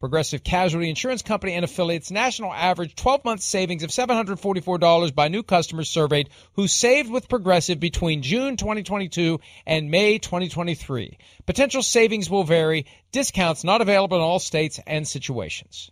Progressive 0.00 0.44
Casualty 0.44 0.88
Insurance 0.88 1.22
Company 1.22 1.54
and 1.54 1.64
affiliates 1.64 2.10
national 2.10 2.52
average 2.52 2.94
12 2.94 3.24
month 3.24 3.40
savings 3.40 3.82
of 3.82 3.90
$744 3.90 5.14
by 5.14 5.28
new 5.28 5.42
customers 5.42 5.90
surveyed 5.90 6.28
who 6.52 6.68
saved 6.68 7.10
with 7.10 7.28
Progressive 7.28 7.80
between 7.80 8.22
June 8.22 8.56
2022 8.56 9.40
and 9.66 9.90
May 9.90 10.18
2023. 10.18 11.18
Potential 11.46 11.82
savings 11.82 12.30
will 12.30 12.44
vary, 12.44 12.86
discounts 13.10 13.64
not 13.64 13.80
available 13.80 14.16
in 14.16 14.22
all 14.22 14.38
states 14.38 14.78
and 14.86 15.06
situations. 15.06 15.90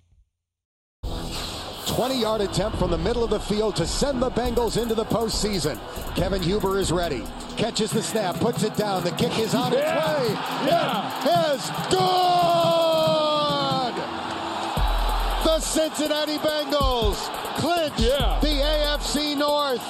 20 1.87 2.21
yard 2.21 2.41
attempt 2.43 2.79
from 2.79 2.91
the 2.91 2.99
middle 2.99 3.25
of 3.25 3.31
the 3.31 3.41
field 3.41 3.75
to 3.77 3.87
send 3.87 4.21
the 4.21 4.31
Bengals 4.31 4.81
into 4.81 4.95
the 4.95 5.05
postseason. 5.05 5.79
Kevin 6.15 6.43
Huber 6.43 6.79
is 6.79 6.93
ready. 6.93 7.23
Catches 7.57 7.91
the 7.91 8.03
snap, 8.03 8.37
puts 8.37 8.63
it 8.63 8.77
down. 8.77 9.03
The 9.03 9.13
kick 9.13 9.39
is 9.39 9.55
on 9.55 9.73
its 9.73 9.83
Yeah. 9.83 10.21
way. 10.21 10.29
Yeah. 10.67 11.53
It 11.53 11.57
is 11.57 11.71
good! 11.91 12.66
The 15.57 15.63
Cincinnati 15.63 16.37
Bengals 16.37 17.17
clinch 17.57 17.95
Yeah. 17.99 18.39
the 18.43 18.61
AFC 18.61 19.35
North 19.35 19.81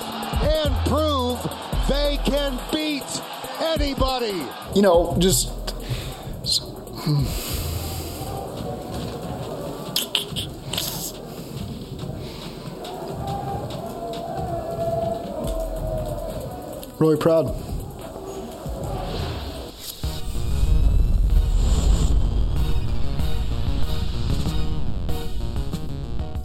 and 0.45 0.73
prove 0.87 1.41
they 1.89 2.21
can 2.25 2.57
beat 2.73 3.03
anybody. 3.75 4.47
you 4.77 4.83
know, 4.83 5.17
just 5.19 5.51
really 16.99 17.17
proud. 17.17 17.55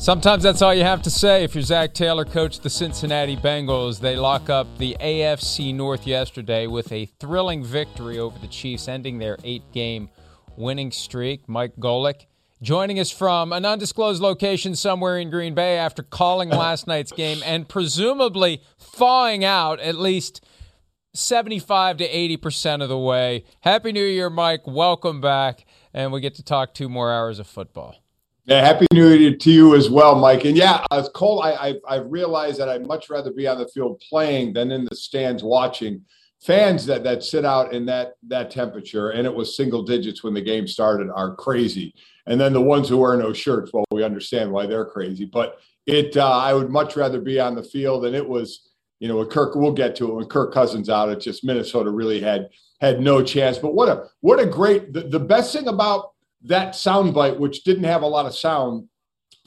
Sometimes 0.02 0.42
that's 0.42 0.64
all 0.64 0.74
you 0.74 0.84
have 0.84 1.04
to 1.04 1.12
say. 1.12 1.44
If 1.44 1.54
you're 1.54 1.62
Zac 1.62 1.94
Taylor, 1.94 2.26
coach 2.26 2.62
the 2.62 2.72
Cincinnati 2.72 3.38
Bengals, 3.38 4.00
they 4.00 4.16
lock 4.16 4.50
up 4.50 4.66
the 4.80 4.98
AFC 5.00 5.76
North 5.76 6.08
yesterday 6.08 6.66
with 6.66 6.92
a 6.92 7.06
thrilling 7.06 7.64
victory 7.64 8.18
over 8.18 8.40
the 8.40 8.48
Chiefs, 8.48 8.88
ending 8.88 9.20
their 9.20 9.38
eight 9.44 9.62
game 9.72 10.10
winning 10.58 10.90
streak. 10.90 11.48
Mike 11.48 11.76
Golic 11.76 12.26
joining 12.64 13.00
us 13.00 13.12
from 13.12 13.54
an 13.54 13.64
undisclosed 13.64 14.24
location 14.24 14.76
somewhere 14.76 15.20
in 15.20 15.30
Green 15.30 15.54
Bay 15.54 15.78
after 15.78 16.02
calling 16.02 16.50
last 16.50 16.88
night's 16.88 17.12
game 17.12 17.44
and 17.46 17.70
presumably 17.70 18.64
thawing 18.80 19.46
out 19.46 19.80
at 19.82 19.94
least 20.00 20.44
75 21.14 21.98
to 21.98 22.10
80% 22.10 22.82
of 22.82 22.90
the 22.90 22.98
way. 22.98 23.44
Happy 23.60 23.92
New 23.92 24.04
Year, 24.04 24.32
Mike. 24.32 24.66
Welcome 24.66 25.22
back. 25.22 25.64
And 25.94 26.12
we 26.12 26.22
get 26.22 26.34
to 26.36 26.44
talk 26.44 26.74
two 26.74 26.90
more 26.90 27.14
hours 27.14 27.38
of 27.38 27.46
football. 27.46 28.01
Yeah, 28.46 28.66
happy 28.66 28.88
New 28.92 29.08
Year 29.10 29.36
to 29.36 29.52
you 29.52 29.76
as 29.76 29.90
well, 29.90 30.16
Mike. 30.16 30.46
And 30.46 30.58
yeah, 30.58 30.84
uh, 30.90 31.08
Cole, 31.14 31.44
I, 31.44 31.52
I 31.52 31.76
I've 31.88 32.12
realized 32.12 32.60
that 32.60 32.70
I'd 32.70 32.88
much 32.88 33.10
rather 33.10 33.32
be 33.32 33.48
on 33.48 33.60
the 33.60 33.68
field 33.68 34.02
playing 34.10 34.54
than 34.54 34.72
in 34.72 34.86
the 34.86 34.96
stands 34.96 35.44
watching. 35.44 36.04
Fans 36.42 36.88
that 36.88 37.04
that 37.04 37.24
sit 37.24 37.46
out 37.46 37.72
in 37.72 37.86
that 37.86 38.14
that 38.28 38.50
temperature, 38.50 39.12
and 39.12 39.28
it 39.28 39.34
was 39.34 39.56
single 39.56 39.84
digits 39.84 40.24
when 40.24 40.34
the 40.34 40.42
game 40.42 40.68
started, 40.68 41.12
are 41.12 41.36
crazy. 41.36 41.94
And 42.26 42.42
then 42.42 42.52
the 42.52 42.62
ones 42.62 42.90
who 42.90 42.98
wear 42.98 43.16
no 43.16 43.32
shirts, 43.32 43.72
well, 43.74 43.86
we 43.92 44.04
understand 44.04 44.52
why 44.52 44.66
they're 44.66 44.86
crazy. 44.86 45.26
But 45.26 45.60
it, 45.86 46.18
uh, 46.18 46.30
I 46.30 46.54
would 46.54 46.70
much 46.70 46.96
rather 46.96 47.22
be 47.22 47.40
on 47.40 47.54
the 47.54 47.64
field, 47.64 48.06
and 48.06 48.16
it 48.16 48.28
was, 48.28 48.70
you 49.00 49.08
know, 49.08 49.18
with 49.18 49.30
Kirk. 49.30 49.54
We'll 49.56 49.72
get 49.72 49.96
to 49.98 50.10
it 50.10 50.16
when 50.16 50.26
Kirk 50.26 50.52
Cousins 50.52 50.90
out. 50.90 51.10
It 51.10 51.20
just 51.20 51.44
Minnesota 51.44 51.92
really 51.92 52.20
had 52.20 52.50
had 52.80 53.02
no 53.02 53.22
chance. 53.22 53.60
But 53.60 53.76
what 53.76 53.90
a 53.90 54.06
what 54.22 54.40
a 54.40 54.48
great 54.48 54.94
the, 54.94 55.02
the 55.02 55.20
best 55.20 55.54
thing 55.54 55.68
about 55.68 56.14
that 56.44 56.74
soundbite, 56.74 57.38
which 57.38 57.64
didn't 57.64 57.84
have 57.84 58.02
a 58.02 58.08
lot 58.08 58.26
of 58.26 58.36
sound 58.36 58.88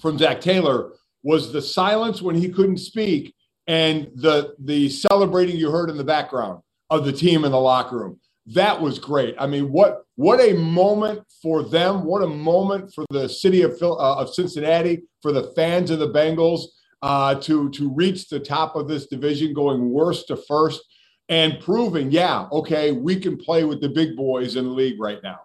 from 0.00 0.18
Zac 0.18 0.40
Taylor, 0.40 0.92
was 1.22 1.52
the 1.52 1.62
silence 1.62 2.20
when 2.20 2.36
he 2.36 2.48
couldn't 2.48 2.78
speak 2.78 3.34
and 3.66 4.10
the 4.14 4.54
the 4.60 4.88
celebrating 4.90 5.56
you 5.56 5.70
heard 5.70 5.90
in 5.90 5.96
the 5.96 6.04
background 6.04 6.60
of 6.90 7.04
the 7.04 7.12
team 7.12 7.44
in 7.44 7.52
the 7.52 7.60
locker 7.60 7.96
room. 7.98 8.20
That 8.46 8.80
was 8.80 8.98
great. 8.98 9.34
I 9.38 9.46
mean, 9.46 9.72
what 9.72 10.04
what 10.16 10.40
a 10.40 10.52
moment 10.52 11.22
for 11.42 11.62
them! 11.62 12.04
What 12.04 12.22
a 12.22 12.26
moment 12.26 12.92
for 12.92 13.06
the 13.10 13.28
city 13.28 13.62
of 13.62 13.76
uh, 13.82 14.16
of 14.16 14.34
Cincinnati, 14.34 15.04
for 15.22 15.32
the 15.32 15.52
fans 15.56 15.90
of 15.90 15.98
the 15.98 16.12
Bengals 16.12 16.66
uh, 17.00 17.36
to 17.36 17.70
to 17.70 17.90
reach 17.94 18.28
the 18.28 18.40
top 18.40 18.76
of 18.76 18.86
this 18.86 19.06
division, 19.06 19.54
going 19.54 19.88
worst 19.90 20.28
to 20.28 20.36
first, 20.36 20.82
and 21.30 21.58
proving, 21.60 22.12
yeah, 22.12 22.46
okay, 22.52 22.92
we 22.92 23.18
can 23.18 23.38
play 23.38 23.64
with 23.64 23.80
the 23.80 23.88
big 23.88 24.14
boys 24.14 24.56
in 24.56 24.64
the 24.64 24.70
league 24.70 25.00
right 25.00 25.22
now 25.22 25.40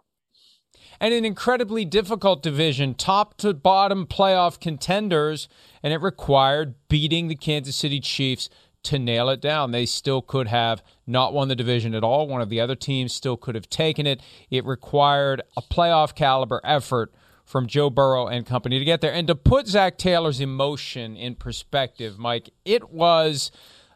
and 1.00 1.14
an 1.14 1.26
incredibly 1.26 1.86
difficult 1.86 2.44
division, 2.44 2.94
top 2.94 3.38
to 3.38 3.54
bottom 3.54 4.06
playoff 4.06 4.60
contenders, 4.60 5.48
and 5.82 5.94
it 5.94 6.02
required 6.02 6.76
beating 6.90 7.28
the 7.28 7.36
Kansas 7.36 7.76
City 7.76 8.00
Chiefs 8.00 8.50
to 8.84 9.00
nail 9.00 9.30
it 9.30 9.42
down. 9.42 9.72
They 9.72 9.86
still 9.86 10.22
could 10.22 10.48
have 10.48 10.82
not 11.06 11.34
won 11.34 11.48
the 11.48 11.56
division 11.56 11.94
at 11.94 12.04
all. 12.04 12.28
One 12.28 12.42
of 12.42 12.50
the 12.50 12.62
other 12.62 12.76
teams 12.76 13.14
still 13.14 13.38
could 13.38 13.56
have 13.56 13.70
taken 13.70 14.08
it. 14.08 14.22
It 14.50 14.66
required 14.66 15.42
a 15.58 15.62
playoff 15.62 16.16
caliber 16.16 16.62
effort 16.64 17.14
from 17.44 17.68
Joe 17.68 17.90
Burrow 17.90 18.28
and 18.28 18.46
company 18.46 18.78
to 18.80 18.86
get 18.86 19.02
there. 19.02 19.12
And 19.12 19.28
to 19.28 19.36
put 19.36 19.68
Zac 19.68 19.98
Taylor's 19.98 20.40
emotion 20.40 21.18
in 21.18 21.36
perspective, 21.36 22.20
Mike, 22.20 22.52
it 22.64 22.92
was 22.92 23.52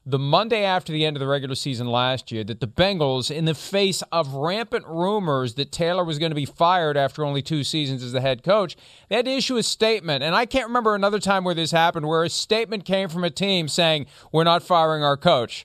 the 0.06 0.19
Monday 0.19 0.64
after 0.64 0.91
the 0.91 1.05
end 1.05 1.16
of 1.16 1.22
the 1.22 1.28
regular 1.28 1.55
season 1.55 1.88
last 1.88 2.32
year 2.32 2.44
that 2.44 2.59
the 2.59 2.67
Bengals, 2.67 3.32
in 3.32 3.46
the 3.46 3.53
face 3.53 4.02
of 4.11 4.34
rampant 4.34 4.85
rumors 4.85 5.53
that 5.53 5.72
Taylor 5.72 6.03
was 6.03 6.20
going 6.20 6.32
to 6.32 6.35
be 6.35 6.46
fired 6.46 6.97
after 6.97 7.23
only 7.23 7.41
two 7.41 7.64
seasons 7.64 8.03
as 8.03 8.11
the 8.11 8.20
head 8.20 8.44
coach, 8.44 8.76
they 9.08 9.16
had 9.16 9.26
to 9.26 9.32
issue 9.32 9.55
a 9.55 9.64
statement. 9.64 10.22
And 10.22 10.35
I 10.35 10.46
can't 10.46 10.67
remember 10.67 10.94
another 10.94 11.20
time 11.20 11.46
where 11.46 11.55
this 11.55 11.72
happened 11.72 12.08
where 12.08 12.23
a 12.23 12.29
statement 12.29 12.84
came 12.84 13.08
from 13.08 13.23
a 13.23 13.29
team 13.29 13.70
saying, 13.70 14.08
We're 14.32 14.44
not 14.44 14.64
firing 14.64 15.03
our 15.03 15.16
coach. 15.16 15.64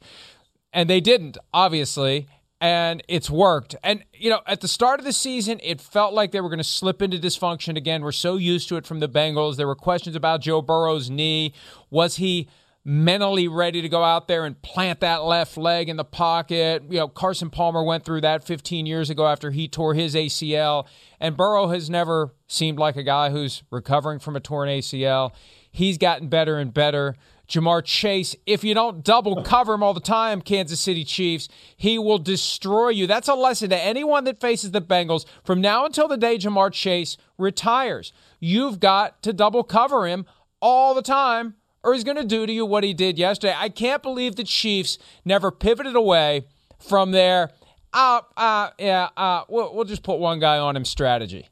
And 0.73 0.89
they 0.89 1.01
didn't, 1.01 1.37
obviously. 1.53 2.29
And 2.61 3.03
it's 3.09 3.31
worked. 3.31 3.77
And, 3.83 4.05
you 4.13 4.31
know, 4.31 4.41
at 4.47 4.61
the 4.61 4.69
start 4.69 4.99
of 4.99 5.07
the 5.07 5.13
season, 5.13 5.61
it 5.63 5.81
felt 5.81 6.13
like 6.13 6.33
they 6.33 6.41
were 6.41 6.49
going 6.49 6.59
to 6.59 6.65
slip 6.65 7.03
into 7.03 7.17
dysfunction 7.17 7.77
again. 7.77 8.03
We're 8.03 8.11
so 8.13 8.37
used 8.37 8.69
to 8.69 8.77
it 8.77 8.87
from 8.87 8.99
the 8.99 9.09
Bengals. 9.09 9.57
There 9.57 9.69
were 9.69 9.77
questions 9.77 10.17
about 10.17 10.41
Joe 10.43 10.61
Burrow's 10.61 11.09
knee. 11.09 11.55
Was 11.91 12.17
he 12.17 12.49
mentally 12.89 13.47
ready 13.49 13.83
to 13.83 13.89
go 13.89 14.03
out 14.03 14.29
there 14.29 14.47
and 14.47 14.63
plant 14.63 15.01
that 15.01 15.23
left 15.23 15.59
leg 15.59 15.91
in 15.91 15.99
the 15.99 16.05
pocket. 16.05 16.83
You 16.89 17.01
know, 17.01 17.09
Carson 17.09 17.51
Palmer 17.51 17.83
went 17.83 18.03
through 18.03 18.23
that 18.23 18.43
15 18.43 18.87
years 18.87 19.11
ago 19.11 19.27
after 19.27 19.51
he 19.51 19.69
tore 19.69 19.93
his 19.93 20.15
ACL, 20.15 20.87
and 21.21 21.37
Burrow 21.37 21.69
has 21.69 21.91
never 21.91 22.33
seemed 22.47 22.79
like 22.79 22.97
a 22.97 23.03
guy 23.03 23.29
who's 23.29 23.63
recovering 23.71 24.19
from 24.19 24.37
a 24.37 24.41
torn 24.41 24.71
ACL. 24.71 25.33
He's 25.71 25.99
gotten 25.99 26.29
better 26.29 26.57
and 26.57 26.73
better. 26.73 27.15
Ja'Marr 27.47 27.85
Chase, 27.85 28.35
if 28.47 28.65
you 28.65 28.73
don't 28.73 29.05
double 29.05 29.43
cover 29.43 29.75
him 29.75 29.83
all 29.83 29.93
the 29.93 30.01
time, 30.01 30.41
Kansas 30.41 30.81
City 30.81 31.05
Chiefs, 31.05 31.47
he 31.77 31.99
will 31.99 32.19
destroy 32.19 32.89
you. 32.89 33.07
That's 33.07 33.29
a 33.29 33.35
lesson 33.35 33.69
to 33.69 33.79
anyone 33.79 34.25
that 34.25 34.41
faces 34.41 34.71
the 34.71 34.81
Bengals 34.81 35.27
from 35.45 35.61
now 35.61 35.85
until 35.85 36.09
the 36.09 36.17
day 36.17 36.39
Ja'Marr 36.39 36.73
Chase 36.73 37.19
retires. 37.37 38.15
You've 38.41 38.81
got 38.81 39.23
to 39.25 39.35
double 39.35 39.63
cover 39.63 40.07
him 40.07 40.25
all 40.61 40.95
the 40.95 41.03
time, 41.03 41.55
or 41.83 41.95
he's 41.95 42.05
going 42.05 42.17
to 42.17 42.25
do 42.25 42.47
to 42.47 42.53
you 42.53 42.67
what 42.67 42.85
he 42.85 42.95
did 42.95 43.19
yesterday. 43.19 43.55
I 43.57 43.69
can't 43.69 44.03
believe 44.03 44.37
the 44.37 44.45
Chiefs 44.45 44.99
never 45.25 45.51
pivoted 45.51 45.97
away 45.97 46.47
from 46.79 47.13
their, 47.13 47.51
uh, 47.93 48.21
uh, 48.37 48.71
yeah, 48.79 49.09
uh, 49.17 49.45
we'll, 49.49 49.75
we'll 49.75 49.85
just 49.85 50.03
put 50.03 50.19
one 50.19 50.39
guy 50.39 50.59
on 50.59 50.77
him 50.77 50.85
strategy. 50.85 51.49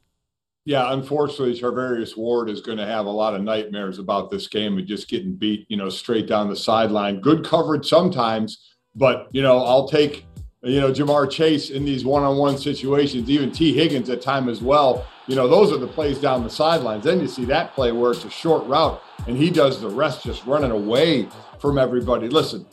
Yeah, 0.65 0.93
unfortunately, 0.93 1.59
Charvarius 1.59 2.17
Ward 2.17 2.51
is 2.51 2.61
going 2.61 2.79
to 2.79 2.87
have 2.87 3.07
a 3.07 3.11
lot 3.11 3.35
of 3.35 3.43
nightmares 3.43 4.01
about 4.01 4.33
this 4.33 4.49
game 4.49 4.79
and 4.79 4.87
just 4.87 5.09
getting 5.09 5.37
beat, 5.37 5.65
you 5.69 5.77
know, 5.77 5.89
straight 5.89 6.27
down 6.27 6.49
the 6.49 6.57
sideline. 6.57 7.21
Good 7.21 7.45
coverage 7.45 7.89
sometimes, 7.89 8.75
but 8.97 9.29
you 9.31 9.43
know, 9.43 9.59
I'll 9.59 9.87
take, 9.87 10.27
you 10.65 10.81
know, 10.81 10.91
Ja'Marr 10.91 11.31
Chase 11.31 11.71
in 11.71 11.85
these 11.85 12.05
one-on-one 12.05 12.59
situations, 12.59 13.31
even 13.31 13.53
Tee 13.53 13.73
Higgins 13.73 14.11
at 14.11 14.21
time 14.21 14.49
as 14.49 14.61
well. 14.61 15.07
You 15.27 15.35
know, 15.35 15.49
those 15.49 15.73
are 15.73 15.77
the 15.77 15.89
plays 15.89 16.21
down 16.21 16.45
the 16.45 16.51
sidelines. 16.51 17.05
Then 17.05 17.21
you 17.21 17.27
see 17.27 17.45
that 17.47 17.75
play 17.75 17.91
where 17.91 18.13
it's 18.13 18.25
a 18.25 18.31
short 18.31 18.67
route 18.67 19.03
and 19.27 19.37
he 19.37 19.51
does 19.51 19.81
the 19.81 19.91
rest, 19.91 20.23
just 20.23 20.45
running 20.47 20.71
away 20.71 21.29
from 21.59 21.79
everybody. 21.79 22.29
Listen, 22.29 22.65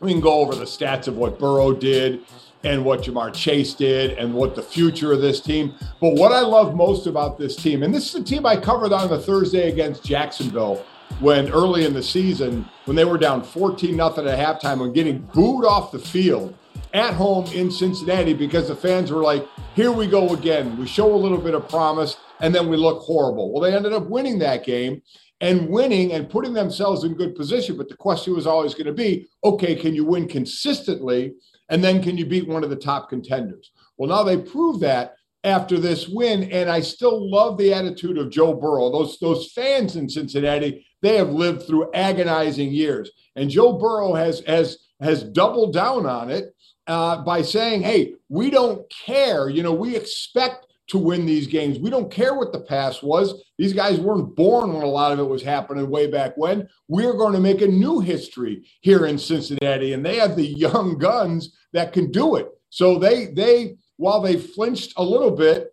we 0.00 0.12
can 0.12 0.20
go 0.20 0.40
over 0.40 0.54
the 0.54 0.64
stats 0.64 1.08
of 1.08 1.16
what 1.16 1.38
Burrow 1.38 1.72
did 1.72 2.22
and 2.64 2.84
what 2.84 3.02
Jamar 3.02 3.32
Chase 3.34 3.74
did 3.74 4.12
and 4.12 4.34
what 4.34 4.54
the 4.54 4.62
future 4.62 5.12
of 5.12 5.20
this 5.20 5.40
team. 5.40 5.74
But 6.00 6.14
what 6.14 6.32
I 6.32 6.40
love 6.40 6.74
most 6.74 7.06
about 7.06 7.38
this 7.38 7.56
team, 7.56 7.82
and 7.82 7.94
this 7.94 8.08
is 8.08 8.20
a 8.20 8.24
team 8.24 8.46
I 8.46 8.56
covered 8.56 8.92
on 8.92 9.08
the 9.08 9.18
Thursday 9.18 9.70
against 9.70 10.04
Jacksonville 10.04 10.84
when 11.18 11.50
early 11.50 11.84
in 11.84 11.92
the 11.92 12.02
season, 12.02 12.66
when 12.84 12.96
they 12.96 13.04
were 13.04 13.18
down 13.18 13.42
14 13.42 13.94
nothing 13.96 14.26
at 14.26 14.38
halftime 14.38 14.82
and 14.82 14.94
getting 14.94 15.18
booed 15.34 15.64
off 15.64 15.92
the 15.92 15.98
field 15.98 16.54
at 16.92 17.14
home 17.14 17.46
in 17.52 17.70
Cincinnati 17.70 18.34
because 18.34 18.68
the 18.68 18.74
fans 18.74 19.10
were 19.10 19.22
like, 19.22 19.46
here 19.74 19.92
we 19.92 20.06
go 20.06 20.34
again. 20.34 20.76
We 20.76 20.86
show 20.86 21.12
a 21.12 21.16
little 21.16 21.38
bit 21.38 21.54
of 21.54 21.68
promise 21.68 22.16
and 22.40 22.54
then 22.54 22.68
we 22.68 22.76
look 22.76 23.02
horrible. 23.02 23.52
Well, 23.52 23.62
they 23.62 23.74
ended 23.74 23.92
up 23.92 24.08
winning 24.08 24.38
that 24.40 24.64
game 24.64 25.02
and 25.40 25.68
winning 25.68 26.12
and 26.12 26.28
putting 26.28 26.52
themselves 26.52 27.04
in 27.04 27.14
good 27.14 27.34
position. 27.34 27.76
But 27.76 27.88
the 27.88 27.96
question 27.96 28.34
was 28.34 28.46
always 28.46 28.74
going 28.74 28.86
to 28.86 28.92
be 28.92 29.28
okay, 29.44 29.74
can 29.74 29.94
you 29.94 30.04
win 30.04 30.28
consistently? 30.28 31.34
And 31.68 31.84
then 31.84 32.02
can 32.02 32.18
you 32.18 32.26
beat 32.26 32.48
one 32.48 32.64
of 32.64 32.70
the 32.70 32.76
top 32.76 33.08
contenders? 33.08 33.70
Well, 33.96 34.08
now 34.08 34.24
they 34.24 34.36
prove 34.36 34.80
that 34.80 35.14
after 35.44 35.78
this 35.78 36.08
win. 36.08 36.50
And 36.50 36.68
I 36.68 36.80
still 36.80 37.30
love 37.30 37.56
the 37.56 37.72
attitude 37.72 38.18
of 38.18 38.30
Joe 38.30 38.54
Burrow. 38.54 38.90
Those, 38.90 39.18
those 39.18 39.52
fans 39.52 39.96
in 39.96 40.08
Cincinnati, 40.08 40.86
they 41.00 41.16
have 41.16 41.30
lived 41.30 41.66
through 41.66 41.92
agonizing 41.94 42.72
years. 42.72 43.10
And 43.36 43.48
Joe 43.48 43.78
Burrow 43.78 44.14
has, 44.14 44.40
has, 44.46 44.78
has 45.00 45.22
doubled 45.22 45.72
down 45.72 46.06
on 46.06 46.30
it 46.30 46.54
uh, 46.90 47.22
by 47.22 47.40
saying, 47.40 47.82
hey, 47.82 48.14
we 48.28 48.50
don't 48.50 48.82
care. 48.90 49.48
You 49.48 49.62
know, 49.62 49.72
we 49.72 49.94
expect 49.94 50.66
to 50.88 50.98
win 50.98 51.24
these 51.24 51.46
games. 51.46 51.78
We 51.78 51.88
don't 51.88 52.10
care 52.10 52.34
what 52.34 52.52
the 52.52 52.62
past 52.62 53.04
was. 53.04 53.44
These 53.58 53.72
guys 53.72 54.00
weren't 54.00 54.34
born 54.34 54.72
when 54.72 54.82
a 54.82 54.88
lot 54.88 55.12
of 55.12 55.20
it 55.20 55.28
was 55.28 55.40
happening 55.40 55.88
way 55.88 56.08
back 56.08 56.32
when. 56.36 56.68
We're 56.88 57.12
going 57.12 57.34
to 57.34 57.38
make 57.38 57.62
a 57.62 57.68
new 57.68 58.00
history 58.00 58.66
here 58.80 59.06
in 59.06 59.18
Cincinnati, 59.18 59.92
and 59.92 60.04
they 60.04 60.16
have 60.16 60.34
the 60.34 60.46
young 60.46 60.98
guns 60.98 61.56
that 61.72 61.92
can 61.92 62.10
do 62.10 62.34
it. 62.34 62.48
So 62.70 62.98
they 62.98 63.26
they 63.26 63.76
while 63.96 64.20
they 64.20 64.36
flinched 64.36 64.94
a 64.96 65.04
little 65.04 65.30
bit, 65.30 65.72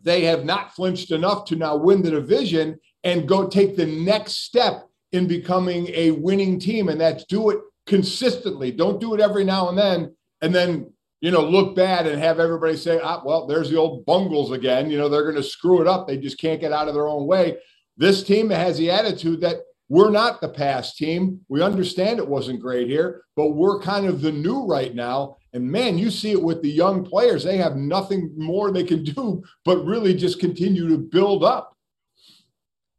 they 0.00 0.24
have 0.24 0.44
not 0.44 0.74
flinched 0.74 1.12
enough 1.12 1.44
to 1.46 1.56
now 1.56 1.76
win 1.76 2.02
the 2.02 2.10
division 2.10 2.80
and 3.04 3.28
go 3.28 3.46
take 3.46 3.76
the 3.76 3.86
next 3.86 4.38
step 4.44 4.88
in 5.12 5.28
becoming 5.28 5.86
a 5.94 6.10
winning 6.10 6.58
team, 6.58 6.88
and 6.88 7.00
that's 7.00 7.24
do 7.26 7.50
it 7.50 7.60
consistently. 7.86 8.72
Don't 8.72 9.00
do 9.00 9.14
it 9.14 9.20
every 9.20 9.44
now 9.44 9.68
and 9.68 9.78
then, 9.78 10.16
and 10.42 10.54
then 10.54 10.92
you 11.22 11.30
know, 11.30 11.40
look 11.40 11.76
bad 11.76 12.06
and 12.08 12.20
have 12.20 12.40
everybody 12.40 12.76
say, 12.76 13.00
ah, 13.02 13.22
well, 13.24 13.46
there's 13.46 13.70
the 13.70 13.76
old 13.76 14.04
bungles 14.04 14.50
again. 14.50 14.90
You 14.90 14.98
know, 14.98 15.08
they're 15.08 15.22
going 15.22 15.36
to 15.36 15.42
screw 15.42 15.80
it 15.80 15.86
up. 15.86 16.06
They 16.06 16.16
just 16.16 16.38
can't 16.38 16.60
get 16.60 16.72
out 16.72 16.88
of 16.88 16.94
their 16.94 17.06
own 17.06 17.28
way. 17.28 17.58
This 17.96 18.24
team 18.24 18.50
has 18.50 18.76
the 18.76 18.90
attitude 18.90 19.40
that 19.42 19.58
we're 19.88 20.10
not 20.10 20.40
the 20.40 20.48
past 20.48 20.96
team. 20.96 21.40
We 21.48 21.62
understand 21.62 22.18
it 22.18 22.26
wasn't 22.26 22.60
great 22.60 22.88
here, 22.88 23.22
but 23.36 23.50
we're 23.50 23.78
kind 23.78 24.06
of 24.06 24.20
the 24.20 24.32
new 24.32 24.64
right 24.64 24.94
now. 24.94 25.36
And 25.52 25.70
man, 25.70 25.96
you 25.96 26.10
see 26.10 26.32
it 26.32 26.42
with 26.42 26.60
the 26.60 26.70
young 26.70 27.04
players. 27.04 27.44
They 27.44 27.58
have 27.58 27.76
nothing 27.76 28.32
more 28.36 28.72
they 28.72 28.84
can 28.84 29.04
do 29.04 29.44
but 29.64 29.84
really 29.84 30.14
just 30.14 30.40
continue 30.40 30.88
to 30.88 30.98
build 30.98 31.44
up. 31.44 31.76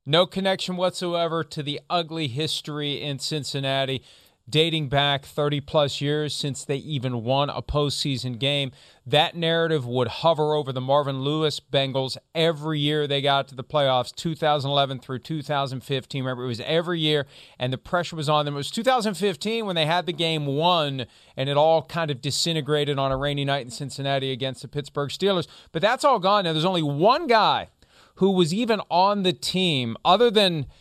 No 0.06 0.26
connection 0.26 0.78
whatsoever 0.78 1.44
to 1.46 1.64
the 1.64 1.82
ugly 1.90 2.28
history 2.28 3.02
in 3.02 3.20
Cincinnati 3.20 4.02
dating 4.50 4.90
back 4.90 5.26
30 5.26 5.62
plus 5.62 6.02
years 6.02 6.36
since 6.36 6.66
they 6.66 6.76
even 6.76 7.24
won 7.24 7.50
a 7.50 7.62
postseason 7.62 8.38
game. 8.38 8.72
That 9.06 9.36
narrative 9.36 9.86
would 9.86 10.08
hover 10.08 10.54
over 10.54 10.74
the 10.74 10.82
Marvin 10.82 11.22
Lewis 11.22 11.60
Bengals 11.60 12.18
every 12.36 12.80
year 12.80 13.08
they 13.08 13.22
got 13.22 13.48
to 13.50 13.56
the 13.56 13.64
playoffs, 13.64 14.14
2011 14.14 15.00
through 15.00 15.20
2015. 15.20 16.24
Remember, 16.24 16.44
it 16.44 16.48
was 16.48 16.62
every 16.62 17.00
year, 17.00 17.26
and 17.58 17.72
the 17.72 17.78
pressure 17.78 18.16
was 18.16 18.30
on 18.30 18.46
them. 18.46 18.56
It 18.56 18.58
was 18.58 18.72
2015 18.72 19.66
when 19.66 19.76
they 19.76 19.86
had 19.86 20.06
the 20.06 20.14
game 20.14 20.46
won, 20.46 21.06
and 21.38 21.50
it 21.50 21.58
all 21.58 21.84
kind 21.84 22.12
of 22.12 22.22
disintegrated 22.22 23.00
on 23.00 23.12
a 23.12 23.18
rainy 23.18 23.46
night 23.46 23.66
in 23.66 23.72
Cincinnati 23.72 24.32
against 24.32 24.62
the 24.62 24.68
Pittsburgh 24.68 25.10
Steelers. 25.10 25.48
But 25.72 25.82
that's 25.82 26.04
all 26.04 26.20
gone 26.20 26.44
now. 26.44 26.54
There's 26.54 26.66
only 26.66 26.84
one 26.84 27.28
guy 27.28 27.70
who 28.16 28.32
was 28.32 28.54
even 28.54 28.82
on 28.92 29.24
the 29.24 29.34
team 29.34 29.96
other 30.04 30.30
than– 30.30 30.66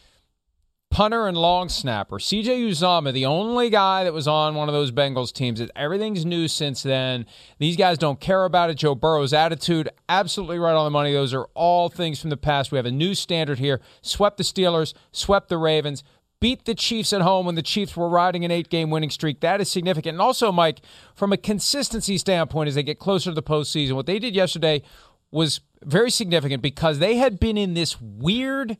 punter 0.92 1.26
and 1.26 1.38
long 1.38 1.70
snapper. 1.70 2.18
CJ 2.18 2.68
Uzomah, 2.68 3.14
the 3.14 3.24
only 3.24 3.70
guy 3.70 4.04
that 4.04 4.12
was 4.12 4.28
on 4.28 4.54
one 4.54 4.68
of 4.68 4.74
those 4.74 4.92
Bengals 4.92 5.32
teams. 5.32 5.62
Everything's 5.74 6.26
new 6.26 6.46
since 6.46 6.82
then. 6.82 7.24
These 7.58 7.78
guys 7.78 7.96
don't 7.96 8.20
care 8.20 8.44
about 8.44 8.68
it. 8.68 8.74
Joe 8.74 8.94
Burrow's 8.94 9.32
attitude, 9.32 9.88
absolutely 10.10 10.58
right 10.58 10.74
on 10.74 10.84
the 10.84 10.90
money. 10.90 11.10
Those 11.10 11.32
are 11.32 11.48
all 11.54 11.88
things 11.88 12.20
from 12.20 12.28
the 12.28 12.36
past. 12.36 12.70
We 12.70 12.76
have 12.76 12.84
a 12.84 12.92
new 12.92 13.14
standard 13.14 13.58
here. 13.58 13.80
Swept 14.02 14.36
the 14.36 14.42
Steelers, 14.42 14.92
swept 15.12 15.48
the 15.48 15.56
Ravens, 15.56 16.04
beat 16.40 16.66
the 16.66 16.74
Chiefs 16.74 17.14
at 17.14 17.22
home 17.22 17.46
when 17.46 17.54
the 17.54 17.62
Chiefs 17.62 17.96
were 17.96 18.10
riding 18.10 18.44
an 18.44 18.50
eight 18.50 18.68
game 18.68 18.90
winning 18.90 19.10
streak. 19.10 19.40
That 19.40 19.62
is 19.62 19.70
significant. 19.70 20.16
And 20.16 20.20
also, 20.20 20.52
Mike, 20.52 20.80
from 21.14 21.32
a 21.32 21.38
consistency 21.38 22.18
standpoint, 22.18 22.68
as 22.68 22.74
they 22.74 22.82
get 22.82 22.98
closer 22.98 23.30
to 23.30 23.34
the 23.34 23.42
postseason, 23.42 23.92
what 23.92 24.04
they 24.04 24.18
did 24.18 24.34
yesterday 24.34 24.82
was 25.30 25.60
very 25.82 26.10
significant 26.10 26.62
because 26.62 26.98
they 26.98 27.16
had 27.16 27.40
been 27.40 27.56
in 27.56 27.72
this 27.72 27.98
weird 27.98 28.76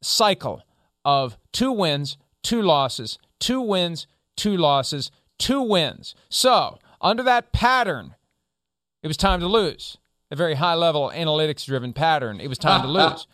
cycle 0.00 0.62
of 1.04 1.36
two 1.52 1.72
wins, 1.72 2.16
two 2.42 2.62
losses, 2.62 3.18
two 3.38 3.60
wins, 3.60 4.06
two 4.36 4.56
losses, 4.56 5.10
two 5.38 5.62
wins. 5.62 6.14
So, 6.28 6.78
under 7.00 7.22
that 7.22 7.52
pattern, 7.52 8.14
it 9.02 9.08
was 9.08 9.16
time 9.16 9.40
to 9.40 9.46
lose. 9.46 9.96
A 10.30 10.36
very 10.36 10.54
high 10.54 10.74
level 10.74 11.10
analytics 11.14 11.64
driven 11.64 11.92
pattern. 11.92 12.40
It 12.40 12.48
was 12.48 12.58
time 12.58 12.82
to 12.82 12.88
lose. 13.00 13.26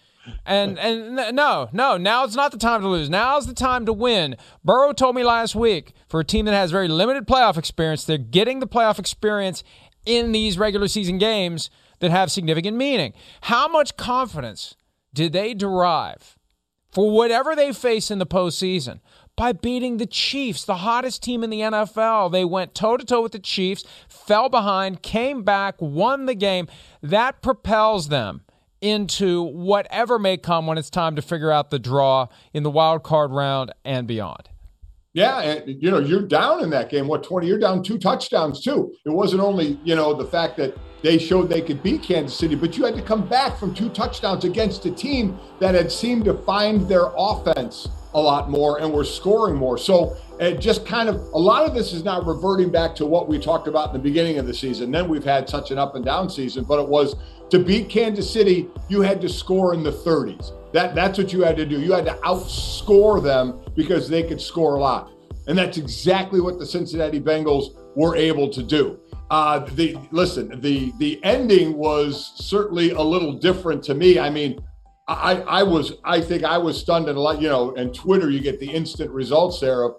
And 0.45 0.79
and 0.79 1.14
no, 1.37 1.69
no, 1.73 1.97
now 1.97 2.25
it's 2.25 2.35
not 2.35 2.50
the 2.50 2.59
time 2.59 2.81
to 2.83 2.88
lose. 2.88 3.09
Now's 3.09 3.47
the 3.47 3.55
time 3.55 3.87
to 3.87 3.93
win. 3.93 4.37
Burrow 4.64 4.93
told 4.93 5.14
me 5.14 5.23
last 5.23 5.55
week 5.55 5.93
for 6.09 6.21
a 6.21 6.25
team 6.25 6.47
that 6.47 6.55
has 6.55 6.71
very 6.71 6.88
limited 6.88 7.26
playoff 7.26 7.57
experience, 7.57 8.05
they're 8.05 8.19
getting 8.19 8.61
the 8.61 8.67
playoff 8.67 8.99
experience 8.99 9.62
in 10.05 10.33
these 10.33 10.59
regular 10.59 10.88
season 10.88 11.19
games 11.19 11.71
that 12.00 12.11
have 12.11 12.31
significant 12.31 12.76
meaning. 12.76 13.12
How 13.43 13.69
much 13.69 13.97
confidence 13.97 14.76
did 15.14 15.33
they 15.33 15.55
derive 15.55 16.36
for 16.97 17.11
whatever 17.11 17.55
they 17.55 17.75
face 17.75 18.11
in 18.11 18.19
the 18.19 18.25
postseason 18.25 19.00
by 19.37 19.53
beating 19.53 19.99
the 19.99 20.07
Chiefs, 20.07 20.65
the 20.65 20.76
hottest 20.76 21.23
team 21.23 21.45
in 21.45 21.50
the 21.50 21.61
NFL. 21.61 22.33
They 22.33 22.43
went 22.43 22.75
toe 22.75 22.97
to 22.97 23.05
toe 23.05 23.21
with 23.21 23.33
the 23.33 23.38
Chiefs, 23.38 23.85
fell 24.09 24.49
behind, 24.49 25.03
came 25.03 25.43
back, 25.43 25.75
won 25.79 26.25
the 26.25 26.35
game. 26.35 26.69
That 27.03 27.43
propels 27.43 28.09
them 28.09 28.45
into 28.81 29.43
whatever 29.43 30.19
may 30.19 30.38
come 30.38 30.67
when 30.67 30.79
it's 30.79 30.88
time 30.88 31.17
to 31.17 31.21
figure 31.21 31.50
out 31.50 31.69
the 31.69 31.79
draw 31.79 32.29
in 32.55 32.62
the 32.62 32.71
wild 32.71 33.03
card 33.03 33.31
round 33.31 33.75
and 33.85 34.07
beyond. 34.07 34.49
Yeah, 35.17 35.41
and 35.41 35.83
you 35.83 35.91
know, 35.91 35.99
you're 35.99 36.21
down 36.21 36.63
in 36.63 36.69
that 36.71 36.91
game. 36.91 37.09
What 37.09 37.25
20? 37.25 37.47
You're 37.47 37.59
down 37.59 37.83
two 37.83 37.97
touchdowns 37.97 38.63
too. 38.63 38.93
It 39.07 39.09
wasn't 39.09 39.41
only, 39.41 39.81
you 39.83 39.97
know, 39.97 40.13
the 40.13 40.27
fact 40.27 40.59
that 40.59 40.77
they 41.03 41.17
showed 41.17 41.49
they 41.49 41.63
could 41.63 41.83
beat 41.83 42.03
Kansas 42.03 42.39
City, 42.39 42.55
but 42.55 42.77
you 42.77 42.85
had 42.85 42.95
to 42.97 43.01
come 43.01 43.27
back 43.27 43.57
from 43.57 43.75
two 43.75 43.89
touchdowns 43.89 44.45
against 44.45 44.85
a 44.85 44.91
team 44.91 45.39
that 45.59 45.75
had 45.75 45.91
seemed 45.91 46.27
to 46.27 46.35
find 46.43 46.87
their 46.87 47.13
offense 47.17 47.89
a 48.13 48.21
lot 48.21 48.51
more 48.51 48.79
and 48.83 48.93
were 48.93 49.05
scoring 49.05 49.57
more. 49.57 49.79
So 49.79 50.19
it 50.39 50.61
just 50.61 50.85
kind 50.85 51.09
of 51.09 51.17
a 51.33 51.39
lot 51.39 51.65
of 51.65 51.75
this 51.75 51.95
is 51.95 52.05
now 52.05 52.21
reverting 52.21 52.71
back 52.71 52.95
to 52.97 53.07
what 53.07 53.27
we 53.27 53.39
talked 53.39 53.69
about 53.69 53.89
in 53.89 53.93
the 53.95 53.99
beginning 53.99 54.37
of 54.37 54.47
the 54.47 54.53
season. 54.53 54.91
Then 54.91 55.09
we've 55.09 55.25
had 55.25 55.49
such 55.49 55.71
an 55.71 55.79
up 55.79 55.95
and 55.95 56.05
down 56.05 56.29
season, 56.29 56.65
but 56.65 56.79
it 56.79 56.87
was 56.87 57.17
to 57.49 57.59
beat 57.59 57.89
Kansas 57.89 58.31
City, 58.31 58.69
you 58.91 59.01
had 59.01 59.23
to 59.23 59.31
score 59.31 59.73
in 59.73 59.83
the 59.83 59.93
30s. 59.93 60.53
That 60.76 60.95
that's 60.95 61.16
what 61.16 61.33
you 61.33 61.40
had 61.40 61.56
to 61.56 61.64
do. 61.64 61.80
You 61.80 61.92
had 61.92 62.04
to 62.04 62.12
outscore 62.16 63.23
them 63.23 63.62
because 63.75 64.11
they 64.11 64.23
could 64.23 64.38
score 64.38 64.75
a 64.75 64.80
lot. 64.80 65.11
And 65.47 65.56
that's 65.56 65.78
exactly 65.78 66.38
what 66.38 66.59
the 66.59 66.66
Cincinnati 66.66 67.18
Bengals 67.18 67.68
were 67.97 68.14
able 68.14 68.50
to 68.50 68.62
do. 68.62 69.00
Uh, 69.30 69.61
the 69.61 69.97
listen, 70.11 70.61
the 70.61 70.92
the 70.99 71.18
ending 71.25 71.78
was 71.78 72.33
certainly 72.37 72.90
a 72.90 73.00
little 73.00 73.33
different 73.33 73.83
to 73.85 73.95
me. 73.95 74.18
I 74.18 74.28
mean, 74.28 74.59
I, 75.09 75.40
I 75.61 75.62
was, 75.62 75.95
I 76.04 76.21
think 76.21 76.45
I 76.45 76.59
was 76.59 76.78
stunned 76.78 77.09
and 77.09 77.16
a 77.16 77.21
lot, 77.23 77.40
you 77.40 77.49
know, 77.49 77.75
and 77.76 77.95
Twitter, 77.95 78.28
you 78.28 78.40
get 78.40 78.61
the 78.61 78.71
instant 78.71 79.11
results 79.11 79.61
there 79.61 79.83
of 79.83 79.95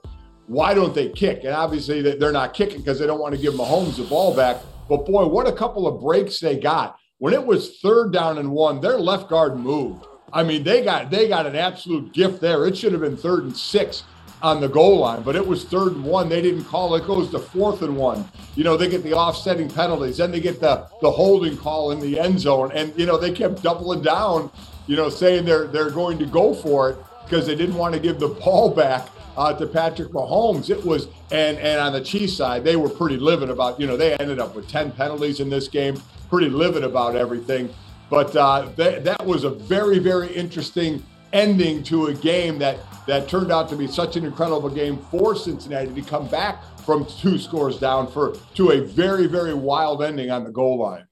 why 0.46 0.76
don't 0.76 0.94
they 0.94 1.10
kick? 1.10 1.44
And 1.44 1.54
obviously 1.54 2.04
they're 2.04 2.32
not 2.32 2.54
kicking 2.54 2.82
because 2.82 3.00
they 3.00 3.08
don't 3.08 3.20
want 3.20 3.34
to 3.34 3.42
give 3.42 3.56
Mahomes 3.56 3.98
the 3.98 4.04
ball 4.04 4.36
back. 4.36 4.58
But 4.88 5.08
boy, 5.08 5.26
what 5.26 5.48
a 5.48 5.54
couple 5.54 5.88
of 5.88 6.02
breaks 6.02 6.40
they 6.40 6.60
got. 6.60 6.98
When 7.18 7.34
it 7.34 7.44
was 7.44 7.80
third 7.80 8.14
down 8.14 8.38
and 8.38 8.52
one, 8.52 8.80
their 8.80 9.00
left 9.00 9.28
guard 9.28 9.58
moved. 9.58 10.06
I 10.34 10.44
mean, 10.44 10.64
they 10.64 10.84
got 10.84 11.10
they 11.10 11.28
got 11.28 11.46
an 11.46 11.56
absolute 11.56 12.14
gift 12.14 12.42
there. 12.42 12.66
It 12.66 12.78
should 12.78 12.92
have 12.92 13.02
been 13.02 13.18
third 13.18 13.44
and 13.44 13.56
six 13.56 14.04
on 14.42 14.62
the 14.62 14.68
goal 14.68 15.00
line, 15.00 15.24
but 15.24 15.36
it 15.36 15.46
was 15.46 15.64
third 15.64 15.94
and 15.94 16.04
one. 16.04 16.30
They 16.30 16.42
didn't 16.42 16.66
call 16.66 16.94
it. 16.96 17.08
Goes 17.08 17.32
to 17.32 17.40
fourth 17.40 17.82
and 17.82 17.96
one. 17.96 18.30
You 18.56 18.64
know, 18.64 18.78
they 18.78 18.90
get 18.90 19.04
the 19.04 19.14
offsetting 19.14 19.70
penalties. 19.70 20.18
Then 20.18 20.32
they 20.32 20.40
get 20.40 20.60
the 20.60 20.88
the 21.02 21.10
holding 21.10 21.58
call 21.58 21.92
in 21.92 22.00
the 22.00 22.20
end 22.20 22.40
zone, 22.40 22.72
and 22.74 22.94
you 22.98 23.06
know 23.06 23.18
they 23.18 23.32
kept 23.32 23.64
doubling 23.64 24.02
down. 24.02 24.52
You 24.86 24.96
know, 24.96 25.10
saying 25.10 25.46
they're 25.46 25.68
they're 25.68 25.92
going 25.92 26.20
to 26.20 26.26
go 26.26 26.54
for 26.54 26.92
it 26.92 26.98
because 27.24 27.48
they 27.48 27.56
didn't 27.56 27.76
want 27.76 27.94
to 27.94 28.00
give 28.00 28.20
the 28.20 28.30
ball 28.30 28.70
back 28.70 29.10
uh, 29.38 29.54
to 29.54 29.66
Patrick 29.66 30.10
Mahomes. 30.10 30.70
It 30.70 30.86
was 30.86 31.08
and 31.32 31.58
and 31.58 31.80
on 31.80 31.94
the 31.94 32.02
Chiefs 32.02 32.34
side, 32.36 32.66
they 32.66 32.76
were 32.76 32.90
pretty 32.90 33.18
livid 33.18 33.50
about. 33.50 33.80
You 33.80 33.88
know, 33.88 33.96
they 33.96 34.14
ended 34.18 34.40
up 34.40 34.56
with 34.56 34.68
ten 34.68 34.92
penalties 34.92 35.40
in 35.40 35.50
this 35.50 35.70
game. 35.70 36.02
Pretty 36.30 36.50
livid 36.50 36.84
about 36.84 37.16
everything. 37.16 37.74
But 38.10 38.36
uh, 38.36 38.72
th- 38.76 39.04
that 39.04 39.26
was 39.26 39.44
a 39.44 39.50
very 39.50 40.00
very 40.00 40.34
interesting 40.34 41.04
ending 41.34 41.84
to 41.84 42.08
a 42.08 42.14
game 42.14 42.58
that 42.60 42.78
that 43.06 43.28
turned 43.28 43.52
out 43.52 43.70
to 43.70 43.76
be 43.76 43.88
such 43.88 44.16
an 44.16 44.26
incredible 44.26 44.70
game 44.70 44.98
for 45.12 45.36
Cincinnati 45.36 45.94
to 45.94 46.02
come 46.02 46.28
back 46.28 46.64
from 46.80 47.06
two 47.06 47.38
scores 47.38 47.80
down 47.80 48.10
for 48.12 48.36
to 48.56 48.72
a 48.72 48.82
very 48.82 49.28
very 49.28 49.54
wild 49.54 50.04
ending 50.04 50.32
on 50.32 50.44
the 50.44 50.52
goal 50.52 50.80
line. 50.80 51.08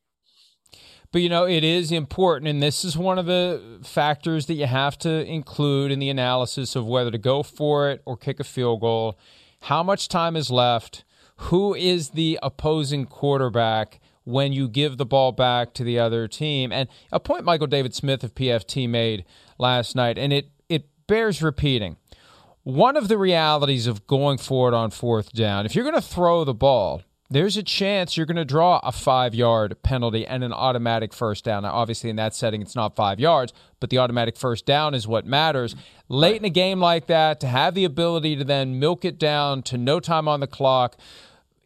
But 1.12 1.22
you 1.22 1.30
know, 1.30 1.48
it 1.48 1.64
is 1.64 1.94
important, 1.94 2.50
and 2.50 2.62
this 2.62 2.84
is 2.84 2.98
one 2.98 3.18
of 3.18 3.26
the 3.26 3.80
factors 3.84 4.48
that 4.48 4.56
you 4.56 4.66
have 4.66 4.98
to 4.98 5.26
include 5.26 5.92
in 5.92 6.00
the 6.00 6.10
analysis 6.10 6.76
of 6.76 6.86
whether 6.86 7.10
to 7.10 7.18
go 7.18 7.42
for 7.42 7.90
it 7.90 8.02
or 8.06 8.18
kick 8.18 8.42
a 8.42 8.44
field 8.44 8.82
goal. 8.82 9.18
How 9.62 9.82
much 9.82 10.10
time 10.10 10.36
is 10.36 10.52
left? 10.52 11.06
Who 11.38 11.74
is 11.74 12.10
the 12.10 12.38
opposing 12.44 13.06
quarterback 13.06 14.02
when 14.26 14.52
you 14.52 14.68
give 14.68 14.98
the 14.98 15.06
ball 15.06 15.32
back 15.32 15.74
to 15.76 15.84
the 15.84 15.98
other 15.98 16.28
team? 16.28 16.72
And 16.72 16.90
a 17.12 17.20
point 17.20 17.46
Michael 17.46 17.68
David 17.68 17.96
Smith 17.96 18.24
of 18.24 18.36
PFT 18.36 18.90
made 18.90 19.26
last 19.58 19.96
night, 19.96 20.18
and 20.18 20.34
it 20.34 20.50
it 20.68 20.90
bears 21.08 21.42
repeating. 21.42 21.98
One 22.64 22.98
of 22.98 23.08
the 23.08 23.18
realities 23.18 23.88
of 23.88 24.08
going 24.08 24.40
forward 24.40 24.74
on 24.74 24.90
fourth 24.90 25.32
down, 25.32 25.66
if 25.66 25.76
you're 25.76 25.84
going 25.84 25.96
to 25.96 26.02
throw 26.02 26.44
the 26.44 26.54
ball, 26.54 27.04
there's 27.30 27.58
a 27.58 27.64
chance 27.64 28.18
you're 28.18 28.26
going 28.26 28.36
to 28.38 28.46
draw 28.46 28.80
a 28.84 28.92
five 28.92 29.34
yard 29.34 29.82
penalty 29.82 30.28
and 30.28 30.44
an 30.44 30.54
automatic 30.54 31.14
first 31.14 31.44
down. 31.44 31.64
Now, 31.64 31.74
obviously, 31.74 32.10
in 32.10 32.16
that 32.18 32.36
setting, 32.36 32.62
it's 32.62 32.76
not 32.76 32.96
five 32.96 33.20
yards, 33.20 33.52
but 33.80 33.90
the 33.90 33.98
automatic 33.98 34.38
first 34.38 34.66
down 34.66 34.94
is 34.94 35.08
what 35.08 35.26
matters. 35.26 35.76
Late 36.08 36.38
in 36.38 36.46
a 36.46 36.50
game 36.52 36.80
like 36.80 37.08
that, 37.08 37.40
to 37.40 37.48
have 37.48 37.74
the 37.74 37.84
ability 37.84 38.36
to 38.36 38.44
then 38.44 38.80
milk 38.80 39.06
it 39.06 39.18
down 39.18 39.64
to 39.64 39.78
no 39.78 40.00
time 40.00 40.28
on 40.28 40.40
the 40.40 40.48
clock, 40.48 40.98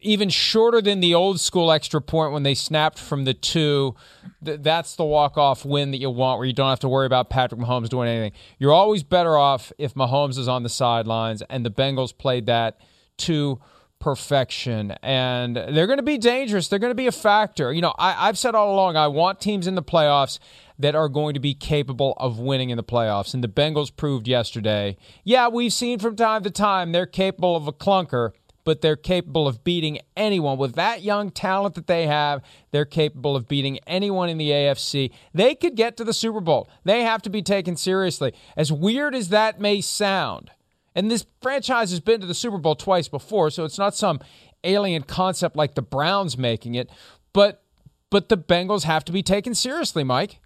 even 0.00 0.28
shorter 0.28 0.80
than 0.80 1.00
the 1.00 1.14
old 1.14 1.40
school 1.40 1.70
extra 1.70 2.00
point 2.00 2.32
when 2.32 2.42
they 2.42 2.54
snapped 2.54 2.98
from 2.98 3.24
the 3.24 3.34
two. 3.34 3.94
that's 4.40 4.96
the 4.96 5.04
walk 5.04 5.36
off 5.36 5.64
win 5.64 5.90
that 5.90 5.98
you 5.98 6.10
want, 6.10 6.38
where 6.38 6.46
you 6.46 6.52
don't 6.52 6.70
have 6.70 6.80
to 6.80 6.88
worry 6.88 7.06
about 7.06 7.30
Patrick 7.30 7.60
Mahomes 7.60 7.88
doing 7.88 8.08
anything. 8.08 8.32
You're 8.58 8.72
always 8.72 9.02
better 9.02 9.36
off 9.36 9.72
if 9.78 9.94
Mahomes 9.94 10.38
is 10.38 10.48
on 10.48 10.62
the 10.62 10.68
sidelines, 10.68 11.42
and 11.50 11.64
the 11.64 11.70
Bengals 11.70 12.16
played 12.16 12.46
that 12.46 12.80
to 13.18 13.60
perfection 14.00 14.92
and 15.02 15.56
they're 15.56 15.86
going 15.86 15.98
to 15.98 16.02
be 16.02 16.16
dangerous. 16.16 16.68
They're 16.68 16.78
going 16.78 16.90
to 16.90 16.96
be 16.96 17.06
a 17.06 17.12
factor. 17.12 17.70
You 17.70 17.82
know, 17.82 17.94
I, 17.98 18.26
have 18.26 18.38
said 18.38 18.54
all 18.54 18.74
along, 18.74 18.96
I 18.96 19.08
want 19.08 19.40
teams 19.40 19.66
in 19.66 19.74
the 19.74 19.82
playoffs 19.82 20.38
that 20.78 20.94
are 20.94 21.10
going 21.10 21.34
to 21.34 21.40
be 21.40 21.52
capable 21.52 22.14
of 22.16 22.38
winning 22.38 22.70
in 22.70 22.78
the 22.78 22.82
playoffs. 22.82 23.34
And 23.34 23.44
the 23.44 23.48
Bengals 23.48 23.94
proved 23.94 24.26
yesterday. 24.26 24.96
Yeah, 25.22 25.48
we've 25.48 25.72
seen 25.72 25.98
from 25.98 26.16
time 26.16 26.42
to 26.44 26.50
time 26.50 26.92
they're 26.92 27.04
capable 27.04 27.54
of 27.54 27.68
a 27.68 27.72
clunker, 27.72 28.32
but 28.64 28.80
they're 28.80 28.96
capable 28.96 29.46
of 29.46 29.64
beating 29.64 29.98
anyone. 30.16 30.58
With 30.58 30.74
that 30.74 31.02
young 31.02 31.30
talent 31.30 31.74
that 31.74 31.86
they 31.86 32.06
have, 32.06 32.42
they're 32.70 32.84
capable 32.84 33.36
of 33.36 33.48
beating 33.48 33.78
anyone 33.86 34.28
in 34.28 34.38
the 34.38 34.50
AFC. 34.50 35.10
They 35.32 35.54
could 35.54 35.74
get 35.74 35.96
to 35.96 36.04
the 36.04 36.12
Super 36.12 36.40
Bowl. 36.40 36.68
They 36.84 37.02
have 37.02 37.22
to 37.22 37.30
be 37.30 37.42
taken 37.42 37.76
seriously. 37.76 38.32
As 38.56 38.72
weird 38.72 39.14
as 39.14 39.28
that 39.30 39.60
may 39.60 39.80
sound, 39.80 40.50
and 40.94 41.10
this 41.10 41.26
franchise 41.40 41.90
has 41.90 42.00
been 42.00 42.20
to 42.20 42.26
the 42.26 42.34
Super 42.34 42.58
Bowl 42.58 42.74
twice 42.74 43.08
before, 43.08 43.50
so 43.50 43.64
it's 43.64 43.78
not 43.78 43.94
some 43.94 44.20
alien 44.64 45.02
concept 45.02 45.56
like 45.56 45.74
the 45.74 45.82
Browns 45.82 46.36
making 46.36 46.74
it, 46.74 46.90
but 47.32 47.62
but 48.10 48.28
the 48.28 48.36
Bengals 48.36 48.82
have 48.82 49.04
to 49.04 49.12
be 49.12 49.22
taken 49.22 49.54
seriously, 49.54 50.02
Mike. 50.02 50.40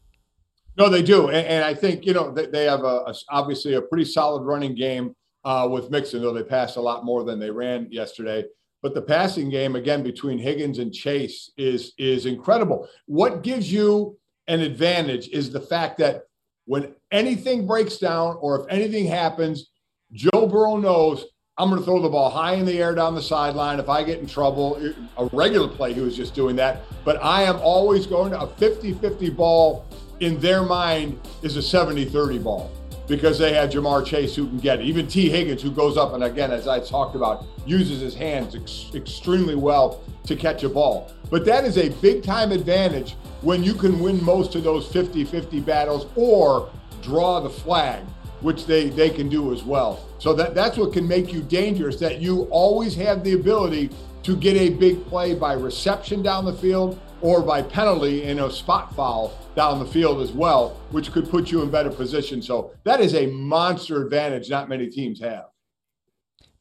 No, 0.76 0.90
they 0.90 1.02
do, 1.02 1.28
and, 1.28 1.46
and 1.46 1.64
I 1.64 1.74
think 1.74 2.04
you 2.04 2.12
know 2.12 2.32
they, 2.32 2.46
they 2.46 2.64
have 2.64 2.80
a, 2.80 3.04
a, 3.06 3.14
obviously 3.30 3.74
a 3.74 3.82
pretty 3.82 4.04
solid 4.04 4.42
running 4.42 4.74
game 4.74 5.14
uh, 5.44 5.68
with 5.70 5.90
Mixon, 5.90 6.22
though 6.22 6.32
they 6.32 6.42
passed 6.42 6.76
a 6.76 6.80
lot 6.80 7.04
more 7.04 7.24
than 7.24 7.38
they 7.38 7.50
ran 7.50 7.88
yesterday. 7.90 8.44
But 8.82 8.94
the 8.94 9.02
passing 9.02 9.48
game 9.48 9.76
again 9.76 10.02
between 10.02 10.38
Higgins 10.38 10.78
and 10.78 10.92
Chase 10.92 11.50
is 11.56 11.92
is 11.98 12.26
incredible. 12.26 12.88
What 13.06 13.42
gives 13.42 13.72
you 13.72 14.18
an 14.46 14.60
advantage 14.60 15.28
is 15.28 15.50
the 15.50 15.60
fact 15.60 15.98
that 15.98 16.24
when 16.66 16.94
anything 17.10 17.66
breaks 17.66 17.98
down 17.98 18.36
or 18.40 18.60
if 18.60 18.66
anything 18.70 19.06
happens, 19.06 19.70
Joe 20.12 20.46
Burrow 20.46 20.76
knows 20.76 21.24
I'm 21.56 21.68
going 21.68 21.80
to 21.80 21.84
throw 21.84 22.02
the 22.02 22.08
ball 22.08 22.30
high 22.30 22.54
in 22.54 22.64
the 22.64 22.78
air 22.82 22.94
down 22.94 23.14
the 23.14 23.22
sideline. 23.22 23.78
If 23.78 23.88
I 23.88 24.02
get 24.02 24.18
in 24.18 24.26
trouble, 24.26 24.76
a 25.16 25.26
regular 25.32 25.68
play, 25.68 25.92
he 25.92 26.00
was 26.00 26.16
just 26.16 26.34
doing 26.34 26.56
that. 26.56 26.82
But 27.04 27.22
I 27.22 27.44
am 27.44 27.56
always 27.60 28.06
going 28.06 28.32
to 28.32 28.40
a 28.40 28.46
50 28.46 28.92
50 28.94 29.30
ball 29.30 29.86
in 30.20 30.38
their 30.40 30.62
mind 30.62 31.20
is 31.42 31.56
a 31.56 31.62
70 31.62 32.06
30 32.06 32.38
ball 32.38 32.70
because 33.06 33.38
they 33.38 33.52
had 33.52 33.70
Ja'Marr 33.70 34.04
Chase 34.04 34.34
who 34.34 34.46
can 34.46 34.58
get 34.58 34.80
it. 34.80 34.86
Even 34.86 35.06
Tee 35.06 35.28
Higgins, 35.28 35.62
who 35.62 35.70
goes 35.70 35.96
up 35.96 36.14
and 36.14 36.24
again, 36.24 36.50
as 36.50 36.66
I 36.66 36.80
talked 36.80 37.14
about, 37.14 37.44
uses 37.66 38.00
his 38.00 38.14
hands 38.14 38.54
ex- 38.54 38.90
extremely 38.94 39.54
well 39.54 40.02
to 40.24 40.36
catch 40.36 40.62
a 40.64 40.68
ball. 40.68 41.12
But 41.30 41.44
that 41.46 41.64
is 41.64 41.76
a 41.78 41.90
big 42.00 42.22
time 42.22 42.52
advantage 42.52 43.16
when 43.42 43.62
you 43.62 43.74
can 43.74 44.00
win 44.00 44.22
most 44.24 44.54
of 44.54 44.64
those 44.64 44.86
50 44.86 45.24
50 45.24 45.60
battles 45.60 46.06
or 46.16 46.70
draw 47.02 47.40
the 47.40 47.50
flag 47.50 48.02
which 48.40 48.66
they, 48.66 48.90
they 48.90 49.08
can 49.08 49.28
do 49.28 49.54
as 49.54 49.64
well. 49.64 50.06
So 50.18 50.34
that, 50.34 50.54
that's 50.54 50.76
what 50.76 50.92
can 50.92 51.08
make 51.08 51.32
you 51.32 51.40
dangerous, 51.42 51.98
that 52.00 52.20
you 52.20 52.42
always 52.50 52.94
have 52.96 53.24
the 53.24 53.32
ability 53.32 53.90
to 54.22 54.36
get 54.36 54.56
a 54.56 54.68
big 54.68 55.04
play 55.06 55.34
by 55.34 55.54
reception 55.54 56.22
down 56.22 56.44
the 56.44 56.52
field 56.52 57.00
or 57.22 57.42
by 57.42 57.62
penalty 57.62 58.24
in 58.24 58.40
a 58.40 58.50
spot 58.50 58.94
foul 58.94 59.32
down 59.54 59.78
the 59.78 59.86
field 59.86 60.20
as 60.20 60.32
well, 60.32 60.80
which 60.90 61.12
could 61.12 61.28
put 61.28 61.50
you 61.50 61.62
in 61.62 61.70
better 61.70 61.90
position. 61.90 62.42
So 62.42 62.72
that 62.84 63.00
is 63.00 63.14
a 63.14 63.26
monster 63.26 64.02
advantage 64.02 64.50
not 64.50 64.68
many 64.68 64.88
teams 64.88 65.20
have. 65.20 65.46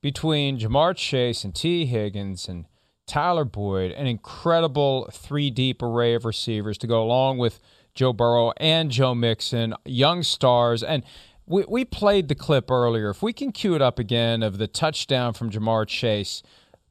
Between 0.01 0.59
Ja'Marr 0.59 0.95
Chase 0.95 1.43
and 1.43 1.55
Tee 1.55 1.85
Higgins 1.85 2.47
and 2.47 2.65
Tyler 3.07 3.45
Boyd, 3.45 3.91
an 3.91 4.05
incredible 4.05 5.09
three 5.11 5.49
deep 5.49 5.81
array 5.81 6.13
of 6.13 6.25
receivers 6.25 6.77
to 6.79 6.87
go 6.87 7.01
along 7.01 7.37
with 7.37 7.59
Joe 7.95 8.13
Burrow 8.13 8.53
and 8.57 8.91
Joe 8.91 9.15
Mixon, 9.15 9.73
young 9.85 10.23
stars. 10.23 10.83
And 10.83 11.03
we, 11.45 11.65
we 11.67 11.85
played 11.85 12.27
the 12.27 12.35
clip 12.35 12.71
earlier. 12.71 13.09
If 13.09 13.21
we 13.21 13.33
can 13.33 13.51
cue 13.51 13.75
it 13.75 13.81
up 13.81 13.99
again 13.99 14.43
of 14.43 14.57
the 14.57 14.67
touchdown 14.67 15.33
from 15.33 15.51
Ja'Marr 15.51 15.87
Chase, 15.87 16.43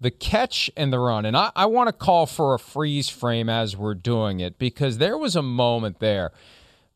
the 0.03 0.11
catch 0.11 0.71
and 0.77 0.93
the 0.93 0.99
run. 0.99 1.25
And 1.25 1.37
I, 1.37 1.53
I 1.55 1.67
want 1.67 1.89
to 1.89 1.93
call 1.93 2.27
for 2.27 2.55
a 2.55 2.59
freeze 2.59 3.09
frame 3.09 3.49
as 3.49 3.77
we're 3.77 3.95
doing 3.95 4.41
it 4.41 4.59
because 4.59 4.99
there 4.99 5.17
was 5.17 5.37
a 5.37 5.43
moment 5.43 6.01
there 6.01 6.33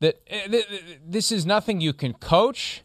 that 0.00 0.20
eh, 0.26 0.62
this 1.06 1.30
is 1.30 1.46
nothing 1.46 1.80
you 1.80 1.92
can 1.92 2.12
coach. 2.12 2.82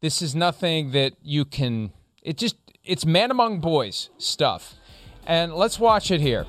This 0.00 0.22
is 0.22 0.34
nothing 0.34 0.92
that 0.92 1.12
you 1.22 1.44
can, 1.44 1.92
it 2.22 2.38
just, 2.38 2.56
it's 2.82 3.04
man 3.04 3.30
among 3.30 3.60
boys 3.60 4.08
stuff. 4.18 4.74
And 5.26 5.54
let's 5.54 5.78
watch 5.78 6.10
it 6.10 6.20
here. 6.20 6.46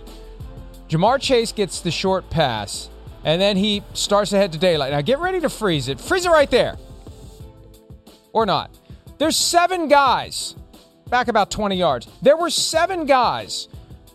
Ja'Marr 0.88 1.22
Chase 1.22 1.52
gets 1.52 1.80
the 1.82 1.92
short 1.92 2.30
pass, 2.30 2.90
and 3.24 3.40
then 3.40 3.58
he 3.58 3.84
starts 3.94 4.32
to 4.32 4.38
head 4.38 4.52
to 4.54 4.58
daylight. 4.58 4.92
Now 4.92 5.02
get 5.02 5.20
ready 5.20 5.40
to 5.42 5.50
freeze 5.50 5.88
it. 5.90 6.00
Freeze 6.00 6.26
it 6.26 6.30
right 6.30 6.50
there 6.50 6.78
or 8.32 8.46
not. 8.46 8.72
There's 9.20 9.38
seven 9.38 9.88
guys 9.88 10.56
back 11.14 11.28
about 11.28 11.52
20 11.52 11.76
yards. 11.76 12.08
There 12.24 12.36
were 12.36 12.50
seven 12.50 13.06
guys 13.06 13.68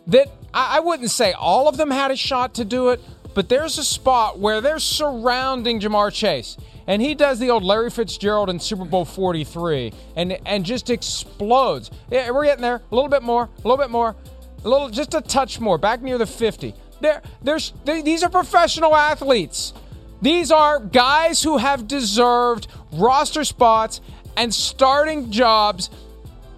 that 0.08 0.26
I, 0.52 0.80
wouldn't 0.80 1.12
say 1.12 1.30
all 1.30 1.68
of 1.68 1.76
them 1.76 1.92
had 1.92 2.10
a 2.10 2.16
shot 2.16 2.54
to 2.54 2.64
do 2.64 2.88
it, 2.88 3.00
but 3.34 3.48
there's 3.48 3.78
a 3.78 3.84
spot 3.84 4.40
where 4.40 4.60
they're 4.60 4.80
surrounding 4.80 5.78
Ja'Marr 5.78 6.12
Chase. 6.12 6.56
And 6.88 7.00
he 7.00 7.14
does 7.14 7.38
the 7.38 7.50
old 7.50 7.62
Larry 7.62 7.90
Fitzgerald 7.90 8.50
in 8.50 8.58
Super 8.58 8.84
Bowl 8.84 9.04
43 9.04 9.92
and, 10.16 10.40
and 10.44 10.64
just 10.64 10.90
explodes. 10.90 11.92
Yeah, 12.10 12.32
we're 12.32 12.46
getting 12.46 12.62
there. 12.62 12.82
A 12.90 12.94
little 12.94 13.08
bit 13.08 13.22
more, 13.22 13.44
a 13.44 13.68
little 13.68 13.76
bit 13.76 13.90
more, 13.90 14.16
a 14.64 14.68
little, 14.68 14.88
just 14.88 15.14
a 15.14 15.20
touch 15.20 15.60
more, 15.60 15.78
back 15.78 16.02
near 16.02 16.18
the 16.18 16.26
50. 16.26 16.74
There, 17.00 17.22
there's, 17.40 17.74
these 17.84 18.24
are 18.24 18.28
professional 18.28 18.96
athletes. 18.96 19.72
These 20.20 20.50
are 20.50 20.80
guys 20.80 21.44
who 21.44 21.58
have 21.58 21.86
deserved 21.86 22.66
roster 22.90 23.44
spots 23.44 24.00
and 24.36 24.52
starting 24.52 25.30
jobs 25.30 25.90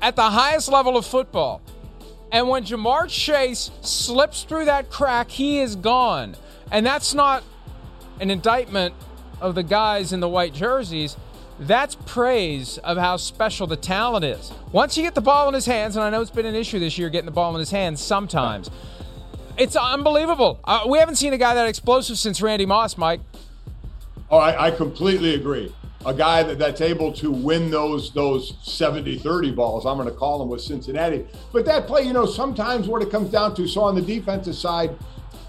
at 0.00 0.16
the 0.16 0.30
highest 0.30 0.70
level 0.70 0.96
of 0.96 1.06
football. 1.06 1.60
And 2.32 2.48
when 2.48 2.64
Ja'Marr 2.64 3.08
Chase 3.08 3.70
slips 3.82 4.44
through 4.44 4.66
that 4.66 4.90
crack, 4.90 5.30
he 5.30 5.60
is 5.60 5.76
gone. 5.76 6.36
And 6.70 6.86
that's 6.86 7.12
not 7.14 7.42
an 8.20 8.30
indictment 8.30 8.94
of 9.40 9.54
the 9.54 9.62
guys 9.62 10.12
in 10.12 10.20
the 10.20 10.28
white 10.28 10.52
jerseys, 10.52 11.16
that's 11.58 11.94
praise 12.06 12.78
of 12.78 12.96
how 12.96 13.16
special 13.16 13.66
the 13.66 13.76
talent 13.76 14.24
is. 14.24 14.52
Once 14.72 14.96
you 14.96 15.02
get 15.02 15.14
the 15.14 15.20
ball 15.20 15.48
in 15.48 15.54
his 15.54 15.66
hands, 15.66 15.96
and 15.96 16.04
I 16.04 16.10
know 16.10 16.20
it's 16.20 16.30
been 16.30 16.46
an 16.46 16.54
issue 16.54 16.78
this 16.78 16.96
year 16.96 17.10
getting 17.10 17.26
the 17.26 17.32
ball 17.32 17.54
in 17.54 17.58
his 17.58 17.70
hands 17.70 18.00
sometimes, 18.00 18.70
it's 19.58 19.76
unbelievable. 19.76 20.60
Uh, 20.64 20.86
we 20.88 20.98
haven't 20.98 21.16
seen 21.16 21.32
a 21.32 21.38
guy 21.38 21.54
that 21.54 21.68
explosive 21.68 22.18
since 22.18 22.40
Randy 22.40 22.64
Moss, 22.64 22.96
Mike. 22.96 23.20
Oh, 24.30 24.38
I, 24.38 24.68
I 24.68 24.70
completely 24.70 25.34
agree. 25.34 25.74
A 26.06 26.14
guy 26.14 26.42
that, 26.42 26.58
that's 26.58 26.80
able 26.80 27.12
to 27.12 27.30
win 27.30 27.70
those 27.70 28.12
those 28.12 28.52
70-30 28.64 29.54
balls, 29.54 29.84
I'm 29.84 29.96
going 29.96 30.08
to 30.08 30.14
call 30.14 30.42
him 30.42 30.48
with 30.48 30.62
Cincinnati. 30.62 31.26
But 31.52 31.66
that 31.66 31.86
play, 31.86 32.02
you 32.02 32.12
know, 32.12 32.26
sometimes 32.26 32.88
what 32.88 33.02
it 33.02 33.10
comes 33.10 33.30
down 33.30 33.54
to, 33.56 33.66
so 33.68 33.82
on 33.82 33.94
the 33.94 34.02
defensive 34.02 34.56
side, 34.56 34.96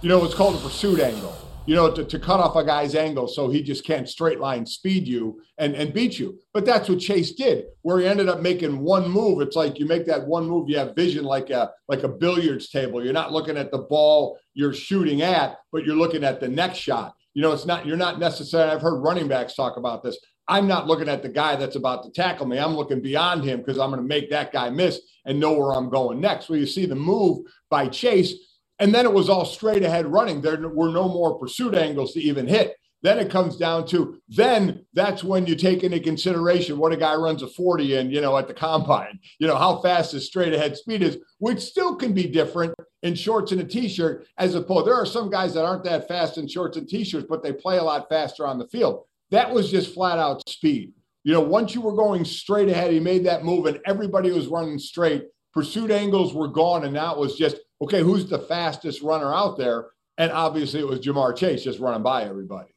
you 0.02 0.10
know, 0.10 0.24
it's 0.26 0.36
called 0.36 0.56
a 0.56 0.60
pursuit 0.60 1.00
angle 1.00 1.36
you 1.66 1.76
know, 1.76 1.92
to, 1.92 2.04
to 2.04 2.20
cut 2.20 2.40
off 2.40 2.56
a 2.56 2.64
guy's 2.64 2.96
angle 2.96 3.28
so 3.28 3.50
he 3.50 3.62
just 3.62 3.86
can't 3.86 4.10
straight 4.10 4.40
line 4.40 4.66
speed 4.66 5.08
you 5.08 5.42
and, 5.58 5.76
and 5.76 5.94
beat 5.94 6.18
you. 6.18 6.40
But 6.54 6.66
that's 6.66 6.90
what 6.90 7.00
Chase 7.00 7.34
did, 7.34 7.66
where 7.84 8.00
he 8.00 8.08
ended 8.08 8.30
up 8.30 8.42
making 8.42 8.80
one 8.80 9.10
move. 9.10 9.42
It's 9.42 9.56
like 9.56 9.80
you 9.80 9.86
make 9.86 10.06
that 10.08 10.26
one 10.26 10.48
move, 10.48 10.70
you 10.70 10.78
have 10.78 10.96
vision 10.96 11.24
like 11.24 11.50
a 11.50 11.72
like 11.88 12.04
a 12.04 12.08
billiards 12.08 12.70
table. 12.70 13.04
You're 13.04 13.14
not 13.14 13.32
looking 13.32 13.58
at 13.58 13.72
the 13.72 13.80
ball 13.80 14.38
you're 14.54 14.74
shooting 14.74 15.22
at, 15.22 15.58
but 15.72 15.86
you're 15.86 15.96
looking 15.96 16.24
at 16.24 16.40
the 16.40 16.50
next 16.50 16.80
shot. 16.80 17.14
You 17.34 17.42
know, 17.42 17.52
it's 17.52 17.66
not 17.66 17.86
you're 17.86 17.98
not 17.98 18.20
necessarily. 18.20 18.72
I've 18.72 18.82
heard 18.82 19.00
running 19.00 19.28
backs 19.28 19.56
talk 19.56 19.78
about 19.78 20.04
this. 20.04 20.18
I'm 20.48 20.68
not 20.68 20.88
looking 20.88 21.10
at 21.10 21.22
the 21.22 21.30
guy 21.30 21.56
that's 21.56 21.76
about 21.76 22.04
to 22.04 22.12
tackle 22.12 22.46
me. 22.46 22.60
I'm 22.60 22.76
looking 22.76 23.02
beyond 23.02 23.44
him 23.44 23.60
because 23.60 23.80
I'm 23.80 23.90
going 23.90 24.02
to 24.02 24.08
make 24.08 24.30
that 24.32 24.52
guy 24.52 24.70
miss 24.70 25.00
and 25.26 25.40
know 25.40 25.54
where 25.54 25.74
I'm 25.74 25.90
going 25.90 26.20
next. 26.20 26.50
Well, 26.50 26.60
you 26.60 26.66
see 26.66 26.86
the 26.86 26.96
move 26.96 27.46
by 27.70 27.88
Chase 27.88 28.34
and 28.82 28.96
then 28.96 29.06
it 29.06 29.14
was 29.14 29.30
all 29.30 29.46
straight 29.46 29.84
ahead 29.84 30.08
running. 30.08 30.42
There 30.42 30.58
were 30.68 30.90
no 30.90 31.08
more 31.08 31.38
pursuit 31.38 31.76
angles 31.76 32.14
to 32.14 32.20
even 32.20 32.48
hit. 32.48 32.76
Then 33.04 33.20
it 33.20 33.30
comes 33.30 33.56
down 33.56 33.86
to 33.88 34.20
then 34.28 34.86
that's 34.94 35.24
when 35.24 35.46
you 35.46 35.56
take 35.56 35.84
into 35.84 36.00
consideration 36.00 36.80
what 36.80 36.92
a 36.92 36.98
guy 36.98 37.16
runs 37.16 37.44
a 37.44 37.48
40 37.48 37.96
in, 37.96 38.12
you 38.12 38.22
know, 38.22 38.36
at 38.38 38.48
the 38.48 38.54
combine, 38.56 39.20
you 39.40 39.48
know, 39.48 39.56
how 39.56 39.82
fast 39.82 40.14
his 40.14 40.26
straight 40.26 40.54
ahead 40.54 40.76
speed 40.76 41.04
is, 41.04 41.20
which 41.38 41.60
still 41.60 41.96
can 41.96 42.14
be 42.14 42.28
different 42.28 42.74
in 43.04 43.14
shorts 43.14 43.52
and 43.52 43.62
a 43.62 43.64
t-shirt 43.64 44.28
as 44.38 44.56
opposed. 44.56 44.88
There 44.88 44.96
are 44.96 45.06
some 45.06 45.30
guys 45.30 45.54
that 45.54 45.66
aren't 45.66 45.84
that 45.84 46.08
fast 46.08 46.40
in 46.40 46.48
shorts 46.48 46.78
and 46.78 46.88
t-shirts, 46.88 47.28
but 47.30 47.44
they 47.44 47.54
play 47.54 47.78
a 47.78 47.84
lot 47.84 48.10
faster 48.10 48.48
on 48.48 48.58
the 48.58 48.68
field. 48.68 49.06
That 49.32 49.54
was 49.54 49.72
just 49.72 49.94
flat 49.94 50.20
out 50.20 50.48
speed. 50.48 50.94
You 51.24 51.34
know, 51.34 51.42
once 51.42 51.74
you 51.76 51.82
were 51.82 51.96
going 51.96 52.26
straight 52.26 52.70
ahead, 52.70 52.92
he 52.92 53.00
made 53.00 53.26
that 53.26 53.44
move 53.44 53.66
and 53.66 53.80
everybody 53.86 54.32
was 54.32 54.48
running 54.48 54.80
straight. 54.80 55.26
Pursuit 55.54 55.92
angles 55.92 56.34
were 56.34 56.48
gone, 56.48 56.86
and 56.86 56.94
now 56.94 57.14
it 57.14 57.20
was 57.20 57.36
just 57.36 57.58
okay, 57.82 58.02
who's 58.02 58.30
the 58.30 58.40
fastest 58.40 59.02
runner 59.02 59.34
out 59.34 59.58
there? 59.58 59.88
And 60.18 60.32
obviously 60.32 60.80
it 60.80 60.88
was 60.88 61.00
Ja'Marr 61.00 61.36
Chase 61.36 61.64
just 61.64 61.80
running 61.80 62.04
by 62.04 62.24
everybody. 62.24 62.70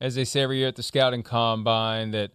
As 0.00 0.14
they 0.14 0.24
say 0.24 0.42
every 0.42 0.58
year 0.58 0.68
at 0.68 0.76
the 0.76 0.82
scouting 0.82 1.22
combine, 1.22 2.12
that 2.12 2.30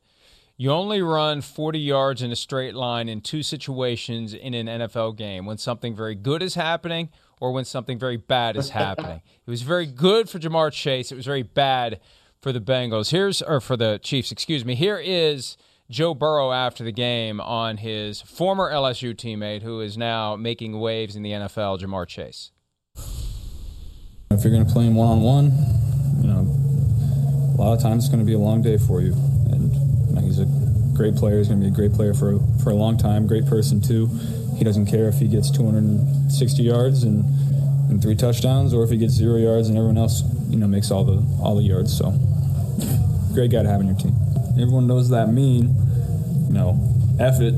you 0.56 0.70
only 0.70 1.02
run 1.02 1.42
40 1.42 1.80
yards 1.80 2.22
in 2.22 2.32
a 2.32 2.36
straight 2.36 2.76
line 2.76 3.10
in 3.10 3.22
two 3.22 3.42
situations 3.42 4.34
in 4.34 4.54
an 4.54 4.68
NFL 4.68 5.18
game 5.18 5.46
when 5.46 5.58
something 5.58 5.96
very 5.96 6.14
good 6.14 6.44
is 6.44 6.54
happening 6.54 7.10
or 7.40 7.52
when 7.52 7.66
something 7.66 7.98
very 7.98 8.18
bad 8.18 8.56
is 8.56 8.70
happening. 8.82 9.22
it 9.46 9.50
was 9.50 9.64
very 9.64 9.88
good 9.88 10.30
for 10.30 10.38
Ja'Marr 10.38 10.72
Chase. 10.72 11.12
It 11.12 11.16
was 11.16 11.26
very 11.26 11.42
bad 11.42 12.00
for 12.44 12.52
the 12.52 12.60
Bengals. 12.60 13.12
Here's, 13.12 13.42
or 13.42 13.62
for 13.62 13.78
the 13.78 14.02
Chiefs, 14.04 14.30
excuse 14.30 14.66
me. 14.66 14.76
Here 14.76 15.00
is 15.02 15.56
Joe 15.90 16.14
Burrow 16.14 16.52
after 16.52 16.84
the 16.84 16.92
game 16.92 17.40
on 17.40 17.78
his 17.78 18.22
former 18.22 18.70
LSU 18.70 19.16
teammate, 19.16 19.62
who 19.62 19.80
is 19.80 19.98
now 19.98 20.36
making 20.36 20.78
waves 20.78 21.16
in 21.16 21.24
the 21.24 21.32
NFL, 21.32 21.80
Ja'Marr 21.80 22.06
Chase. 22.06 22.52
If 24.30 24.44
you're 24.44 24.52
going 24.52 24.68
to 24.68 24.74
play 24.74 24.86
him 24.86 24.96
one 24.96 25.08
on 25.08 25.22
one, 25.22 25.52
you 26.22 26.28
know, 26.28 26.42
a 27.54 27.58
lot 27.58 27.74
of 27.74 27.82
times 27.82 28.04
it's 28.04 28.14
going 28.14 28.20
to 28.24 28.30
be 28.30 28.34
a 28.34 28.40
long 28.40 28.62
day 28.62 28.78
for 28.78 29.00
you. 29.00 29.14
And 29.14 29.74
you 30.10 30.16
know, 30.16 30.22
he's 30.22 30.40
a 30.40 30.48
great 30.98 31.16
player. 31.16 31.38
He's 31.38 31.48
going 31.48 31.62
to 31.62 31.66
be 31.66 31.72
a 31.72 31.76
great 31.76 31.94
player 31.94 32.14
for 32.14 32.40
for 32.62 32.72
a 32.72 32.76
long 32.76 32.98
time. 32.98 33.26
Great 33.26 33.46
person 33.46 33.80
too. 33.80 34.08
He 34.58 34.66
doesn't 34.66 34.88
care 34.88 35.08
if 35.08 35.16
he 35.16 35.30
gets 35.30 35.50
260 35.50 36.62
yards 36.62 37.04
and, 37.04 37.24
and 37.90 38.02
three 38.02 38.16
touchdowns, 38.16 38.74
or 38.74 38.84
if 38.84 38.90
he 38.90 38.98
gets 38.98 39.14
zero 39.14 39.38
yards 39.38 39.70
and 39.70 39.78
everyone 39.78 39.98
else, 39.98 40.24
you 40.50 40.58
know, 40.58 40.68
makes 40.68 40.92
all 40.92 41.06
the 41.06 41.24
all 41.42 41.56
the 41.56 41.64
yards. 41.64 41.96
So, 41.96 42.14
great 43.34 43.52
guy 43.52 43.64
to 43.64 43.70
have 43.70 43.80
on 43.80 43.88
your 43.88 43.98
team 43.98 44.14
everyone 44.62 44.88
knows 44.88 45.10
that 45.10 45.30
mean, 45.30 45.76
know, 46.50 46.80
F 47.20 47.42
it. 47.42 47.56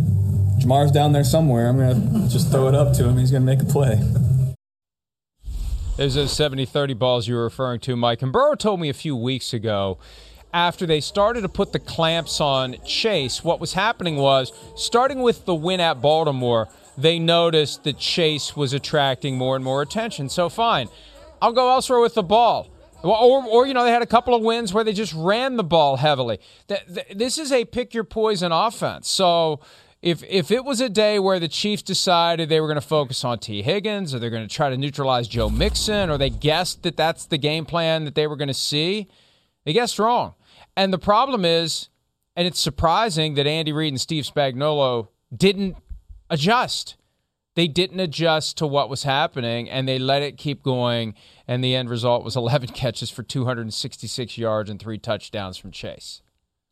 Ja'Marr's 0.60 0.92
down 0.92 1.12
there 1.12 1.24
somewhere. 1.24 1.68
I'm 1.68 1.78
going 1.78 2.24
to 2.24 2.30
just 2.30 2.50
throw 2.50 2.68
it 2.70 2.76
up 2.76 2.94
to 2.94 3.04
him. 3.08 3.18
He's 3.18 3.32
going 3.32 3.46
to 3.46 3.46
make 3.46 3.62
a 3.62 3.66
play. 3.66 4.02
There's 5.98 6.16
those 6.16 6.34
70 6.34 6.66
30 6.66 6.94
balls 6.94 7.28
you 7.28 7.36
were 7.36 7.44
referring 7.44 7.80
to, 7.82 7.96
Mike. 7.96 8.22
And 8.22 8.32
Burrow 8.32 8.56
told 8.56 8.80
me 8.80 8.90
a 8.90 8.94
few 8.94 9.16
weeks 9.16 9.54
ago 9.54 9.98
after 10.54 10.86
they 10.86 11.02
started 11.02 11.42
to 11.42 11.50
put 11.50 11.74
the 11.74 11.80
clamps 11.80 12.40
on 12.40 12.78
Chase, 12.86 13.44
what 13.44 13.60
was 13.60 13.74
happening 13.74 14.16
was 14.16 14.54
starting 14.76 15.22
with 15.22 15.46
the 15.46 15.56
win 15.56 15.82
at 15.82 16.02
Baltimore, 16.02 16.70
they 16.98 17.20
noticed 17.20 17.84
that 17.84 17.98
Chase 17.98 18.56
was 18.56 18.72
attracting 18.72 19.38
more 19.38 19.58
and 19.58 19.66
more 19.66 19.82
attention. 19.82 20.30
So, 20.30 20.48
fine, 20.48 20.88
I'll 21.42 21.52
go 21.52 21.70
elsewhere 21.70 22.00
with 22.00 22.14
the 22.14 22.24
ball. 22.24 22.70
Or, 23.06 23.46
or, 23.46 23.68
you 23.68 23.74
know, 23.74 23.84
they 23.84 23.92
had 23.92 24.02
a 24.02 24.08
couple 24.08 24.34
of 24.34 24.42
wins 24.42 24.74
where 24.74 24.84
they 24.84 24.94
just 24.94 25.14
ran 25.14 25.58
the 25.58 25.64
ball 25.64 25.98
heavily. 25.98 26.40
This 27.14 27.38
is 27.38 27.52
a 27.52 27.64
pick 27.66 27.94
your 27.94 28.04
poison 28.04 28.52
offense. 28.52 29.08
So 29.08 29.60
if 30.02 30.24
if 30.24 30.52
it 30.52 30.66
was 30.66 30.82
a 30.82 30.90
day 30.90 31.20
where 31.20 31.40
the 31.40 31.48
Chiefs 31.48 31.82
decided 31.82 32.50
they 32.50 32.60
were 32.60 32.68
going 32.68 32.76
to 32.76 32.88
focus 32.88 33.24
on 33.24 33.40
Tee 33.40 33.62
Higgins 33.62 34.14
or 34.14 34.20
they're 34.20 34.30
going 34.30 34.48
to 34.48 34.54
try 34.54 34.70
to 34.70 34.78
neutralize 34.78 35.28
Joe 35.28 35.50
Mixon 35.50 36.10
or 36.10 36.18
they 36.18 36.30
guessed 36.30 36.84
that 36.84 36.98
that's 36.98 37.26
the 37.26 37.38
game 37.38 37.66
plan 37.66 38.06
that 38.06 38.16
they 38.16 38.28
were 38.28 38.36
going 38.36 38.48
to 38.48 38.54
see, 38.54 39.08
they 39.66 39.74
guessed 39.74 40.00
wrong. 40.00 40.34
And 40.76 40.92
the 40.92 41.00
problem 41.00 41.46
is, 41.46 41.90
and 42.36 42.48
it's 42.48 42.60
surprising 42.60 43.36
that 43.36 43.48
Andy 43.48 43.72
Reid 43.72 43.94
and 43.94 44.02
Steve 44.02 44.26
Spagnuolo 44.26 45.08
didn't 45.36 45.78
adjust. 46.30 46.98
They 47.56 47.68
didn't 47.68 48.00
adjust 48.00 48.58
to 48.58 48.68
what 48.68 48.90
was 48.90 49.04
happening 49.04 49.70
and 49.70 49.88
they 49.88 49.98
let 49.98 50.22
it 50.22 50.38
keep 50.38 50.62
going 50.62 51.16
and 51.48 51.64
the 51.64 51.76
end 51.76 51.90
result 51.90 52.24
was 52.24 52.36
11 52.38 52.70
catches 52.70 53.10
for 53.10 53.24
266 53.24 54.38
yards 54.38 54.70
and 54.70 54.80
three 54.80 54.98
touchdowns 54.98 55.58
from 55.58 55.72
Chase. 55.72 56.22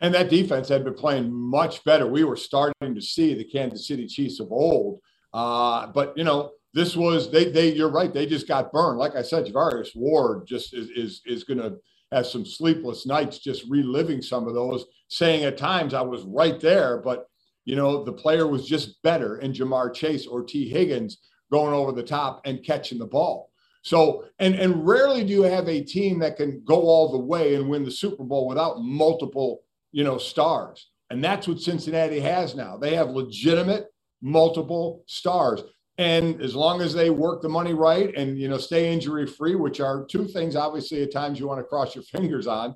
And 0.02 0.14
that 0.14 0.30
defense 0.30 0.68
had 0.68 0.84
been 0.84 0.96
playing 0.96 1.32
much 1.32 1.84
better. 1.86 2.06
We 2.08 2.26
were 2.26 2.36
starting 2.36 2.94
to 2.94 3.02
see 3.02 3.34
the 3.34 3.46
Kansas 3.46 3.88
City 3.88 4.06
Chiefs 4.06 4.42
of 4.42 4.52
old. 4.52 5.00
Uh, 5.34 5.88
but 5.88 6.18
you 6.18 6.26
know, 6.26 6.52
this 6.74 6.96
was 6.96 7.32
they 7.32 7.46
they 7.50 7.72
you're 7.72 7.90
right, 7.90 8.14
they 8.14 8.26
just 8.26 8.48
got 8.48 8.72
burned. 8.72 9.00
Like 9.00 9.16
I 9.16 9.22
said, 9.22 9.46
Charvarius 9.46 9.96
Ward 9.96 10.46
just 10.46 10.74
is 10.74 10.90
is 10.90 11.22
is 11.26 11.44
gonna 11.46 11.76
have 12.12 12.28
some 12.28 12.46
sleepless 12.46 13.06
nights 13.06 13.40
just 13.40 13.64
reliving 13.70 14.22
some 14.22 14.48
of 14.48 14.54
those, 14.54 14.86
saying 15.08 15.46
at 15.46 15.58
times 15.58 15.94
I 15.94 16.02
was 16.02 16.24
right 16.24 16.60
there, 16.60 16.98
but 16.98 17.28
you 17.66 17.76
know, 17.76 18.04
the 18.04 18.14
player 18.14 18.48
was 18.48 18.68
just 18.68 19.02
better 19.04 19.40
in 19.40 19.54
Ja'Marr 19.54 19.94
Chase 19.94 20.28
or 20.28 20.44
Tee 20.44 20.70
Higgins 20.70 21.18
going 21.52 21.74
over 21.74 21.92
the 21.92 22.04
top 22.04 22.42
and 22.46 22.64
catching 22.64 23.00
the 23.00 23.06
ball. 23.06 23.50
So, 23.84 24.26
and 24.40 24.56
and 24.56 24.88
rarely 24.88 25.24
do 25.24 25.34
you 25.34 25.44
have 25.44 25.68
a 25.68 25.84
team 25.84 26.20
that 26.20 26.38
can 26.38 26.64
go 26.66 26.82
all 26.82 27.12
the 27.12 27.18
way 27.18 27.56
and 27.56 27.70
win 27.70 27.84
the 27.84 27.92
Super 27.92 28.24
Bowl 28.24 28.48
without 28.48 28.82
multiple, 28.82 29.64
you 29.92 30.04
know, 30.04 30.18
stars. 30.18 30.90
And 31.10 31.24
that's 31.24 31.48
what 31.48 31.60
Cincinnati 31.60 32.20
has 32.22 32.56
now. 32.56 32.78
They 32.78 32.96
have 32.96 33.10
legitimate 33.10 33.88
multiple 34.22 35.04
stars. 35.06 35.62
And 35.98 36.42
as 36.42 36.56
long 36.56 36.82
as 36.82 36.94
they 36.94 37.12
work 37.12 37.42
the 37.42 37.50
money 37.50 37.74
right 37.74 38.16
and 38.16 38.40
you 38.40 38.48
know 38.48 38.58
stay 38.58 38.92
injury 38.92 39.28
free, 39.28 39.56
which 39.56 39.80
are 39.80 40.06
two 40.06 40.28
things 40.28 40.56
obviously 40.56 41.04
at 41.04 41.12
times 41.12 41.40
you 41.40 41.48
want 41.48 41.60
to 41.60 41.66
cross 41.66 41.94
your 41.94 42.04
fingers 42.06 42.48
on, 42.48 42.76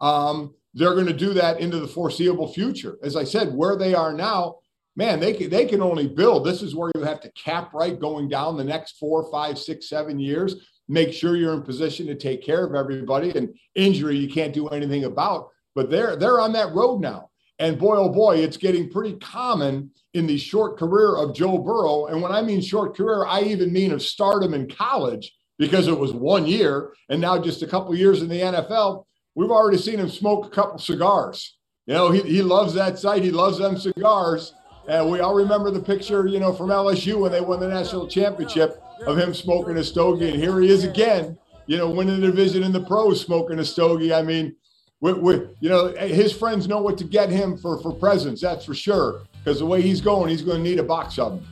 um, 0.00 0.54
they're 0.78 0.94
going 0.94 1.06
to 1.06 1.12
do 1.12 1.32
that 1.34 1.60
into 1.60 1.80
the 1.80 1.88
foreseeable 1.88 2.52
future. 2.52 2.98
As 3.02 3.16
I 3.16 3.24
said, 3.24 3.52
where 3.52 3.76
they 3.76 3.94
are 3.94 4.12
now, 4.12 4.58
man, 4.94 5.18
they 5.18 5.32
can, 5.32 5.50
they 5.50 5.66
can 5.66 5.82
only 5.82 6.06
build. 6.06 6.46
This 6.46 6.62
is 6.62 6.74
where 6.74 6.92
you 6.94 7.02
have 7.02 7.20
to 7.22 7.32
cap 7.32 7.74
right 7.74 7.98
going 7.98 8.28
down 8.28 8.56
the 8.56 8.64
next 8.64 8.96
four, 8.98 9.28
five, 9.30 9.58
six, 9.58 9.88
seven 9.88 10.20
years. 10.20 10.68
Make 10.88 11.12
sure 11.12 11.36
you're 11.36 11.54
in 11.54 11.62
position 11.62 12.06
to 12.06 12.14
take 12.14 12.44
care 12.44 12.64
of 12.64 12.76
everybody. 12.76 13.36
And 13.36 13.54
injury, 13.74 14.16
you 14.16 14.28
can't 14.28 14.54
do 14.54 14.68
anything 14.68 15.04
about. 15.04 15.48
But 15.74 15.90
they're 15.90 16.16
they're 16.16 16.40
on 16.40 16.52
that 16.52 16.72
road 16.72 17.00
now. 17.00 17.30
And 17.58 17.78
boy, 17.78 17.96
oh 17.96 18.08
boy, 18.08 18.38
it's 18.38 18.56
getting 18.56 18.88
pretty 18.88 19.16
common 19.18 19.90
in 20.14 20.26
the 20.26 20.38
short 20.38 20.78
career 20.78 21.16
of 21.16 21.34
Joe 21.34 21.58
Burrow. 21.58 22.06
And 22.06 22.22
when 22.22 22.32
I 22.32 22.40
mean 22.40 22.60
short 22.60 22.96
career, 22.96 23.26
I 23.26 23.42
even 23.42 23.72
mean 23.72 23.92
of 23.92 24.00
stardom 24.00 24.54
in 24.54 24.70
college 24.70 25.32
because 25.58 25.88
it 25.88 25.98
was 25.98 26.12
one 26.12 26.46
year 26.46 26.94
and 27.08 27.20
now 27.20 27.36
just 27.36 27.62
a 27.62 27.66
couple 27.66 27.94
years 27.94 28.22
in 28.22 28.28
the 28.28 28.40
NFL. 28.40 29.04
We've 29.38 29.52
already 29.52 29.78
seen 29.78 30.00
him 30.00 30.08
smoke 30.08 30.46
a 30.46 30.48
couple 30.48 30.80
cigars. 30.80 31.58
You 31.86 31.94
know, 31.94 32.10
he, 32.10 32.22
he 32.22 32.42
loves 32.42 32.74
that 32.74 32.98
sight. 32.98 33.22
He 33.22 33.30
loves 33.30 33.58
them 33.58 33.78
cigars. 33.78 34.52
And 34.88 35.08
we 35.08 35.20
all 35.20 35.36
remember 35.36 35.70
the 35.70 35.80
picture, 35.80 36.26
you 36.26 36.40
know, 36.40 36.52
from 36.52 36.70
LSU 36.70 37.20
when 37.20 37.30
they 37.30 37.40
won 37.40 37.60
the 37.60 37.68
national 37.68 38.08
championship 38.08 38.82
of 39.06 39.16
him 39.16 39.32
smoking 39.32 39.76
a 39.76 39.84
stogie. 39.84 40.30
And 40.30 40.42
here 40.42 40.60
he 40.60 40.68
is 40.68 40.82
again, 40.82 41.38
you 41.66 41.76
know, 41.76 41.88
winning 41.88 42.20
the 42.20 42.26
division 42.26 42.64
in 42.64 42.72
the 42.72 42.80
pros, 42.80 43.20
smoking 43.20 43.60
a 43.60 43.64
stogie. 43.64 44.12
I 44.12 44.22
mean, 44.22 44.56
we, 45.00 45.12
we, 45.12 45.34
you 45.60 45.68
know, 45.68 45.94
his 45.94 46.32
friends 46.32 46.66
know 46.66 46.82
what 46.82 46.98
to 46.98 47.04
get 47.04 47.30
him 47.30 47.56
for 47.56 47.80
for 47.80 47.92
presents. 47.92 48.42
That's 48.42 48.64
for 48.64 48.74
sure. 48.74 49.22
Because 49.38 49.60
the 49.60 49.66
way 49.66 49.82
he's 49.82 50.00
going, 50.00 50.30
he's 50.30 50.42
going 50.42 50.64
to 50.64 50.68
need 50.68 50.80
a 50.80 50.82
box 50.82 51.16
of 51.16 51.34
them. 51.34 51.46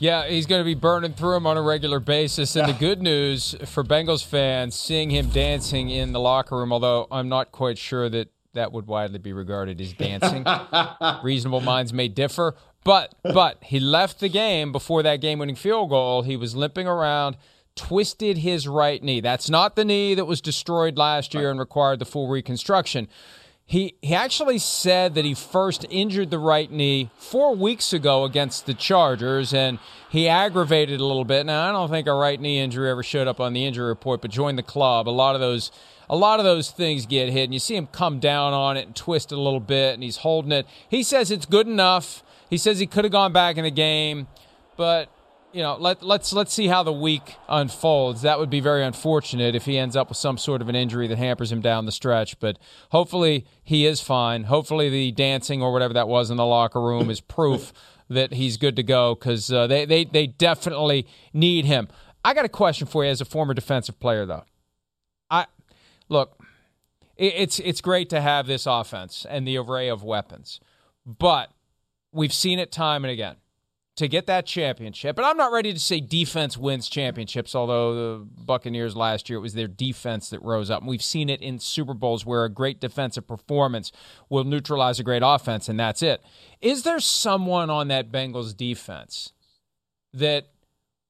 Yeah, 0.00 0.28
he's 0.28 0.46
going 0.46 0.60
to 0.60 0.64
be 0.64 0.74
burning 0.74 1.12
through 1.14 1.32
them 1.34 1.46
on 1.46 1.56
a 1.56 1.62
regular 1.62 1.98
basis. 1.98 2.54
And 2.54 2.68
the 2.68 2.72
good 2.72 3.02
news 3.02 3.56
for 3.64 3.82
Bengals 3.82 4.24
fans, 4.24 4.76
seeing 4.76 5.10
him 5.10 5.28
dancing 5.28 5.90
in 5.90 6.12
the 6.12 6.20
locker 6.20 6.56
room, 6.56 6.72
although 6.72 7.08
I'm 7.10 7.28
not 7.28 7.50
quite 7.50 7.78
sure 7.78 8.08
that 8.08 8.28
that 8.54 8.72
would 8.72 8.86
widely 8.86 9.18
be 9.18 9.32
regarded 9.32 9.80
as 9.80 9.92
dancing. 9.92 10.44
Reasonable 11.22 11.60
minds 11.60 11.92
may 11.92 12.06
differ, 12.06 12.54
but 12.84 13.14
but 13.22 13.58
he 13.62 13.80
left 13.80 14.20
the 14.20 14.28
game 14.28 14.70
before 14.70 15.02
that 15.02 15.20
game-winning 15.20 15.56
field 15.56 15.90
goal. 15.90 16.22
He 16.22 16.36
was 16.36 16.54
limping 16.54 16.86
around, 16.86 17.36
twisted 17.74 18.38
his 18.38 18.68
right 18.68 19.02
knee. 19.02 19.20
That's 19.20 19.50
not 19.50 19.74
the 19.74 19.84
knee 19.84 20.14
that 20.14 20.26
was 20.26 20.40
destroyed 20.40 20.96
last 20.96 21.34
year 21.34 21.50
and 21.50 21.58
required 21.58 21.98
the 21.98 22.04
full 22.04 22.28
reconstruction. 22.28 23.08
He 23.68 23.96
he 24.00 24.14
actually 24.14 24.56
said 24.56 25.14
that 25.14 25.26
he 25.26 25.34
first 25.34 25.84
injured 25.90 26.30
the 26.30 26.38
right 26.38 26.72
knee 26.72 27.10
four 27.18 27.54
weeks 27.54 27.92
ago 27.92 28.24
against 28.24 28.64
the 28.64 28.72
Chargers, 28.72 29.52
and 29.52 29.78
he 30.08 30.26
aggravated 30.26 31.00
a 31.00 31.04
little 31.04 31.26
bit. 31.26 31.44
Now 31.44 31.68
I 31.68 31.72
don't 31.72 31.90
think 31.90 32.06
a 32.06 32.14
right 32.14 32.40
knee 32.40 32.60
injury 32.60 32.90
ever 32.90 33.02
showed 33.02 33.28
up 33.28 33.40
on 33.40 33.52
the 33.52 33.66
injury 33.66 33.86
report, 33.86 34.22
but 34.22 34.30
joined 34.30 34.56
the 34.56 34.62
club. 34.62 35.06
A 35.06 35.10
lot 35.10 35.34
of 35.34 35.42
those 35.42 35.70
a 36.08 36.16
lot 36.16 36.40
of 36.40 36.46
those 36.46 36.70
things 36.70 37.04
get 37.04 37.28
hit, 37.28 37.44
and 37.44 37.52
you 37.52 37.60
see 37.60 37.76
him 37.76 37.88
come 37.88 38.20
down 38.20 38.54
on 38.54 38.78
it 38.78 38.86
and 38.86 38.96
twist 38.96 39.32
it 39.32 39.34
a 39.34 39.40
little 39.40 39.60
bit, 39.60 39.92
and 39.92 40.02
he's 40.02 40.16
holding 40.16 40.50
it. 40.50 40.66
He 40.88 41.02
says 41.02 41.30
it's 41.30 41.44
good 41.44 41.66
enough. 41.66 42.22
He 42.48 42.56
says 42.56 42.78
he 42.78 42.86
could 42.86 43.04
have 43.04 43.12
gone 43.12 43.34
back 43.34 43.58
in 43.58 43.64
the 43.64 43.70
game, 43.70 44.28
but 44.78 45.10
you 45.52 45.62
know, 45.62 45.76
let, 45.76 46.02
let's 46.02 46.32
let's 46.32 46.52
see 46.52 46.66
how 46.66 46.82
the 46.82 46.92
week 46.92 47.36
unfolds. 47.48 48.22
That 48.22 48.38
would 48.38 48.50
be 48.50 48.60
very 48.60 48.84
unfortunate 48.84 49.54
if 49.54 49.64
he 49.64 49.78
ends 49.78 49.96
up 49.96 50.08
with 50.08 50.18
some 50.18 50.36
sort 50.36 50.60
of 50.60 50.68
an 50.68 50.74
injury 50.74 51.06
that 51.06 51.18
hampers 51.18 51.50
him 51.50 51.60
down 51.60 51.86
the 51.86 51.92
stretch. 51.92 52.38
But 52.38 52.58
hopefully 52.90 53.46
he 53.62 53.86
is 53.86 54.00
fine. 54.00 54.44
Hopefully 54.44 54.90
the 54.90 55.10
dancing 55.12 55.62
or 55.62 55.72
whatever 55.72 55.94
that 55.94 56.08
was 56.08 56.30
in 56.30 56.36
the 56.36 56.44
locker 56.44 56.80
room 56.80 57.08
is 57.08 57.20
proof 57.20 57.72
that 58.08 58.34
he's 58.34 58.56
good 58.56 58.76
to 58.76 58.82
go 58.82 59.14
because 59.14 59.50
uh, 59.52 59.66
they, 59.66 59.84
they 59.84 60.04
they 60.04 60.26
definitely 60.26 61.06
need 61.32 61.64
him. 61.64 61.88
I 62.24 62.34
got 62.34 62.44
a 62.44 62.50
question 62.50 62.86
for 62.86 63.04
you 63.04 63.10
as 63.10 63.20
a 63.20 63.24
former 63.24 63.54
defensive 63.54 63.98
player, 63.98 64.26
though. 64.26 64.44
I 65.30 65.46
look, 66.08 66.38
it, 67.16 67.34
it's 67.36 67.58
it's 67.60 67.80
great 67.80 68.10
to 68.10 68.20
have 68.20 68.46
this 68.46 68.66
offense 68.66 69.24
and 69.28 69.48
the 69.48 69.56
array 69.56 69.88
of 69.88 70.02
weapons, 70.02 70.60
but 71.06 71.50
we've 72.12 72.34
seen 72.34 72.58
it 72.58 72.70
time 72.70 73.04
and 73.04 73.12
again 73.12 73.36
to 73.98 74.06
get 74.06 74.26
that 74.26 74.46
championship. 74.46 75.16
But 75.16 75.24
I'm 75.24 75.36
not 75.36 75.50
ready 75.50 75.72
to 75.72 75.78
say 75.78 75.98
defense 75.98 76.56
wins 76.56 76.88
championships, 76.88 77.52
although 77.56 77.94
the 77.94 78.24
Buccaneers 78.44 78.94
last 78.94 79.28
year, 79.28 79.40
it 79.40 79.42
was 79.42 79.54
their 79.54 79.66
defense 79.66 80.30
that 80.30 80.40
rose 80.40 80.70
up. 80.70 80.82
And 80.82 80.88
we've 80.88 81.02
seen 81.02 81.28
it 81.28 81.42
in 81.42 81.58
Super 81.58 81.94
Bowls 81.94 82.24
where 82.24 82.44
a 82.44 82.48
great 82.48 82.80
defensive 82.80 83.26
performance 83.26 83.90
will 84.28 84.44
neutralize 84.44 85.00
a 85.00 85.02
great 85.02 85.22
offense, 85.24 85.68
and 85.68 85.80
that's 85.80 86.00
it. 86.00 86.22
Is 86.60 86.84
there 86.84 87.00
someone 87.00 87.70
on 87.70 87.88
that 87.88 88.12
Bengals 88.12 88.56
defense 88.56 89.32
that 90.12 90.46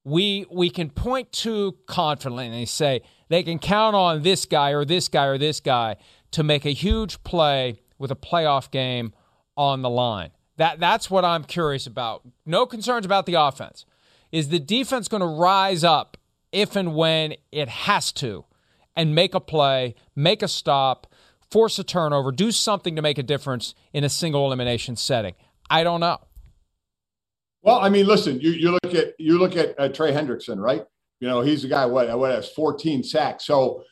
we 0.04 0.46
we 0.50 0.70
can 0.70 0.88
point 0.88 1.30
to 1.30 1.76
confidently 1.86 2.46
and 2.46 2.66
say 2.66 3.02
they 3.28 3.42
can 3.42 3.58
count 3.58 3.94
on 3.96 4.22
this 4.22 4.46
guy 4.46 4.70
or 4.70 4.86
this 4.86 5.08
guy 5.08 5.26
or 5.26 5.36
this 5.36 5.60
guy 5.60 5.96
to 6.30 6.42
make 6.42 6.64
a 6.64 6.70
huge 6.70 7.22
play 7.22 7.82
with 7.98 8.10
a 8.10 8.16
playoff 8.16 8.70
game 8.70 9.12
on 9.58 9.82
the 9.82 9.90
line? 9.90 10.30
That 10.58 10.80
that's 10.80 11.08
what 11.08 11.24
I'm 11.24 11.44
curious 11.44 11.86
about. 11.86 12.22
No 12.44 12.66
concerns 12.66 13.06
about 13.06 13.26
the 13.26 13.34
offense. 13.34 13.86
Is 14.30 14.48
the 14.48 14.58
defense 14.58 15.08
going 15.08 15.22
to 15.22 15.26
rise 15.26 15.82
up 15.84 16.18
if 16.52 16.76
and 16.76 16.94
when 16.94 17.34
it 17.50 17.68
has 17.68 18.12
to 18.12 18.44
and 18.94 19.14
make 19.14 19.34
a 19.34 19.40
play, 19.40 19.94
make 20.14 20.42
a 20.42 20.48
stop, 20.48 21.06
force 21.50 21.78
a 21.78 21.84
turnover, 21.84 22.32
do 22.32 22.50
something 22.50 22.96
to 22.96 23.02
make 23.02 23.18
a 23.18 23.22
difference 23.22 23.74
in 23.92 24.04
a 24.04 24.08
single 24.08 24.44
elimination 24.46 24.96
setting? 24.96 25.34
I 25.70 25.84
don't 25.84 26.00
know. 26.00 26.18
Well, 27.62 27.78
I 27.78 27.88
mean, 27.88 28.06
listen, 28.06 28.40
you, 28.40 28.50
you 28.50 28.70
look 28.72 28.94
at 28.94 29.14
you 29.18 29.38
look 29.38 29.56
at 29.56 29.78
uh, 29.78 29.88
Trey 29.88 30.12
Hendrickson, 30.12 30.58
right? 30.58 30.84
You 31.20 31.28
know, 31.28 31.40
he's 31.40 31.62
the 31.62 31.68
guy 31.68 31.86
what 31.86 32.16
what 32.18 32.32
has 32.32 32.48
14 32.50 33.04
sacks. 33.04 33.46
So, 33.46 33.84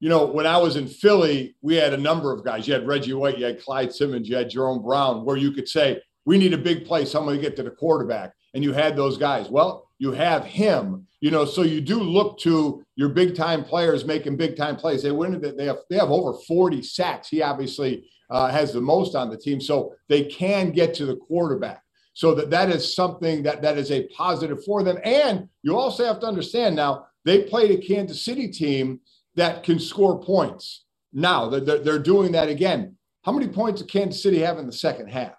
you 0.00 0.08
know, 0.08 0.24
when 0.24 0.46
I 0.46 0.56
was 0.56 0.76
in 0.76 0.88
Philly, 0.88 1.54
we 1.60 1.76
had 1.76 1.92
a 1.92 1.98
number 1.98 2.32
of 2.32 2.44
guys. 2.44 2.66
You 2.66 2.74
had 2.74 2.86
Reggie 2.86 3.12
White, 3.12 3.38
you 3.38 3.44
had 3.44 3.62
Clyde 3.62 3.92
Simmons, 3.92 4.28
you 4.28 4.36
had 4.36 4.48
Jerome 4.48 4.82
Brown, 4.82 5.24
where 5.24 5.36
you 5.36 5.52
could 5.52 5.68
say, 5.68 6.00
we 6.24 6.38
need 6.38 6.54
a 6.54 6.58
big 6.58 6.86
play, 6.86 7.04
to 7.04 7.38
get 7.38 7.56
to 7.56 7.62
the 7.62 7.70
quarterback. 7.70 8.32
And 8.54 8.62
you 8.62 8.72
had 8.72 8.96
those 8.96 9.18
guys. 9.18 9.48
Well, 9.48 9.88
you 9.98 10.12
have 10.12 10.44
him, 10.44 11.06
you 11.20 11.30
know, 11.30 11.44
so 11.44 11.62
you 11.62 11.80
do 11.80 12.00
look 12.00 12.38
to 12.40 12.84
your 12.96 13.08
big 13.08 13.34
time 13.34 13.64
players 13.64 14.04
making 14.04 14.36
big 14.36 14.56
time 14.56 14.76
plays. 14.76 15.02
They 15.02 15.10
win 15.10 15.40
they 15.40 15.64
have 15.66 15.78
they 15.88 15.96
have 15.96 16.10
over 16.10 16.34
40 16.46 16.82
sacks. 16.82 17.28
He 17.28 17.42
obviously 17.42 18.06
uh, 18.30 18.48
has 18.48 18.72
the 18.72 18.80
most 18.80 19.14
on 19.14 19.30
the 19.30 19.36
team. 19.36 19.60
So 19.60 19.94
they 20.08 20.24
can 20.24 20.70
get 20.70 20.94
to 20.94 21.06
the 21.06 21.16
quarterback. 21.16 21.82
So 22.12 22.34
that 22.34 22.50
that 22.50 22.70
is 22.70 22.94
something 22.94 23.42
that 23.42 23.62
that 23.62 23.78
is 23.78 23.90
a 23.90 24.06
positive 24.08 24.64
for 24.64 24.82
them. 24.82 24.98
And 25.04 25.48
you 25.62 25.76
also 25.76 26.04
have 26.04 26.20
to 26.20 26.26
understand 26.26 26.76
now 26.76 27.06
they 27.24 27.42
played 27.42 27.70
a 27.70 27.82
Kansas 27.82 28.24
City 28.24 28.48
team 28.48 29.00
that 29.34 29.62
can 29.64 29.78
score 29.78 30.22
points. 30.22 30.84
Now 31.12 31.48
they're, 31.48 31.78
they're 31.78 31.98
doing 31.98 32.32
that 32.32 32.48
again. 32.48 32.96
How 33.24 33.32
many 33.32 33.48
points 33.48 33.80
did 33.80 33.90
Kansas 33.90 34.22
City 34.22 34.40
have 34.40 34.58
in 34.58 34.66
the 34.66 34.72
second 34.72 35.08
half? 35.08 35.32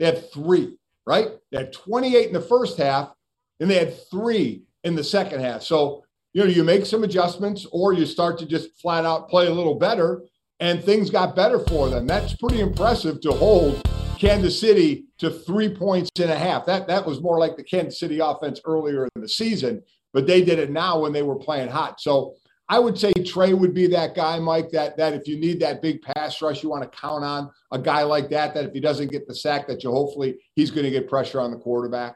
They 0.00 0.06
had 0.06 0.32
three, 0.32 0.78
right? 1.06 1.28
They 1.52 1.58
had 1.58 1.72
28 1.72 2.26
in 2.26 2.32
the 2.32 2.40
first 2.40 2.78
half, 2.78 3.12
and 3.60 3.70
they 3.70 3.78
had 3.78 3.94
three 4.10 4.62
in 4.82 4.96
the 4.96 5.04
second 5.04 5.42
half. 5.42 5.62
So, 5.62 6.04
you 6.32 6.42
know, 6.42 6.48
you 6.48 6.64
make 6.64 6.86
some 6.86 7.04
adjustments 7.04 7.66
or 7.70 7.92
you 7.92 8.06
start 8.06 8.38
to 8.38 8.46
just 8.46 8.80
flat 8.80 9.04
out 9.04 9.28
play 9.28 9.46
a 9.46 9.52
little 9.52 9.74
better, 9.74 10.22
and 10.58 10.82
things 10.82 11.10
got 11.10 11.36
better 11.36 11.58
for 11.58 11.90
them. 11.90 12.06
That's 12.06 12.34
pretty 12.34 12.60
impressive 12.60 13.20
to 13.20 13.32
hold 13.32 13.86
Kansas 14.18 14.58
City 14.58 15.04
to 15.18 15.30
three 15.30 15.68
points 15.74 16.10
and 16.18 16.30
a 16.30 16.38
half. 16.38 16.64
That 16.64 16.88
that 16.88 17.04
was 17.04 17.20
more 17.20 17.38
like 17.38 17.56
the 17.56 17.64
Kansas 17.64 18.00
City 18.00 18.20
offense 18.20 18.60
earlier 18.64 19.06
in 19.14 19.20
the 19.20 19.28
season, 19.28 19.82
but 20.14 20.26
they 20.26 20.42
did 20.42 20.58
it 20.58 20.70
now 20.70 20.98
when 21.00 21.12
they 21.12 21.22
were 21.22 21.36
playing 21.36 21.68
hot. 21.68 22.00
So 22.00 22.36
I 22.70 22.78
would 22.78 22.96
say 22.96 23.12
Trey 23.12 23.52
would 23.52 23.74
be 23.74 23.88
that 23.88 24.14
guy, 24.14 24.38
Mike, 24.38 24.70
that 24.70 24.96
that 24.96 25.12
if 25.12 25.26
you 25.26 25.36
need 25.36 25.58
that 25.58 25.82
big 25.82 26.02
pass 26.02 26.40
rush, 26.40 26.62
you 26.62 26.70
want 26.70 26.84
to 26.84 26.98
count 26.98 27.24
on 27.24 27.50
a 27.72 27.78
guy 27.78 28.04
like 28.04 28.30
that, 28.30 28.54
that 28.54 28.64
if 28.64 28.72
he 28.72 28.78
doesn't 28.78 29.10
get 29.10 29.26
the 29.26 29.34
sack, 29.34 29.66
that 29.66 29.82
you 29.82 29.90
hopefully 29.90 30.38
he's 30.54 30.70
going 30.70 30.84
to 30.84 30.90
get 30.90 31.08
pressure 31.08 31.40
on 31.40 31.50
the 31.50 31.56
quarterback. 31.56 32.14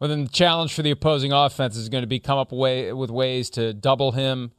Well, 0.00 0.08
then 0.08 0.24
the 0.24 0.30
challenge 0.30 0.72
for 0.72 0.80
the 0.80 0.90
opposing 0.90 1.32
offense 1.32 1.76
is 1.76 1.90
going 1.90 2.02
to 2.02 2.08
be 2.08 2.18
come 2.18 2.38
up 2.38 2.50
way, 2.50 2.94
with 2.94 3.10
ways 3.10 3.50
to 3.50 3.74
double 3.74 4.12
him, 4.12 4.52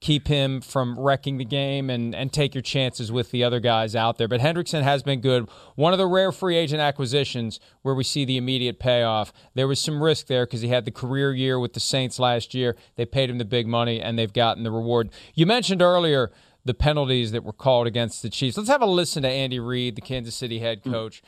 keep 0.00 0.28
him 0.28 0.60
from 0.60 0.98
wrecking 0.98 1.38
the 1.38 1.44
game 1.44 1.90
and, 1.90 2.14
and 2.14 2.32
take 2.32 2.54
your 2.54 2.62
chances 2.62 3.10
with 3.10 3.30
the 3.30 3.42
other 3.42 3.58
guys 3.58 3.96
out 3.96 4.16
there. 4.16 4.28
But 4.28 4.40
Hendrickson 4.40 4.82
has 4.82 5.02
been 5.02 5.20
good. 5.20 5.48
One 5.74 5.92
of 5.92 5.98
the 5.98 6.06
rare 6.06 6.30
free 6.30 6.56
agent 6.56 6.80
acquisitions 6.80 7.58
where 7.82 7.94
we 7.94 8.04
see 8.04 8.24
the 8.24 8.36
immediate 8.36 8.78
payoff. 8.78 9.32
There 9.54 9.66
was 9.66 9.80
some 9.80 10.02
risk 10.02 10.28
there 10.28 10.46
because 10.46 10.60
he 10.60 10.68
had 10.68 10.84
the 10.84 10.92
career 10.92 11.34
year 11.34 11.58
with 11.58 11.72
the 11.72 11.80
Saints 11.80 12.18
last 12.18 12.54
year. 12.54 12.76
They 12.94 13.06
paid 13.06 13.28
him 13.28 13.38
the 13.38 13.44
big 13.44 13.66
money 13.66 14.00
and 14.00 14.18
they've 14.18 14.32
gotten 14.32 14.62
the 14.62 14.70
reward. 14.70 15.10
You 15.34 15.46
mentioned 15.46 15.82
earlier 15.82 16.30
the 16.64 16.74
penalties 16.74 17.32
that 17.32 17.44
were 17.44 17.52
called 17.52 17.86
against 17.86 18.22
the 18.22 18.30
Chiefs. 18.30 18.56
Let's 18.56 18.68
have 18.68 18.82
a 18.82 18.86
listen 18.86 19.24
to 19.24 19.28
Andy 19.28 19.58
Reid, 19.58 19.96
the 19.96 20.00
Kansas 20.00 20.34
City 20.34 20.60
head 20.60 20.80
hmm. 20.84 20.92
coach. 20.92 21.22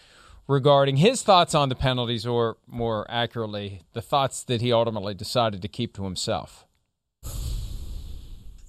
Regarding 0.47 0.97
his 0.97 1.23
thoughts 1.23 1.55
on 1.55 1.69
the 1.69 1.77
penalties, 1.77 2.27
or 2.27 2.57
more 2.67 3.07
accurately, 3.09 3.83
the 3.93 4.03
thoughts 4.03 4.43
that 4.43 4.61
he 4.61 4.73
ultimately 4.73 5.15
decided 5.15 5.63
to 5.63 5.69
keep 5.69 5.95
to 5.95 6.03
himself 6.03 6.67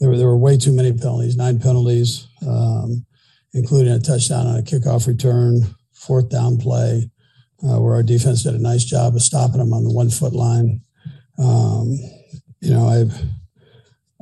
there 0.02 0.10
were 0.10 0.18
there 0.18 0.28
were 0.28 0.38
way 0.38 0.58
too 0.58 0.74
many 0.74 0.92
penalties, 0.92 1.38
nine 1.38 1.60
penalties, 1.60 2.28
um, 2.46 3.06
including 3.54 3.94
a 3.94 4.00
touchdown 4.00 4.48
on 4.48 4.58
a 4.58 4.64
kickoff 4.64 5.08
return, 5.08 5.62
fourth 5.94 6.28
down 6.28 6.58
play, 6.58 7.10
uh, 7.64 7.80
where 7.80 7.94
our 7.94 8.04
defense 8.04 8.44
did 8.44 8.56
a 8.56 8.60
nice 8.60 8.84
job 8.84 9.16
of 9.16 9.22
stopping 9.22 9.60
them 9.60 9.74
on 9.74 9.84
the 9.84 9.94
one 9.94 10.10
foot 10.10 10.34
line. 10.34 10.82
Um, 11.38 11.92
you 12.62 12.74
know, 12.74 12.88
I've 12.88 13.14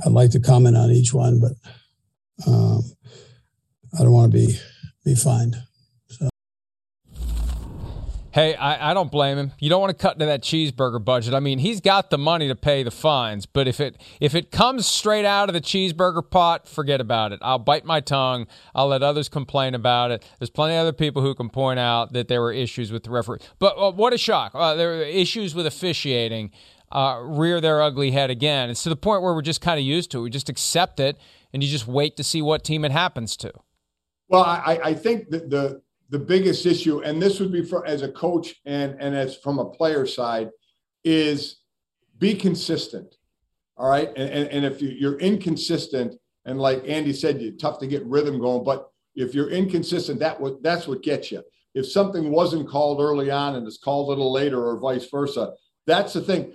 I'd 0.06 0.12
like 0.12 0.32
to 0.32 0.42
comment 0.42 0.76
on 0.76 0.92
each 0.92 1.14
one, 1.14 1.40
but 1.40 1.54
um, 2.46 2.84
I 3.98 4.04
don't 4.04 4.12
want 4.12 4.34
to 4.34 4.38
be 4.38 4.60
be 5.06 5.16
fined. 5.16 5.56
Hey, 8.32 8.54
I, 8.54 8.92
I, 8.92 8.94
don't 8.94 9.12
blame 9.12 9.40
him. 9.40 9.54
You 9.60 9.70
don't 9.70 9.82
want 9.82 9.98
to 9.98 10.00
cut 10.00 10.14
into 10.14 10.28
that 10.28 10.44
cheeseburger 10.44 11.04
budget. 11.04 11.34
I 11.34 11.40
mean, 11.40 11.58
he's 11.58 11.82
got 11.82 12.12
the 12.12 12.18
money 12.18 12.48
to 12.48 12.56
pay 12.56 12.84
the 12.84 12.92
fines, 12.92 13.48
but 13.48 13.68
if 13.68 13.80
it 13.80 14.00
if 14.20 14.36
it 14.36 14.52
comes 14.52 14.86
straight 14.86 15.26
out 15.26 15.50
of 15.50 15.54
the 15.54 15.62
cheeseburger 15.62 16.30
pot, 16.30 16.68
forget 16.68 17.02
about 17.02 17.32
it. 17.32 17.40
I'll 17.42 17.58
bite 17.58 17.86
my 17.86 18.02
tongue. 18.02 18.46
I'll 18.76 18.88
let 18.88 19.02
others 19.02 19.30
complain 19.30 19.74
about 19.74 20.12
it. 20.12 20.24
There's 20.38 20.52
plenty 20.52 20.76
of 20.76 20.82
other 20.82 20.94
people 20.94 21.24
who 21.24 21.34
can 21.34 21.50
point 21.50 21.80
out 21.80 22.14
that 22.14 22.28
there 22.28 22.42
were 22.42 22.54
issues 22.54 22.92
with 22.92 23.04
the 23.04 23.10
referee. 23.10 23.40
But 23.58 23.76
uh, 23.78 23.92
what 23.92 24.14
a 24.14 24.18
shock! 24.18 24.52
Uh, 24.54 24.76
there 24.76 24.90
were 24.90 25.04
issues 25.04 25.56
with 25.56 25.66
officiating. 25.66 26.52
Uh, 26.92 27.20
rear 27.22 27.62
their 27.62 27.84
ugly 27.84 28.10
head 28.10 28.32
again. 28.32 28.72
It's 28.72 28.82
to 28.82 28.90
the 28.90 28.96
point 28.96 29.22
where 29.22 29.36
we're 29.36 29.44
just 29.44 29.62
kind 29.62 29.80
of 29.80 29.86
used 29.86 30.10
to 30.10 30.20
it. 30.20 30.22
We 30.24 30.32
just 30.32 30.50
accept 30.50 31.00
it, 31.00 31.20
and 31.54 31.64
you 31.64 31.70
just 31.70 31.88
wait 31.88 32.18
to 32.18 32.24
see 32.24 32.42
what 32.42 32.64
team 32.64 32.84
it 32.84 32.92
happens 32.92 33.38
to. 33.38 33.54
Well, 34.28 34.44
I, 34.44 34.80
I 34.84 34.94
think 34.96 35.30
that 35.30 35.52
the 35.52 35.84
the 36.10 36.20
biggest 36.20 36.66
issue, 36.66 37.02
and 37.04 37.22
this 37.22 37.40
would 37.40 37.52
be 37.52 37.64
for 37.64 37.86
as 37.86 38.02
a 38.02 38.12
coach 38.12 38.56
and 38.66 38.96
and 39.00 39.16
as 39.16 39.38
from 39.38 39.60
a 39.60 39.70
player 39.70 40.06
side, 40.06 40.50
is 41.04 41.62
be 42.18 42.34
consistent. 42.34 43.16
All 43.78 43.90
right, 43.90 44.10
and 44.16 44.30
and, 44.30 44.50
and 44.50 44.66
if 44.66 44.82
you, 44.82 44.90
you're 44.90 45.20
inconsistent, 45.20 46.16
and 46.46 46.60
like 46.60 46.84
Andy 46.88 47.14
said, 47.14 47.42
you're 47.42 47.54
tough 47.54 47.80
to 47.80 47.88
get 47.88 48.06
rhythm 48.06 48.40
going, 48.40 48.64
but 48.64 48.90
if 49.16 49.34
you're 49.36 49.50
inconsistent, 49.50 50.20
that 50.20 50.40
what 50.40 50.64
that's 50.64 50.88
what 50.88 51.04
gets 51.04 51.32
you. 51.32 51.44
if 51.74 51.86
something 51.90 52.32
wasn't 52.32 52.68
called 52.68 53.00
early 53.00 53.30
on 53.30 53.56
and 53.56 53.68
it's 53.68 53.78
called 53.78 54.08
a 54.08 54.10
little 54.10 54.32
later 54.32 54.68
or 54.68 54.80
vice 54.80 55.10
versa. 55.10 55.54
That's 55.86 56.14
the 56.14 56.22
thing. 56.22 56.54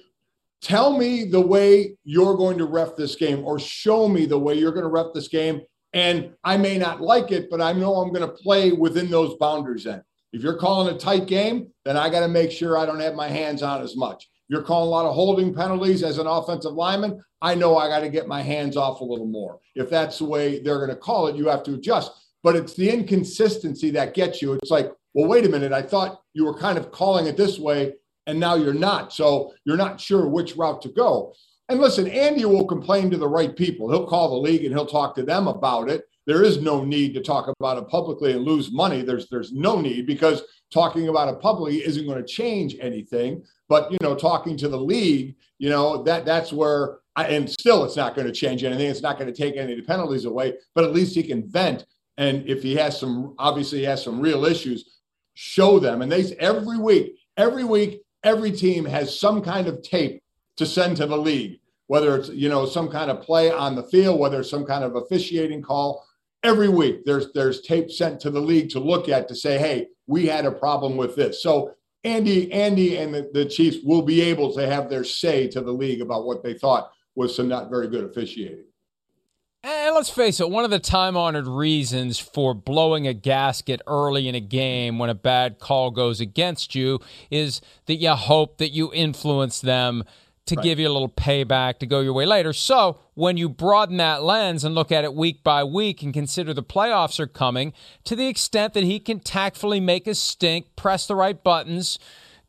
Tell 0.61 0.97
me 0.97 1.25
the 1.25 1.40
way 1.40 1.97
you're 2.05 2.37
going 2.37 2.59
to 2.59 2.64
ref 2.64 2.97
this 2.97 3.17
game 3.17 3.45
or 3.45 3.59
show 3.59 4.09
me 4.09 4.27
the 4.27 4.38
way 4.38 4.55
you're 4.55 4.73
going 4.73 4.85
to 4.85 4.90
ref 4.90 5.09
this 5.14 5.29
game. 5.29 5.61
And 5.94 6.35
I 6.42 6.57
may 6.57 6.76
not 6.76 7.00
like 7.00 7.30
it, 7.30 7.48
but 7.48 7.62
I 7.62 7.72
know 7.72 7.94
I'm 7.94 8.12
going 8.12 8.28
to 8.28 8.37
play 8.42 8.72
within 8.72 9.11
those 9.11 9.37
boundaries 9.37 9.85
then. 9.85 10.02
If 10.33 10.42
you're 10.42 10.59
calling 10.59 10.92
a 10.92 10.98
tight 10.98 11.26
game, 11.26 11.68
then 11.85 11.96
I 11.96 12.11
got 12.11 12.20
to 12.20 12.28
make 12.28 12.50
sure 12.50 12.76
I 12.76 12.85
don't 12.85 12.98
have 12.98 13.14
my 13.14 13.28
hands 13.28 13.62
on 13.62 13.80
as 13.80 13.96
much. 13.96 14.28
You're 14.48 14.64
calling 14.64 14.88
a 14.88 14.90
lot 14.90 15.07
of 15.07 15.14
holding 15.14 15.54
penalties 15.54 16.02
as 16.02 16.18
an 16.18 16.26
offensive 16.26 16.72
lineman. 16.72 17.22
I 17.40 17.54
know 17.54 17.78
I 17.78 17.88
got 17.88 18.00
to 18.00 18.09
get 18.09 18.26
my 18.26 18.42
hands 18.42 18.76
off 18.76 19.00
a 19.00 19.04
little 19.04 19.28
more. 19.28 19.61
If 19.76 19.88
that's 19.88 20.18
the 20.18 20.24
way 20.24 20.59
they're 20.59 20.78
going 20.78 20.90
to 20.90 20.96
call 20.96 21.28
it, 21.28 21.37
you 21.37 21.48
have 21.48 21.62
to 21.64 21.74
adjust. 21.74 22.11
But 22.42 22.57
it's 22.57 22.74
the 22.74 22.90
inconsistency 22.90 23.90
that 23.92 24.14
gets 24.14 24.42
you. 24.42 24.54
It's 24.54 24.72
like, 24.72 24.90
well, 25.14 25.28
wait 25.28 25.46
a 25.46 25.48
minute. 25.48 25.72
I 25.72 25.83
thought 25.83 26.20
you 26.33 26.44
were 26.44 26.59
kind 26.59 26.76
of 26.76 26.90
calling 26.90 27.26
it 27.26 27.37
this 27.37 27.59
way, 27.61 27.94
and 28.26 28.40
now 28.40 28.57
you're 28.57 28.74
not. 28.74 29.12
So 29.12 29.52
you're 29.64 29.76
not 29.76 30.00
sure 30.00 30.28
which 30.28 30.57
route 30.57 30.83
to 30.83 30.88
go. 30.88 31.35
And 31.68 31.81
listen, 31.81 32.07
Andy 32.09 32.44
will 32.44 32.66
complain 32.66 33.11
to 33.11 33.16
the 33.16 33.29
right 33.29 33.57
people. 33.57 33.90
He'll 33.90 34.07
call 34.07 34.31
the 34.31 34.48
league 34.48 34.64
and 34.64 34.74
he'll 34.74 34.87
talk 34.87 35.14
to 35.16 35.22
them 35.22 35.48
about 35.48 35.88
it. 35.88 36.05
There 36.27 36.42
is 36.42 36.61
no 36.61 36.85
need 36.85 37.14
to 37.14 37.22
talk 37.22 37.53
about 37.59 37.79
it 37.79 37.88
publicly 37.88 38.33
and 38.33 38.44
lose 38.44 38.72
money. 38.72 39.03
There's 39.03 39.29
there's 39.29 39.53
no 39.53 39.81
need 39.81 40.07
because 40.07 40.42
talking 40.72 41.09
about 41.09 41.29
it 41.29 41.40
publicly 41.40 41.85
isn't 41.85 42.07
going 42.07 42.22
to 42.22 42.27
change 42.27 42.77
anything. 42.81 43.42
But 43.68 43.90
you 43.90 43.98
know, 44.00 44.14
talking 44.14 44.57
to 44.59 44.68
the 44.68 44.81
league, 44.81 45.37
you 45.59 45.70
know 45.70 46.03
that 46.05 46.24
that's 46.24 46.53
where. 46.53 46.98
I, 47.16 47.27
and 47.27 47.48
still, 47.48 47.85
it's 47.85 47.94
not 47.94 48.16
going 48.16 48.27
to 48.27 48.33
change 48.33 48.64
anything. 48.64 48.90
It's 48.90 49.00
not 49.00 49.20
going 49.20 49.33
to 49.33 49.40
take 49.40 49.57
any 49.57 49.70
of 49.70 49.79
the 49.79 49.85
penalties 49.85 50.24
away. 50.24 50.55
But 50.74 50.83
at 50.83 50.92
least 50.92 51.14
he 51.14 51.22
can 51.22 51.48
vent. 51.48 51.87
And 52.16 52.44
if 52.48 52.61
he 52.61 52.74
has 52.74 52.98
some, 52.98 53.37
obviously, 53.38 53.79
he 53.79 53.85
has 53.85 54.03
some 54.03 54.20
real 54.20 54.44
issues. 54.44 54.98
Show 55.35 55.79
them. 55.79 56.03
And 56.03 56.11
they 56.11 56.24
every 56.40 56.77
week, 56.77 57.16
every 57.37 57.62
week, 57.62 58.00
every 58.24 58.50
team 58.50 58.85
has 58.85 59.16
some 59.20 59.42
kind 59.42 59.68
of 59.68 59.81
tape 59.83 60.24
to 60.57 60.67
send 60.67 60.97
to 60.97 61.07
the 61.07 61.17
league 61.19 61.59
whether 61.87 62.17
it's 62.17 62.29
you 62.31 62.49
know 62.49 62.67
some 62.67 62.88
kind 62.88 63.11
of 63.11 63.21
play 63.21 63.51
on 63.51 63.75
the 63.75 63.83
field, 63.83 64.19
whether 64.19 64.40
it's 64.40 64.51
some 64.51 64.64
kind 64.64 64.85
of 64.85 64.97
officiating 64.97 65.62
call. 65.62 66.07
Every 66.43 66.69
week 66.69 67.05
there's 67.05 67.33
there's 67.33 67.62
tape 67.62 67.90
sent 67.90 68.21
to 68.21 68.31
the 68.31 68.40
league 68.40 68.71
to 68.71 68.81
look 68.81 69.09
at 69.09 69.29
to 69.29 69.35
say, 69.35 69.59
hey, 69.59 69.88
we 70.07 70.27
had 70.27 70.45
a 70.45 70.53
problem 70.53 70.97
with 70.97 71.17
this. 71.17 71.43
So 71.43 71.75
Andy, 72.05 72.53
Andy 72.53 72.99
and 72.99 73.14
the, 73.14 73.31
the 73.33 73.47
Chiefs 73.47 73.79
will 73.83 74.03
be 74.03 74.21
able 74.21 74.53
to 74.55 74.67
have 74.67 74.90
their 74.90 75.05
say 75.05 75.49
to 75.49 75.62
the 75.62 75.73
league 75.73 76.03
about 76.03 76.27
what 76.27 76.43
they 76.43 76.55
thought 76.55 76.90
was 77.14 77.35
some 77.35 77.49
not 77.49 77.71
very 77.71 77.88
good 77.88 78.05
officiating. 78.05 78.64
And 79.62 79.95
let's 79.95 80.11
face 80.11 80.40
it, 80.40 80.51
one 80.51 80.67
of 80.67 80.71
the 80.71 80.79
time 80.79 81.17
honored 81.17 81.47
reasons 81.47 82.19
for 82.19 82.53
blowing 82.53 83.07
a 83.07 83.14
gasket 83.14 83.81
early 83.87 84.29
in 84.29 84.35
a 84.35 84.40
game 84.40 84.99
when 84.99 85.09
a 85.09 85.14
bad 85.14 85.59
call 85.59 85.90
goes 85.90 86.21
against 86.21 86.75
you 86.75 87.01
is 87.31 87.62
that 87.87 87.95
you 87.95 88.11
hope 88.11 88.59
that 88.59 88.73
you 88.73 88.93
influence 88.93 89.62
them 89.62 90.05
to 90.46 90.57
right. 90.57 90.62
give 90.62 90.78
you 90.78 90.88
a 90.88 90.92
little 90.92 91.09
payback 91.09 91.78
to 91.78 91.87
go 91.87 92.00
your 92.00 92.12
way 92.12 92.26
later. 92.26 92.52
So 92.52 92.98
when 93.14 93.37
you 93.37 93.48
broaden 93.48 93.96
that 93.96 94.22
lens 94.22 94.64
and 94.64 94.74
look 94.74 94.92
at 94.92 95.04
it 95.04 95.14
week 95.14 95.42
by 95.42 95.64
week 95.64 96.02
and 96.02 96.12
consider 96.12 96.52
the 96.52 96.62
playoffs 96.62 97.18
are 97.18 97.26
coming, 97.26 97.72
to 98.04 98.14
the 98.14 98.26
extent 98.26 98.74
that 98.74 98.85
he 98.85 99.00
can 99.00 99.20
tactfully 99.20 99.80
make 99.80 100.07
a 100.07 100.14
stink, 100.14 100.76
press 100.76 101.07
the 101.07 101.16
right 101.16 101.42
buttons, 101.42 101.98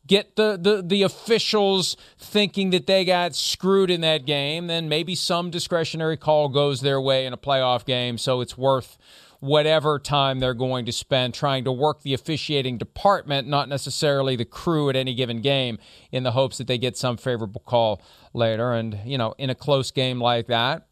get 0.06 0.36
the, 0.36 0.58
the, 0.60 0.82
the 0.82 1.02
officials 1.02 1.96
thinking 2.18 2.70
that 2.70 2.86
they 2.86 3.04
got 3.04 3.34
screwed 3.34 3.90
in 3.90 4.02
that 4.02 4.26
game, 4.26 4.66
then 4.66 4.88
maybe 4.88 5.14
some 5.14 5.50
discretionary 5.50 6.16
call 6.16 6.48
goes 6.48 6.80
their 6.80 7.00
way 7.00 7.26
in 7.26 7.32
a 7.32 7.38
playoff 7.38 7.84
game. 7.84 8.18
So 8.18 8.40
it's 8.40 8.58
worth 8.58 8.98
whatever 9.40 9.98
time 9.98 10.38
they're 10.38 10.54
going 10.54 10.86
to 10.86 10.92
spend 10.92 11.34
trying 11.34 11.64
to 11.64 11.72
work 11.72 12.02
the 12.02 12.14
officiating 12.14 12.78
department, 12.78 13.46
not 13.46 13.68
necessarily 13.68 14.36
the 14.36 14.44
crew 14.44 14.88
at 14.88 14.96
any 14.96 15.14
given 15.14 15.40
game, 15.40 15.78
in 16.10 16.22
the 16.22 16.32
hopes 16.32 16.58
that 16.58 16.66
they 16.66 16.78
get 16.78 16.96
some 16.96 17.16
favorable 17.16 17.62
call 17.64 18.02
later. 18.32 18.72
And, 18.72 18.98
you 19.04 19.18
know, 19.18 19.34
in 19.38 19.50
a 19.50 19.54
close 19.54 19.90
game 19.90 20.20
like 20.20 20.46
that, 20.46 20.86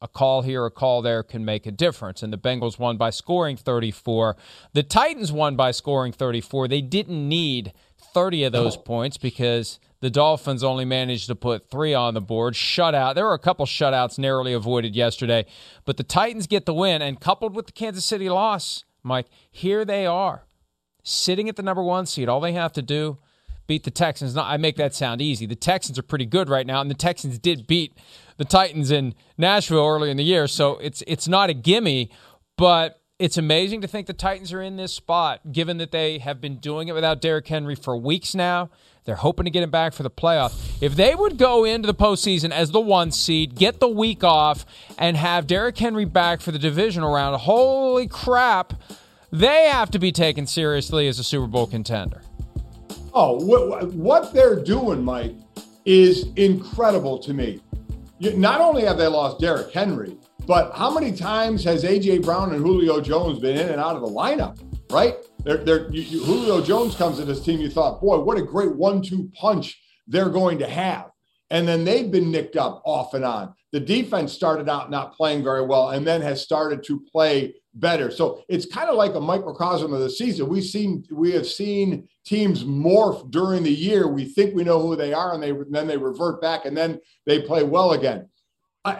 a 0.00 0.08
call 0.08 0.42
here, 0.42 0.64
a 0.64 0.70
call 0.70 1.02
there 1.02 1.22
can 1.22 1.44
make 1.44 1.66
a 1.66 1.72
difference. 1.72 2.22
And 2.22 2.32
the 2.32 2.38
Bengals 2.38 2.78
won 2.78 2.96
by 2.96 3.10
scoring 3.10 3.56
34. 3.56 4.36
The 4.72 4.82
Titans 4.82 5.32
won 5.32 5.56
by 5.56 5.72
scoring 5.72 6.12
34. 6.12 6.68
They 6.68 6.80
didn't 6.80 7.28
need 7.28 7.72
30 8.14 8.44
of 8.44 8.52
those 8.52 8.76
points 8.76 9.16
because 9.16 9.80
the 10.00 10.10
Dolphins 10.10 10.62
only 10.62 10.84
managed 10.84 11.26
to 11.26 11.34
put 11.34 11.68
three 11.70 11.94
on 11.94 12.14
the 12.14 12.20
board. 12.20 12.54
Shutout. 12.54 13.14
There 13.14 13.26
were 13.26 13.34
a 13.34 13.38
couple 13.38 13.66
shutouts 13.66 14.18
narrowly 14.18 14.52
avoided 14.52 14.94
yesterday, 14.94 15.46
but 15.84 15.96
the 15.96 16.04
Titans 16.04 16.46
get 16.46 16.66
the 16.66 16.74
win. 16.74 17.02
And 17.02 17.20
coupled 17.20 17.54
with 17.54 17.66
the 17.66 17.72
Kansas 17.72 18.04
City 18.04 18.28
loss, 18.28 18.84
Mike, 19.02 19.26
here 19.50 19.84
they 19.84 20.06
are, 20.06 20.46
sitting 21.02 21.48
at 21.48 21.56
the 21.56 21.62
number 21.62 21.82
one 21.82 22.06
seed. 22.06 22.28
All 22.28 22.40
they 22.40 22.52
have 22.52 22.72
to 22.74 22.82
do 22.82 23.18
beat 23.66 23.84
the 23.84 23.90
Texans. 23.90 24.36
I 24.36 24.56
make 24.56 24.76
that 24.76 24.94
sound 24.94 25.20
easy. 25.20 25.46
The 25.46 25.54
Texans 25.54 25.98
are 25.98 26.02
pretty 26.02 26.26
good 26.26 26.48
right 26.48 26.66
now, 26.66 26.80
and 26.80 26.90
the 26.90 26.94
Texans 26.94 27.38
did 27.38 27.66
beat 27.66 27.96
the 28.36 28.44
Titans 28.44 28.90
in 28.90 29.14
Nashville 29.36 29.86
early 29.86 30.10
in 30.10 30.16
the 30.16 30.24
year, 30.24 30.46
so 30.46 30.78
it's 30.78 31.02
it's 31.06 31.28
not 31.28 31.50
a 31.50 31.54
gimme, 31.54 32.10
but 32.56 33.00
it's 33.18 33.36
amazing 33.36 33.80
to 33.80 33.88
think 33.88 34.06
the 34.06 34.12
Titans 34.12 34.52
are 34.52 34.62
in 34.62 34.76
this 34.76 34.92
spot, 34.92 35.52
given 35.52 35.78
that 35.78 35.90
they 35.90 36.18
have 36.18 36.40
been 36.40 36.56
doing 36.58 36.88
it 36.88 36.92
without 36.92 37.20
Derrick 37.20 37.48
Henry 37.48 37.74
for 37.74 37.96
weeks 37.96 38.34
now. 38.34 38.70
They're 39.08 39.16
hoping 39.16 39.44
to 39.44 39.50
get 39.50 39.62
him 39.62 39.70
back 39.70 39.94
for 39.94 40.02
the 40.02 40.10
playoff. 40.10 40.82
If 40.82 40.94
they 40.94 41.14
would 41.14 41.38
go 41.38 41.64
into 41.64 41.86
the 41.86 41.94
postseason 41.94 42.50
as 42.50 42.72
the 42.72 42.80
one 42.80 43.10
seed, 43.10 43.54
get 43.54 43.80
the 43.80 43.88
week 43.88 44.22
off, 44.22 44.66
and 44.98 45.16
have 45.16 45.46
Derrick 45.46 45.78
Henry 45.78 46.04
back 46.04 46.42
for 46.42 46.52
the 46.52 46.58
divisional 46.58 47.10
round, 47.10 47.34
holy 47.36 48.06
crap, 48.06 48.74
they 49.32 49.64
have 49.68 49.90
to 49.92 49.98
be 49.98 50.12
taken 50.12 50.46
seriously 50.46 51.08
as 51.08 51.18
a 51.18 51.24
Super 51.24 51.46
Bowl 51.46 51.66
contender. 51.66 52.20
Oh, 53.14 53.42
what, 53.42 53.94
what 53.94 54.34
they're 54.34 54.62
doing, 54.62 55.02
Mike, 55.02 55.36
is 55.86 56.26
incredible 56.36 57.18
to 57.20 57.32
me. 57.32 57.62
Not 58.20 58.60
only 58.60 58.84
have 58.84 58.98
they 58.98 59.06
lost 59.06 59.40
Derrick 59.40 59.72
Henry, 59.72 60.18
but 60.46 60.70
how 60.74 60.90
many 60.90 61.12
times 61.12 61.64
has 61.64 61.82
A.J. 61.82 62.18
Brown 62.18 62.52
and 62.52 62.62
Julio 62.62 63.00
Jones 63.00 63.38
been 63.38 63.56
in 63.56 63.70
and 63.70 63.80
out 63.80 63.96
of 63.96 64.02
the 64.02 64.08
lineup, 64.08 64.60
right? 64.90 65.16
They're, 65.48 65.64
they're, 65.64 65.90
you, 65.90 66.02
you, 66.02 66.24
Julio 66.24 66.60
Jones 66.60 66.94
comes 66.94 67.16
to 67.16 67.24
this 67.24 67.42
team. 67.42 67.58
You 67.58 67.70
thought, 67.70 68.02
boy, 68.02 68.18
what 68.18 68.36
a 68.36 68.42
great 68.42 68.76
one-two 68.76 69.30
punch 69.34 69.80
they're 70.06 70.28
going 70.28 70.58
to 70.58 70.68
have. 70.68 71.10
And 71.48 71.66
then 71.66 71.86
they've 71.86 72.10
been 72.10 72.30
nicked 72.30 72.56
up 72.56 72.82
off 72.84 73.14
and 73.14 73.24
on. 73.24 73.54
The 73.72 73.80
defense 73.80 74.30
started 74.30 74.68
out 74.68 74.90
not 74.90 75.14
playing 75.14 75.42
very 75.42 75.64
well 75.64 75.88
and 75.90 76.06
then 76.06 76.20
has 76.20 76.42
started 76.42 76.82
to 76.84 77.00
play 77.10 77.54
better. 77.72 78.10
So 78.10 78.42
it's 78.50 78.66
kind 78.66 78.90
of 78.90 78.96
like 78.96 79.14
a 79.14 79.20
microcosm 79.20 79.94
of 79.94 80.00
the 80.00 80.10
season. 80.10 80.50
We've 80.50 80.64
seen 80.64 81.04
we 81.10 81.32
have 81.32 81.46
seen 81.46 82.06
teams 82.26 82.64
morph 82.64 83.30
during 83.30 83.62
the 83.62 83.72
year. 83.72 84.06
We 84.06 84.26
think 84.26 84.54
we 84.54 84.64
know 84.64 84.82
who 84.82 84.96
they 84.96 85.14
are, 85.14 85.32
and 85.32 85.42
they 85.42 85.52
then 85.70 85.86
they 85.86 85.96
revert 85.96 86.42
back, 86.42 86.66
and 86.66 86.76
then 86.76 87.00
they 87.24 87.40
play 87.40 87.62
well 87.62 87.92
again. 87.92 88.28
Uh, 88.84 88.96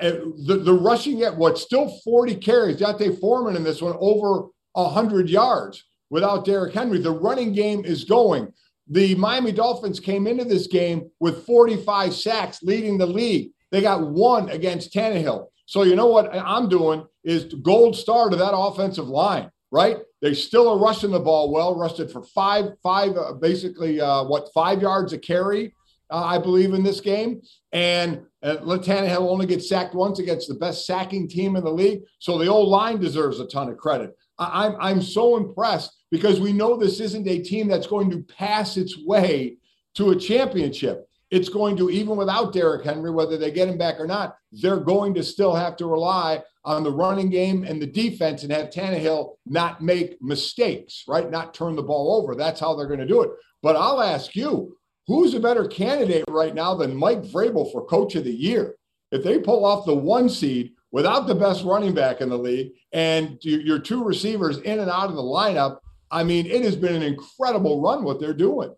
the, 0.47 0.61
the 0.65 0.73
rushing 0.73 1.23
at 1.23 1.37
what 1.37 1.59
still 1.59 1.89
40 2.05 2.37
carries. 2.37 2.77
D'Onta 2.77 3.19
Foreman 3.19 3.57
in 3.57 3.65
this 3.65 3.83
one 3.83 3.97
over 3.99 4.49
100 4.73 5.29
yards 5.29 5.85
without 6.11 6.45
Derrick 6.45 6.75
Henry. 6.75 6.99
The 6.99 7.11
running 7.11 7.53
game 7.53 7.85
is 7.85 8.05
going. 8.05 8.53
The 8.91 9.15
Miami 9.17 9.53
Dolphins 9.53 10.01
came 10.01 10.27
into 10.27 10.45
this 10.45 10.67
game 10.67 11.11
with 11.21 11.45
45 11.45 12.15
sacks, 12.15 12.63
leading 12.63 12.97
the 12.97 13.07
league. 13.07 13.51
They 13.71 13.83
got 13.83 14.09
one 14.09 14.49
against 14.49 14.95
Tannehill. 14.95 15.49
So 15.67 15.83
you 15.83 15.97
know 15.97 16.07
what 16.07 16.35
I'm 16.35 16.69
doing 16.71 17.05
is 17.25 17.45
gold 17.45 17.95
star 17.95 18.31
to 18.31 18.37
that 18.37 18.57
offensive 18.57 19.09
line, 19.09 19.51
right? 19.71 19.99
They 20.23 20.33
still 20.33 20.69
are 20.69 20.79
rushing 20.79 21.11
the 21.11 21.21
ball 21.21 21.53
well, 21.53 21.77
rusted 21.77 22.11
for 22.11 22.23
five, 22.23 22.73
five, 22.83 23.17
uh, 23.17 23.35
basically 23.35 24.01
uh, 24.01 24.25
what 24.25 24.49
five 24.55 24.81
yards 24.81 25.13
a 25.13 25.19
carry, 25.19 25.75
uh, 26.11 26.25
I 26.25 26.39
believe 26.39 26.73
in 26.73 26.83
this 26.83 27.03
game. 27.03 27.43
And 27.73 28.23
uh, 28.43 28.57
Tannehill 28.57 29.29
only 29.29 29.45
gets 29.45 29.69
sacked 29.69 29.95
once 29.95 30.19
against 30.19 30.49
the 30.49 30.55
best 30.55 30.87
sacking 30.87 31.29
team 31.29 31.55
in 31.57 31.65
the 31.65 31.71
league. 31.71 32.01
So 32.19 32.39
the 32.39 32.47
old 32.47 32.71
line 32.71 32.99
deserves 32.99 33.39
a 33.39 33.47
ton 33.47 33.69
of 33.69 33.77
credit. 33.77 34.17
I'm 34.39 34.77
I'm 34.81 35.03
so 35.03 35.37
impressed 35.37 35.93
because 36.11 36.41
we 36.41 36.53
know 36.53 36.77
this 36.77 37.01
isn't 37.01 37.27
a 37.27 37.43
team 37.43 37.69
that's 37.69 37.87
going 37.87 38.11
to 38.11 38.23
pass 38.23 38.77
its 38.77 38.97
way 39.05 39.59
to 39.95 40.11
a 40.11 40.17
championship. 40.17 41.09
It's 41.31 41.51
going 41.51 41.77
to, 41.77 41.91
even 41.91 42.17
without 42.17 42.55
Derrick 42.55 42.85
Henry, 42.85 43.11
whether 43.11 43.37
they 43.37 43.51
get 43.51 43.69
him 43.69 43.77
back 43.77 44.01
or 44.01 44.07
not, 44.07 44.37
they're 44.51 44.81
going 44.81 45.13
to 45.15 45.23
still 45.23 45.55
have 45.55 45.77
to 45.77 45.87
rely 45.87 46.43
on 46.65 46.83
the 46.83 46.91
running 46.91 47.29
game 47.29 47.65
and 47.65 47.83
the 47.83 47.87
defense 47.87 48.43
and 48.43 48.53
have 48.53 48.71
Tannehill 48.71 49.35
not 49.45 49.83
make 49.83 50.17
mistakes, 50.23 51.05
right? 51.07 51.31
Not 51.31 51.53
turn 51.53 51.77
the 51.77 51.83
ball 51.83 52.17
over. 52.17 52.35
That's 52.35 52.61
how 52.61 52.75
they're 52.75 52.87
going 52.87 53.01
to 53.01 53.07
do 53.07 53.23
it. 53.23 53.31
But 53.63 53.77
I'll 53.77 54.01
ask 54.01 54.35
you, 54.35 54.77
who's 55.07 55.35
a 55.35 55.41
better 55.41 55.67
candidate 55.67 56.25
right 56.29 56.55
now 56.55 56.75
than 56.75 56.97
Mike 56.97 57.23
Vrabel 57.23 57.71
for 57.73 57.85
coach 57.85 58.15
of 58.15 58.25
the 58.25 58.33
year? 58.33 58.77
If 59.11 59.23
they 59.23 59.39
pull 59.39 59.65
off 59.65 59.85
the 59.85 59.95
one 59.95 60.29
seed 60.29 60.73
without 60.91 61.27
the 61.27 61.35
best 61.35 61.65
running 61.65 61.95
back 61.95 62.21
in 62.21 62.29
the 62.29 62.39
league 62.39 62.73
and 62.93 63.39
your 63.43 63.79
two 63.79 64.05
receivers 64.05 64.59
in 64.59 64.81
and 64.81 64.91
out 64.91 65.11
of 65.11 65.17
the 65.17 65.23
lineup, 65.23 65.79
I 66.11 66.25
mean, 66.25 66.47
it 66.47 66.65
has 66.65 66.77
been 66.77 66.95
an 66.95 67.03
incredible 67.03 67.83
run 67.83 68.05
what 68.05 68.21
they're 68.21 68.33
doing. 68.33 68.75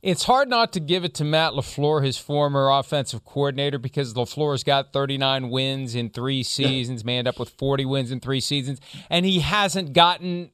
It's 0.00 0.24
hard 0.24 0.48
not 0.48 0.72
to 0.74 0.80
give 0.80 1.04
it 1.04 1.14
to 1.14 1.24
Matt 1.24 1.54
LaFleur, 1.54 2.04
his 2.04 2.16
former 2.16 2.70
offensive 2.70 3.24
coordinator, 3.24 3.78
because 3.78 4.14
LaFleur's 4.14 4.62
got 4.62 4.92
39 4.92 5.50
wins 5.50 5.96
in 5.96 6.10
three 6.10 6.44
seasons, 6.44 7.04
manned 7.04 7.26
up 7.26 7.38
with 7.38 7.50
40 7.50 7.84
wins 7.84 8.12
in 8.12 8.20
three 8.20 8.40
seasons, 8.40 8.80
and 9.10 9.26
he 9.26 9.40
hasn't 9.40 9.92
gotten 9.92 10.52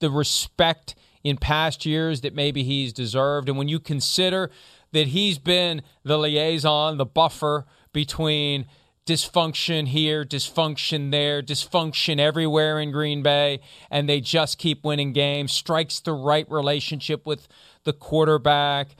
the 0.00 0.10
respect 0.10 0.94
in 1.24 1.38
past 1.38 1.86
years 1.86 2.20
that 2.20 2.34
maybe 2.34 2.62
he's 2.62 2.92
deserved. 2.92 3.48
And 3.48 3.56
when 3.56 3.66
you 3.66 3.80
consider 3.80 4.50
that 4.92 5.08
he's 5.08 5.38
been 5.38 5.82
the 6.04 6.18
liaison, 6.18 6.98
the 6.98 7.06
buffer 7.06 7.64
between 7.92 8.66
dysfunction 9.06 9.86
here, 9.88 10.24
dysfunction 10.24 11.10
there, 11.12 11.42
dysfunction 11.42 12.18
everywhere 12.18 12.80
in 12.80 12.90
Green 12.90 13.22
Bay, 13.22 13.60
and 13.90 14.08
they 14.08 14.20
just 14.20 14.58
keep 14.58 14.84
winning 14.84 15.12
games, 15.12 15.52
strikes 15.52 16.00
the 16.00 16.12
right 16.12 16.50
relationship 16.50 17.24
with 17.24 17.46
the 17.84 17.92
quarterback 17.92 18.96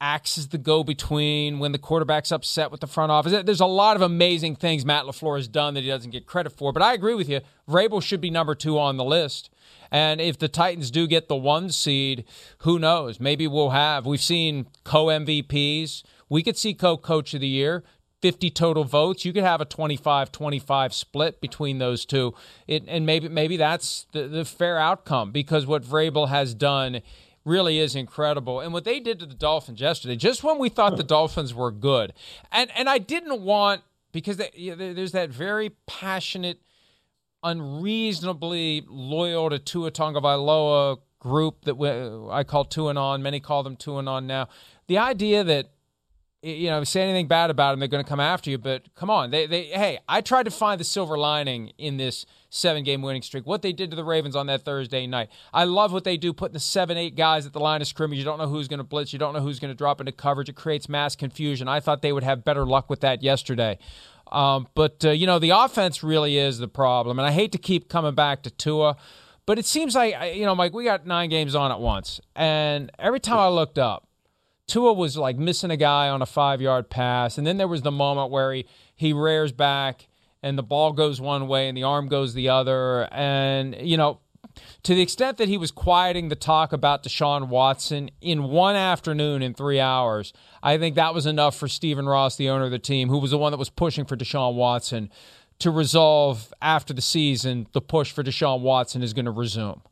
acts 0.00 0.38
as 0.38 0.48
the 0.48 0.58
go 0.58 0.84
between 0.84 1.58
when 1.58 1.72
the 1.72 1.78
quarterback's 1.78 2.30
upset 2.30 2.70
with 2.70 2.80
the 2.80 2.86
front 2.86 3.10
office. 3.10 3.42
There's 3.44 3.60
a 3.60 3.66
lot 3.66 3.96
of 3.96 4.02
amazing 4.02 4.56
things 4.56 4.84
Matt 4.84 5.04
LaFleur 5.04 5.36
has 5.36 5.48
done 5.48 5.74
that 5.74 5.82
he 5.82 5.88
doesn't 5.88 6.10
get 6.10 6.26
credit 6.26 6.50
for. 6.50 6.72
But 6.72 6.82
I 6.82 6.94
agree 6.94 7.14
with 7.14 7.28
you. 7.28 7.40
Vrabel 7.68 8.02
should 8.02 8.20
be 8.20 8.30
number 8.30 8.54
two 8.54 8.78
on 8.78 8.96
the 8.96 9.04
list. 9.04 9.50
And 9.90 10.20
if 10.20 10.38
the 10.38 10.48
Titans 10.48 10.90
do 10.90 11.06
get 11.06 11.28
the 11.28 11.36
one 11.36 11.70
seed, 11.70 12.24
who 12.58 12.78
knows? 12.78 13.18
Maybe 13.18 13.46
we'll 13.46 13.70
have. 13.70 14.06
We've 14.06 14.22
seen 14.22 14.66
co 14.84 15.06
MVPs. 15.06 16.02
We 16.28 16.42
could 16.42 16.56
see 16.56 16.74
co 16.74 16.96
coach 16.96 17.34
of 17.34 17.40
the 17.40 17.48
year. 17.48 17.82
50 18.20 18.50
total 18.50 18.84
votes, 18.84 19.24
you 19.24 19.32
could 19.32 19.44
have 19.44 19.60
a 19.60 19.66
25-25 19.66 20.92
split 20.92 21.40
between 21.40 21.78
those 21.78 22.04
two. 22.04 22.34
It, 22.66 22.84
and 22.88 23.06
maybe 23.06 23.28
maybe 23.28 23.56
that's 23.56 24.06
the, 24.12 24.26
the 24.26 24.44
fair 24.44 24.78
outcome 24.78 25.30
because 25.30 25.66
what 25.66 25.82
Vrabel 25.82 26.28
has 26.28 26.54
done 26.54 27.02
really 27.44 27.78
is 27.78 27.94
incredible. 27.94 28.60
And 28.60 28.72
what 28.72 28.84
they 28.84 29.00
did 29.00 29.20
to 29.20 29.26
the 29.26 29.34
Dolphins 29.34 29.80
yesterday, 29.80 30.16
just 30.16 30.42
when 30.42 30.58
we 30.58 30.68
thought 30.68 30.96
the 30.96 31.04
Dolphins 31.04 31.54
were 31.54 31.70
good, 31.70 32.12
and 32.50 32.70
and 32.76 32.88
I 32.88 32.98
didn't 32.98 33.42
want 33.42 33.82
because 34.12 34.36
they, 34.36 34.50
you 34.54 34.74
know, 34.74 34.94
there's 34.94 35.12
that 35.12 35.30
very 35.30 35.70
passionate, 35.86 36.60
unreasonably 37.42 38.84
loyal 38.88 39.50
to 39.50 39.58
Tua 39.58 39.90
Tagovailoa 39.92 40.98
group 41.20 41.64
that 41.64 41.76
we, 41.76 41.88
I 41.88 42.44
call 42.44 42.64
Tuanon. 42.64 43.22
Many 43.22 43.40
call 43.40 43.62
them 43.62 43.76
Tuanon 43.76 44.24
now. 44.24 44.48
The 44.86 44.98
idea 44.98 45.44
that 45.44 45.70
you 46.42 46.70
know, 46.70 46.84
say 46.84 47.02
anything 47.02 47.26
bad 47.26 47.50
about 47.50 47.72
them, 47.72 47.80
they're 47.80 47.88
going 47.88 48.02
to 48.02 48.08
come 48.08 48.20
after 48.20 48.50
you. 48.50 48.58
But 48.58 48.94
come 48.94 49.10
on, 49.10 49.30
they, 49.30 49.46
they, 49.46 49.64
hey, 49.64 49.98
I 50.08 50.20
tried 50.20 50.44
to 50.44 50.50
find 50.50 50.78
the 50.78 50.84
silver 50.84 51.18
lining 51.18 51.72
in 51.78 51.96
this 51.96 52.26
seven 52.50 52.84
game 52.84 53.02
winning 53.02 53.22
streak. 53.22 53.46
What 53.46 53.62
they 53.62 53.72
did 53.72 53.90
to 53.90 53.96
the 53.96 54.04
Ravens 54.04 54.36
on 54.36 54.46
that 54.46 54.64
Thursday 54.64 55.06
night. 55.06 55.30
I 55.52 55.64
love 55.64 55.92
what 55.92 56.04
they 56.04 56.16
do, 56.16 56.32
putting 56.32 56.54
the 56.54 56.60
seven, 56.60 56.96
eight 56.96 57.16
guys 57.16 57.44
at 57.44 57.52
the 57.52 57.60
line 57.60 57.80
of 57.80 57.88
scrimmage. 57.88 58.18
You 58.18 58.24
don't 58.24 58.38
know 58.38 58.48
who's 58.48 58.68
going 58.68 58.78
to 58.78 58.84
blitz. 58.84 59.12
You 59.12 59.18
don't 59.18 59.34
know 59.34 59.40
who's 59.40 59.58
going 59.58 59.72
to 59.72 59.76
drop 59.76 60.00
into 60.00 60.12
coverage. 60.12 60.48
It 60.48 60.56
creates 60.56 60.88
mass 60.88 61.16
confusion. 61.16 61.66
I 61.66 61.80
thought 61.80 62.02
they 62.02 62.12
would 62.12 62.24
have 62.24 62.44
better 62.44 62.64
luck 62.64 62.88
with 62.88 63.00
that 63.00 63.22
yesterday. 63.22 63.78
Um, 64.30 64.68
but, 64.74 65.04
uh, 65.04 65.10
you 65.10 65.26
know, 65.26 65.38
the 65.38 65.50
offense 65.50 66.02
really 66.02 66.36
is 66.36 66.58
the 66.58 66.68
problem. 66.68 67.18
And 67.18 67.26
I 67.26 67.32
hate 67.32 67.52
to 67.52 67.58
keep 67.58 67.88
coming 67.88 68.14
back 68.14 68.42
to 68.42 68.50
Tua. 68.50 68.96
But 69.46 69.58
it 69.58 69.64
seems 69.64 69.94
like, 69.94 70.36
you 70.36 70.44
know, 70.44 70.54
Mike, 70.54 70.74
we 70.74 70.84
got 70.84 71.06
nine 71.06 71.30
games 71.30 71.54
on 71.54 71.72
at 71.72 71.80
once. 71.80 72.20
And 72.36 72.92
every 72.98 73.20
time 73.20 73.38
I 73.38 73.48
looked 73.48 73.78
up, 73.78 74.07
Tua 74.68 74.92
was 74.92 75.16
like 75.16 75.36
missing 75.36 75.70
a 75.70 75.76
guy 75.76 76.08
on 76.08 76.22
a 76.22 76.26
five 76.26 76.60
yard 76.60 76.90
pass. 76.90 77.38
And 77.38 77.46
then 77.46 77.56
there 77.56 77.66
was 77.66 77.82
the 77.82 77.90
moment 77.90 78.30
where 78.30 78.52
he, 78.52 78.66
he 78.94 79.12
rears 79.12 79.50
back 79.50 80.06
and 80.42 80.56
the 80.56 80.62
ball 80.62 80.92
goes 80.92 81.20
one 81.20 81.48
way 81.48 81.68
and 81.68 81.76
the 81.76 81.82
arm 81.82 82.06
goes 82.06 82.34
the 82.34 82.50
other. 82.50 83.08
And, 83.10 83.74
you 83.80 83.96
know, 83.96 84.20
to 84.82 84.94
the 84.94 85.00
extent 85.00 85.38
that 85.38 85.48
he 85.48 85.56
was 85.56 85.70
quieting 85.70 86.28
the 86.28 86.36
talk 86.36 86.72
about 86.72 87.02
Deshaun 87.02 87.48
Watson 87.48 88.10
in 88.20 88.44
one 88.44 88.76
afternoon 88.76 89.42
in 89.42 89.54
three 89.54 89.80
hours, 89.80 90.32
I 90.62 90.76
think 90.78 90.96
that 90.96 91.14
was 91.14 91.26
enough 91.26 91.56
for 91.56 91.66
Stephen 91.66 92.06
Ross, 92.06 92.36
the 92.36 92.50
owner 92.50 92.64
of 92.64 92.70
the 92.70 92.78
team, 92.78 93.08
who 93.08 93.18
was 93.18 93.30
the 93.30 93.38
one 93.38 93.52
that 93.52 93.58
was 93.58 93.70
pushing 93.70 94.04
for 94.04 94.16
Deshaun 94.16 94.54
Watson, 94.54 95.10
to 95.60 95.70
resolve 95.70 96.52
after 96.60 96.92
the 96.92 97.02
season 97.02 97.66
the 97.72 97.80
push 97.80 98.12
for 98.12 98.22
Deshaun 98.22 98.60
Watson 98.60 99.02
is 99.02 99.12
going 99.12 99.24
to 99.24 99.30
resume. 99.30 99.82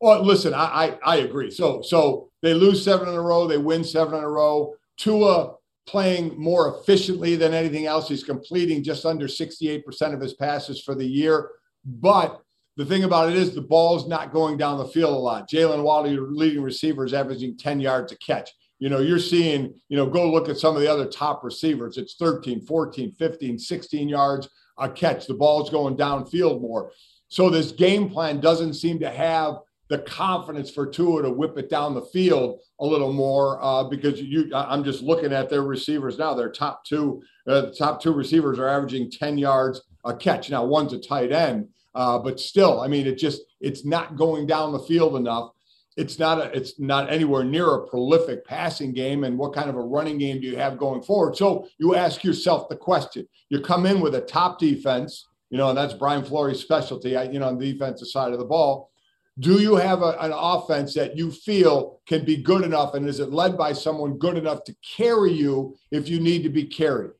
Well, 0.00 0.22
listen, 0.22 0.52
I, 0.54 0.64
I, 0.64 0.98
I 1.04 1.16
agree. 1.18 1.50
So 1.50 1.82
so 1.82 2.30
they 2.42 2.54
lose 2.54 2.84
seven 2.84 3.08
in 3.08 3.14
a 3.14 3.20
row, 3.20 3.46
they 3.46 3.58
win 3.58 3.84
seven 3.84 4.14
in 4.14 4.24
a 4.24 4.28
row. 4.28 4.74
Tua 4.96 5.54
playing 5.86 6.38
more 6.38 6.76
efficiently 6.76 7.36
than 7.36 7.54
anything 7.54 7.86
else. 7.86 8.08
He's 8.08 8.24
completing 8.24 8.82
just 8.82 9.06
under 9.06 9.26
68% 9.26 10.14
of 10.14 10.20
his 10.20 10.34
passes 10.34 10.82
for 10.82 10.94
the 10.94 11.06
year. 11.06 11.50
But 11.84 12.42
the 12.76 12.84
thing 12.84 13.04
about 13.04 13.30
it 13.30 13.36
is 13.36 13.54
the 13.54 13.62
ball's 13.62 14.08
not 14.08 14.32
going 14.32 14.56
down 14.56 14.78
the 14.78 14.88
field 14.88 15.14
a 15.14 15.18
lot. 15.18 15.48
Jaylen 15.48 15.82
Waddle, 15.82 16.12
your 16.12 16.30
leading 16.30 16.62
receiver, 16.62 17.04
is 17.04 17.14
averaging 17.14 17.56
10 17.56 17.80
yards 17.80 18.12
a 18.12 18.18
catch. 18.18 18.50
You 18.78 18.90
know, 18.90 18.98
you're 18.98 19.18
seeing, 19.18 19.74
you 19.88 19.96
know, 19.96 20.06
go 20.06 20.30
look 20.30 20.48
at 20.48 20.58
some 20.58 20.74
of 20.74 20.82
the 20.82 20.92
other 20.92 21.06
top 21.06 21.42
receivers. 21.42 21.96
It's 21.96 22.16
13, 22.16 22.60
14, 22.60 23.12
15, 23.12 23.58
16 23.58 24.08
yards 24.08 24.48
a 24.76 24.90
catch. 24.90 25.26
The 25.26 25.34
ball's 25.34 25.70
going 25.70 25.96
downfield 25.96 26.60
more. 26.60 26.90
So 27.28 27.48
this 27.48 27.72
game 27.72 28.10
plan 28.10 28.40
doesn't 28.40 28.74
seem 28.74 28.98
to 29.00 29.10
have 29.10 29.56
the 29.88 29.98
confidence 29.98 30.70
for 30.70 30.86
Tua 30.86 31.22
to 31.22 31.30
whip 31.30 31.56
it 31.58 31.70
down 31.70 31.94
the 31.94 32.02
field 32.02 32.60
a 32.80 32.86
little 32.86 33.12
more 33.12 33.62
uh, 33.62 33.84
because 33.84 34.20
you. 34.20 34.50
I'm 34.54 34.84
just 34.84 35.02
looking 35.02 35.32
at 35.32 35.48
their 35.48 35.62
receivers 35.62 36.18
now. 36.18 36.34
Their 36.34 36.50
top 36.50 36.84
two, 36.84 37.22
uh, 37.46 37.62
the 37.62 37.74
top 37.74 38.02
two 38.02 38.12
receivers 38.12 38.58
are 38.58 38.68
averaging 38.68 39.10
10 39.10 39.38
yards 39.38 39.82
a 40.04 40.14
catch. 40.14 40.50
Now 40.50 40.64
one's 40.64 40.92
a 40.92 40.98
tight 40.98 41.32
end, 41.32 41.68
uh, 41.94 42.18
but 42.18 42.40
still, 42.40 42.80
I 42.80 42.88
mean, 42.88 43.06
it 43.06 43.18
just 43.18 43.42
it's 43.60 43.84
not 43.84 44.16
going 44.16 44.46
down 44.46 44.72
the 44.72 44.80
field 44.80 45.16
enough. 45.16 45.52
It's 45.96 46.18
not 46.18 46.38
a, 46.38 46.54
it's 46.54 46.78
not 46.78 47.10
anywhere 47.10 47.42
near 47.42 47.74
a 47.74 47.86
prolific 47.86 48.44
passing 48.44 48.92
game. 48.92 49.24
And 49.24 49.38
what 49.38 49.54
kind 49.54 49.70
of 49.70 49.76
a 49.76 49.80
running 49.80 50.18
game 50.18 50.40
do 50.40 50.46
you 50.46 50.56
have 50.56 50.76
going 50.76 51.02
forward? 51.02 51.36
So 51.36 51.68
you 51.78 51.94
ask 51.94 52.22
yourself 52.22 52.68
the 52.68 52.76
question. 52.76 53.26
You 53.48 53.60
come 53.60 53.86
in 53.86 54.00
with 54.00 54.14
a 54.14 54.20
top 54.20 54.58
defense, 54.58 55.28
you 55.48 55.56
know, 55.56 55.70
and 55.70 55.78
that's 55.78 55.94
Brian 55.94 56.22
Flores' 56.22 56.60
specialty. 56.60 57.10
You 57.10 57.38
know, 57.38 57.48
on 57.48 57.56
the 57.56 57.72
defensive 57.72 58.08
side 58.08 58.32
of 58.32 58.38
the 58.38 58.44
ball 58.44 58.90
do 59.38 59.60
you 59.60 59.76
have 59.76 60.02
a, 60.02 60.16
an 60.20 60.32
offense 60.34 60.94
that 60.94 61.16
you 61.16 61.30
feel 61.30 62.00
can 62.06 62.24
be 62.24 62.36
good 62.36 62.64
enough? 62.64 62.94
And 62.94 63.08
is 63.08 63.20
it 63.20 63.30
led 63.32 63.56
by 63.56 63.72
someone 63.72 64.18
good 64.18 64.38
enough 64.38 64.64
to 64.64 64.76
carry 64.96 65.32
you 65.32 65.76
if 65.90 66.08
you 66.08 66.20
need 66.20 66.42
to 66.44 66.48
be 66.48 66.64
carried? 66.64 67.10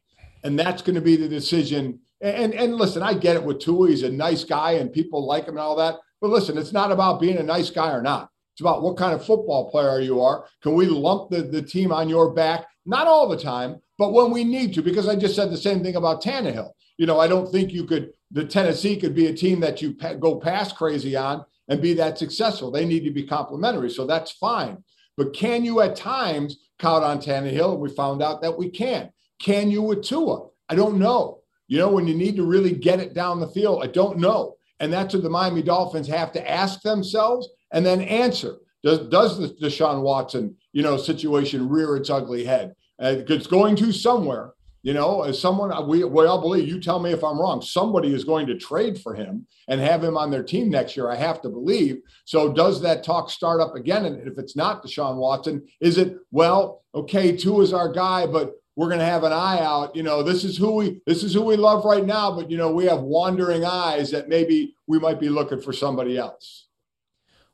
And 0.42 0.58
that's 0.58 0.82
going 0.82 0.94
to 0.94 1.02
be 1.02 1.16
the 1.16 1.28
decision. 1.28 2.00
And, 2.20 2.54
and 2.54 2.76
listen, 2.76 3.02
I 3.02 3.14
get 3.14 3.36
it 3.36 3.42
with 3.42 3.60
Tua. 3.60 3.90
He's 3.90 4.02
a 4.02 4.10
nice 4.10 4.44
guy 4.44 4.72
and 4.72 4.92
people 4.92 5.26
like 5.26 5.44
him 5.44 5.50
and 5.50 5.58
all 5.58 5.76
that. 5.76 5.96
But 6.20 6.30
listen, 6.30 6.56
it's 6.56 6.72
not 6.72 6.90
about 6.92 7.20
being 7.20 7.36
a 7.36 7.42
nice 7.42 7.68
guy 7.68 7.90
or 7.92 8.02
not. 8.02 8.30
It's 8.54 8.62
about 8.62 8.82
what 8.82 8.96
kind 8.96 9.12
of 9.12 9.24
football 9.24 9.70
player 9.70 10.00
you 10.00 10.22
are. 10.22 10.46
Can 10.62 10.74
we 10.74 10.86
lump 10.86 11.28
the, 11.28 11.42
the 11.42 11.60
team 11.60 11.92
on 11.92 12.08
your 12.08 12.32
back? 12.32 12.64
Not 12.86 13.06
all 13.06 13.28
the 13.28 13.36
time, 13.36 13.82
but 13.98 14.14
when 14.14 14.30
we 14.30 14.44
need 14.44 14.72
to, 14.74 14.82
because 14.82 15.08
I 15.08 15.16
just 15.16 15.34
said 15.34 15.50
the 15.50 15.58
same 15.58 15.82
thing 15.82 15.96
about 15.96 16.22
Tannehill. 16.22 16.70
You 16.96 17.04
know, 17.04 17.20
I 17.20 17.26
don't 17.26 17.52
think 17.52 17.72
you 17.72 17.84
could, 17.84 18.12
the 18.30 18.46
Tennessee 18.46 18.96
could 18.96 19.14
be 19.14 19.26
a 19.26 19.34
team 19.34 19.60
that 19.60 19.82
you 19.82 19.92
go 20.18 20.36
past 20.36 20.76
crazy 20.76 21.14
on 21.16 21.44
and 21.68 21.82
be 21.82 21.94
that 21.94 22.18
successful. 22.18 22.70
They 22.70 22.84
need 22.84 23.04
to 23.04 23.10
be 23.10 23.24
complementary. 23.24 23.90
So 23.90 24.06
that's 24.06 24.32
fine. 24.32 24.82
But 25.16 25.34
can 25.34 25.64
you 25.64 25.80
at 25.80 25.96
times 25.96 26.58
count 26.78 27.04
on 27.04 27.18
Tannehill? 27.18 27.78
We 27.78 27.88
found 27.90 28.22
out 28.22 28.42
that 28.42 28.56
we 28.56 28.70
can. 28.70 29.10
Can 29.40 29.70
you 29.70 29.82
with 29.82 30.02
Tua? 30.02 30.48
I 30.68 30.74
don't 30.74 30.98
know. 30.98 31.40
You 31.68 31.78
know, 31.78 31.90
when 31.90 32.06
you 32.06 32.14
need 32.14 32.36
to 32.36 32.44
really 32.44 32.72
get 32.72 33.00
it 33.00 33.14
down 33.14 33.40
the 33.40 33.48
field, 33.48 33.82
I 33.82 33.88
don't 33.88 34.18
know. 34.18 34.56
And 34.78 34.92
that's 34.92 35.14
what 35.14 35.22
the 35.22 35.30
Miami 35.30 35.62
Dolphins 35.62 36.06
have 36.08 36.32
to 36.32 36.50
ask 36.50 36.82
themselves 36.82 37.48
and 37.72 37.84
then 37.84 38.02
answer. 38.02 38.56
Does, 38.82 39.08
does 39.08 39.38
the 39.38 39.48
Deshaun 39.48 40.02
Watson, 40.02 40.56
you 40.72 40.82
know, 40.82 40.96
situation 40.96 41.68
rear 41.68 41.96
its 41.96 42.10
ugly 42.10 42.44
head? 42.44 42.74
Uh, 43.02 43.16
it's 43.28 43.46
going 43.46 43.74
to 43.76 43.92
somewhere. 43.92 44.52
You 44.86 44.94
know, 44.94 45.22
as 45.22 45.40
someone 45.40 45.72
uh, 45.72 45.82
we, 45.82 46.04
we 46.04 46.26
all 46.26 46.40
believe, 46.40 46.68
you 46.68 46.80
tell 46.80 47.00
me 47.00 47.10
if 47.10 47.24
I'm 47.24 47.40
wrong, 47.40 47.60
somebody 47.60 48.14
is 48.14 48.22
going 48.22 48.46
to 48.46 48.56
trade 48.56 48.96
for 48.96 49.14
him 49.16 49.44
and 49.66 49.80
have 49.80 50.04
him 50.04 50.16
on 50.16 50.30
their 50.30 50.44
team 50.44 50.70
next 50.70 50.96
year. 50.96 51.10
I 51.10 51.16
have 51.16 51.42
to 51.42 51.48
believe. 51.48 52.02
So 52.24 52.52
does 52.52 52.80
that 52.82 53.02
talk 53.02 53.28
start 53.28 53.60
up 53.60 53.74
again? 53.74 54.04
And 54.04 54.28
if 54.28 54.38
it's 54.38 54.54
not 54.54 54.84
Deshaun 54.84 55.16
Watson, 55.16 55.66
is 55.80 55.98
it, 55.98 56.18
well, 56.30 56.84
okay, 56.94 57.36
Tua 57.36 57.64
is 57.64 57.72
our 57.72 57.90
guy, 57.90 58.28
but 58.28 58.52
we're 58.76 58.86
going 58.86 59.00
to 59.00 59.06
have 59.06 59.24
an 59.24 59.32
eye 59.32 59.58
out. 59.58 59.96
You 59.96 60.04
know, 60.04 60.22
this 60.22 60.44
is 60.44 60.56
who 60.56 60.76
we 60.76 61.00
this 61.04 61.24
is 61.24 61.34
who 61.34 61.42
we 61.42 61.56
love 61.56 61.84
right 61.84 62.06
now, 62.06 62.30
but 62.30 62.48
you 62.48 62.56
know, 62.56 62.70
we 62.70 62.84
have 62.84 63.00
wandering 63.00 63.64
eyes 63.64 64.12
that 64.12 64.28
maybe 64.28 64.76
we 64.86 65.00
might 65.00 65.18
be 65.18 65.28
looking 65.28 65.60
for 65.60 65.72
somebody 65.72 66.16
else. 66.16 66.66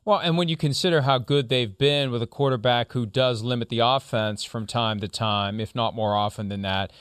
Well, 0.05 0.19
and 0.19 0.37
when 0.37 0.49
you 0.49 0.57
consider 0.57 1.01
how 1.01 1.17
good 1.17 1.47
they've 1.47 1.77
been 1.77 2.11
with 2.11 2.21
a 2.21 2.27
quarterback 2.27 2.91
who 2.91 3.05
does 3.05 3.41
limit 3.41 3.69
the 3.69 3.79
offense 3.79 4.43
from 4.43 4.67
time 4.67 4.99
to 4.99 5.07
time, 5.07 5.61
if 5.61 5.73
not 5.73 5.95
more 5.95 6.13
often 6.13 6.49
than 6.49 6.61
that, 6.63 6.91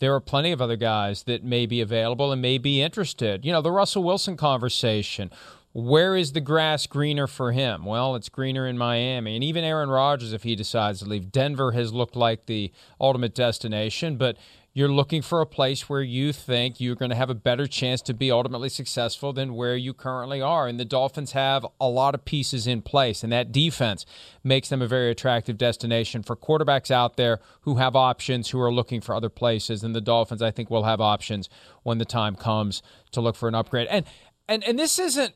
there 0.00 0.14
are 0.14 0.20
plenty 0.20 0.50
of 0.50 0.60
other 0.60 0.76
guys 0.76 1.22
that 1.24 1.44
may 1.44 1.66
be 1.66 1.80
available 1.80 2.32
and 2.32 2.42
may 2.42 2.58
be 2.58 2.82
interested. 2.82 3.44
You 3.44 3.52
know, 3.52 3.62
the 3.62 3.70
Russell 3.70 4.02
Wilson 4.02 4.36
conversation. 4.36 5.30
Where 5.72 6.16
is 6.16 6.32
the 6.32 6.40
grass 6.40 6.86
greener 6.86 7.28
for 7.28 7.52
him? 7.52 7.84
Well, 7.84 8.16
it's 8.16 8.28
greener 8.28 8.66
in 8.66 8.76
Miami. 8.76 9.36
And 9.36 9.44
even 9.44 9.62
Aaron 9.62 9.88
Rodgers, 9.88 10.32
if 10.32 10.42
he 10.42 10.56
decides 10.56 10.98
to 10.98 11.04
leave, 11.04 11.30
Denver 11.30 11.70
has 11.72 11.92
looked 11.92 12.16
like 12.16 12.46
the 12.46 12.72
ultimate 13.00 13.36
destination. 13.36 14.16
But 14.16 14.36
you're 14.72 14.88
looking 14.88 15.20
for 15.20 15.40
a 15.40 15.46
place 15.46 15.88
where 15.88 16.02
you 16.02 16.32
think 16.32 16.80
you're 16.80 16.94
going 16.94 17.10
to 17.10 17.16
have 17.16 17.30
a 17.30 17.34
better 17.34 17.66
chance 17.66 18.00
to 18.02 18.14
be 18.14 18.30
ultimately 18.30 18.68
successful 18.68 19.32
than 19.32 19.54
where 19.54 19.76
you 19.76 19.92
currently 19.92 20.40
are. 20.40 20.68
And 20.68 20.78
the 20.78 20.84
Dolphins 20.84 21.32
have 21.32 21.66
a 21.80 21.88
lot 21.88 22.14
of 22.14 22.24
pieces 22.24 22.66
in 22.68 22.80
place, 22.80 23.24
and 23.24 23.32
that 23.32 23.50
defense 23.50 24.06
makes 24.44 24.68
them 24.68 24.80
a 24.80 24.86
very 24.86 25.10
attractive 25.10 25.58
destination 25.58 26.22
for 26.22 26.36
quarterbacks 26.36 26.90
out 26.90 27.16
there 27.16 27.40
who 27.62 27.76
have 27.76 27.96
options, 27.96 28.50
who 28.50 28.60
are 28.60 28.72
looking 28.72 29.00
for 29.00 29.14
other 29.14 29.28
places. 29.28 29.82
And 29.82 29.94
the 29.94 30.00
Dolphins, 30.00 30.42
I 30.42 30.52
think, 30.52 30.70
will 30.70 30.84
have 30.84 31.00
options 31.00 31.48
when 31.82 31.98
the 31.98 32.04
time 32.04 32.36
comes 32.36 32.80
to 33.10 33.20
look 33.20 33.34
for 33.34 33.48
an 33.48 33.56
upgrade. 33.56 33.88
And 33.88 34.06
and 34.48 34.62
and 34.64 34.78
this 34.78 34.98
isn't 34.98 35.34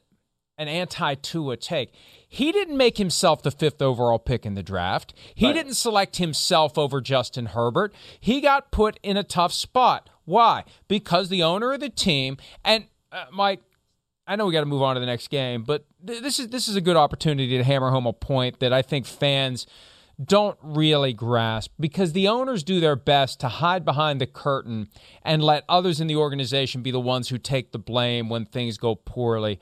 an 0.58 0.68
anti 0.68 1.14
Tua 1.14 1.56
take. 1.56 1.92
He 2.28 2.52
didn't 2.52 2.76
make 2.76 2.98
himself 2.98 3.42
the 3.42 3.50
fifth 3.50 3.80
overall 3.80 4.18
pick 4.18 4.44
in 4.44 4.54
the 4.54 4.62
draft. 4.62 5.14
He 5.34 5.46
right. 5.46 5.52
didn't 5.52 5.74
select 5.74 6.16
himself 6.16 6.78
over 6.78 7.00
Justin 7.00 7.46
Herbert. 7.46 7.94
He 8.20 8.40
got 8.40 8.70
put 8.70 8.98
in 9.02 9.16
a 9.16 9.22
tough 9.22 9.52
spot. 9.52 10.10
Why? 10.24 10.64
Because 10.88 11.28
the 11.28 11.42
owner 11.42 11.72
of 11.72 11.80
the 11.80 11.90
team 11.90 12.36
and 12.64 12.86
uh, 13.12 13.26
Mike, 13.32 13.60
I 14.26 14.36
know 14.36 14.46
we 14.46 14.52
got 14.52 14.60
to 14.60 14.66
move 14.66 14.82
on 14.82 14.96
to 14.96 15.00
the 15.00 15.06
next 15.06 15.28
game, 15.28 15.62
but 15.62 15.84
th- 16.04 16.22
this 16.22 16.38
is 16.38 16.48
this 16.48 16.66
is 16.68 16.76
a 16.76 16.80
good 16.80 16.96
opportunity 16.96 17.56
to 17.56 17.64
hammer 17.64 17.90
home 17.90 18.06
a 18.06 18.12
point 18.12 18.60
that 18.60 18.72
I 18.72 18.82
think 18.82 19.06
fans 19.06 19.66
don't 20.22 20.58
really 20.62 21.12
grasp 21.12 21.72
because 21.78 22.12
the 22.12 22.28
owners 22.28 22.62
do 22.62 22.80
their 22.80 22.96
best 22.96 23.40
to 23.40 23.48
hide 23.48 23.84
behind 23.84 24.20
the 24.20 24.26
curtain 24.26 24.88
and 25.22 25.42
let 25.42 25.64
others 25.68 26.00
in 26.00 26.06
the 26.06 26.16
organization 26.16 26.82
be 26.82 26.90
the 26.90 27.00
ones 27.00 27.28
who 27.28 27.38
take 27.38 27.72
the 27.72 27.78
blame 27.78 28.28
when 28.28 28.44
things 28.44 28.78
go 28.78 28.94
poorly. 28.94 29.58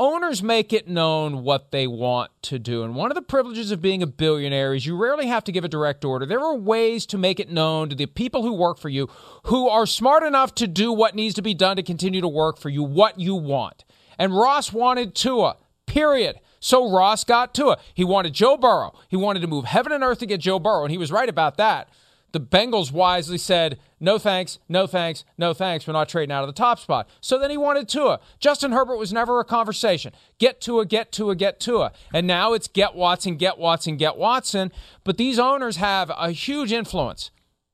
Owners 0.00 0.42
make 0.42 0.72
it 0.72 0.88
known 0.88 1.42
what 1.42 1.72
they 1.72 1.86
want 1.86 2.30
to 2.44 2.58
do. 2.58 2.84
And 2.84 2.94
one 2.94 3.10
of 3.10 3.14
the 3.16 3.20
privileges 3.20 3.70
of 3.70 3.82
being 3.82 4.02
a 4.02 4.06
billionaire 4.06 4.72
is 4.72 4.86
you 4.86 4.96
rarely 4.96 5.26
have 5.26 5.44
to 5.44 5.52
give 5.52 5.62
a 5.62 5.68
direct 5.68 6.06
order. 6.06 6.24
There 6.24 6.40
are 6.40 6.56
ways 6.56 7.04
to 7.04 7.18
make 7.18 7.38
it 7.38 7.50
known 7.50 7.90
to 7.90 7.94
the 7.94 8.06
people 8.06 8.40
who 8.40 8.54
work 8.54 8.78
for 8.78 8.88
you 8.88 9.10
who 9.44 9.68
are 9.68 9.84
smart 9.84 10.22
enough 10.22 10.54
to 10.54 10.66
do 10.66 10.90
what 10.90 11.14
needs 11.14 11.34
to 11.34 11.42
be 11.42 11.52
done 11.52 11.76
to 11.76 11.82
continue 11.82 12.22
to 12.22 12.28
work 12.28 12.58
for 12.58 12.70
you, 12.70 12.82
what 12.82 13.20
you 13.20 13.34
want. 13.34 13.84
And 14.18 14.34
Ross 14.34 14.72
wanted 14.72 15.14
Tua, 15.14 15.58
period. 15.84 16.40
So 16.60 16.90
Ross 16.90 17.22
got 17.22 17.52
Tua. 17.52 17.76
He 17.92 18.02
wanted 18.02 18.32
Joe 18.32 18.56
Burrow. 18.56 18.94
He 19.06 19.16
wanted 19.16 19.40
to 19.40 19.48
move 19.48 19.66
heaven 19.66 19.92
and 19.92 20.02
earth 20.02 20.20
to 20.20 20.26
get 20.26 20.40
Joe 20.40 20.58
Burrow, 20.58 20.84
and 20.84 20.90
he 20.90 20.96
was 20.96 21.12
right 21.12 21.28
about 21.28 21.58
that. 21.58 21.90
The 22.32 22.40
Bengals 22.40 22.92
wisely 22.92 23.38
said, 23.38 23.78
no 23.98 24.18
thanks, 24.18 24.58
no 24.68 24.86
thanks, 24.86 25.24
no 25.36 25.52
thanks. 25.52 25.86
We're 25.86 25.92
not 25.92 26.08
trading 26.08 26.32
out 26.32 26.42
of 26.42 26.48
the 26.48 26.54
top 26.54 26.78
spot. 26.78 27.08
So 27.20 27.38
then 27.38 27.50
he 27.50 27.56
wanted 27.56 27.88
Tua. 27.88 28.20
Justin 28.38 28.72
Herbert 28.72 28.96
was 28.96 29.12
never 29.12 29.40
a 29.40 29.44
conversation. 29.44 30.12
Get 30.38 30.60
Tua, 30.60 30.86
get 30.86 31.12
Tua, 31.12 31.34
get 31.34 31.60
Tua. 31.60 31.92
And 32.14 32.26
now 32.26 32.52
it's 32.52 32.68
get 32.68 32.94
Watson, 32.94 33.36
get 33.36 33.58
Watson, 33.58 33.96
get 33.96 34.16
Watson. 34.16 34.72
But 35.04 35.16
these 35.16 35.38
owners 35.38 35.76
have 35.76 36.10
a 36.16 36.30
huge 36.30 36.72
influence. 36.72 37.30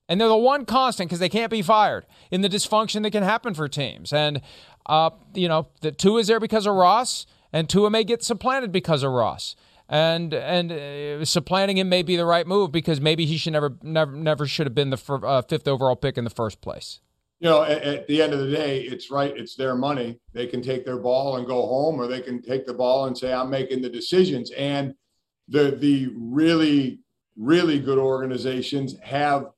And 0.09 0.21
they're 0.21 0.29
the 0.29 0.37
one 0.37 0.65
constant 0.65 1.09
because 1.09 1.19
they 1.19 1.29
can't 1.29 1.51
be 1.51 1.63
fired 1.63 2.07
in 2.31 2.41
the 2.41 2.49
dysfunction 2.49 3.03
that 3.03 3.11
can 3.11 3.25
happen 3.25 3.55
for 3.55 3.69
teams. 3.69 4.13
And, 4.13 4.41
uh, 4.87 5.11
you 5.35 5.49
know, 5.49 5.69
the 5.81 5.93
Tua 5.93 6.21
is 6.21 6.29
there 6.29 6.41
because 6.41 6.67
of 6.67 6.75
Ross 6.75 7.27
and 7.53 7.69
Tua 7.69 7.91
may 7.91 8.05
get 8.05 8.23
supplanted 8.23 8.73
because 8.73 9.03
of 9.03 9.13
Ross. 9.13 9.57
And 9.89 10.35
and 10.35 10.73
uh, 10.73 11.25
supplanting 11.25 11.79
him 11.79 11.89
may 11.89 12.03
be 12.03 12.17
the 12.17 12.25
right 12.25 12.47
move 12.47 12.73
because 12.73 13.01
maybe 13.01 13.25
he 13.25 13.37
should 13.37 13.53
never 13.53 13.77
never 13.83 14.13
never 14.13 14.47
should 14.47 14.67
have 14.67 14.75
been 14.75 14.91
the 14.91 15.21
uh, 15.23 15.43
fifth 15.43 15.69
overall 15.69 15.95
pick 15.95 16.19
in 16.19 16.25
the 16.25 16.31
first 16.31 16.61
place. 16.61 17.01
You 17.39 17.51
know, 17.51 17.63
at, 17.63 17.83
at, 17.83 18.07
the 18.09 18.23
end 18.23 18.33
of 18.33 18.41
the 18.41 18.51
day, 18.51 18.81
it's 18.81 19.11
right. 19.11 19.37
It's 19.37 19.55
their 19.55 19.77
money. 19.77 20.19
They 20.33 20.47
can 20.47 20.63
take 20.63 20.85
their 20.85 20.97
ball 20.97 21.37
and 21.37 21.47
go 21.47 21.67
home, 21.67 22.01
or 22.01 22.07
they 22.07 22.21
can 22.21 22.41
take 22.43 22.67
the 22.67 22.75
ball 22.75 23.07
and 23.07 23.17
say, 23.17 23.33
"I'm 23.33 23.51
making 23.51 23.83
the 23.83 23.89
decisions." 23.89 24.51
And 24.53 24.95
the 25.49 25.73
the 25.73 26.09
really 26.17 27.01
really 27.37 27.79
good 27.79 27.99
organizations 27.99 28.99
have 29.03 29.51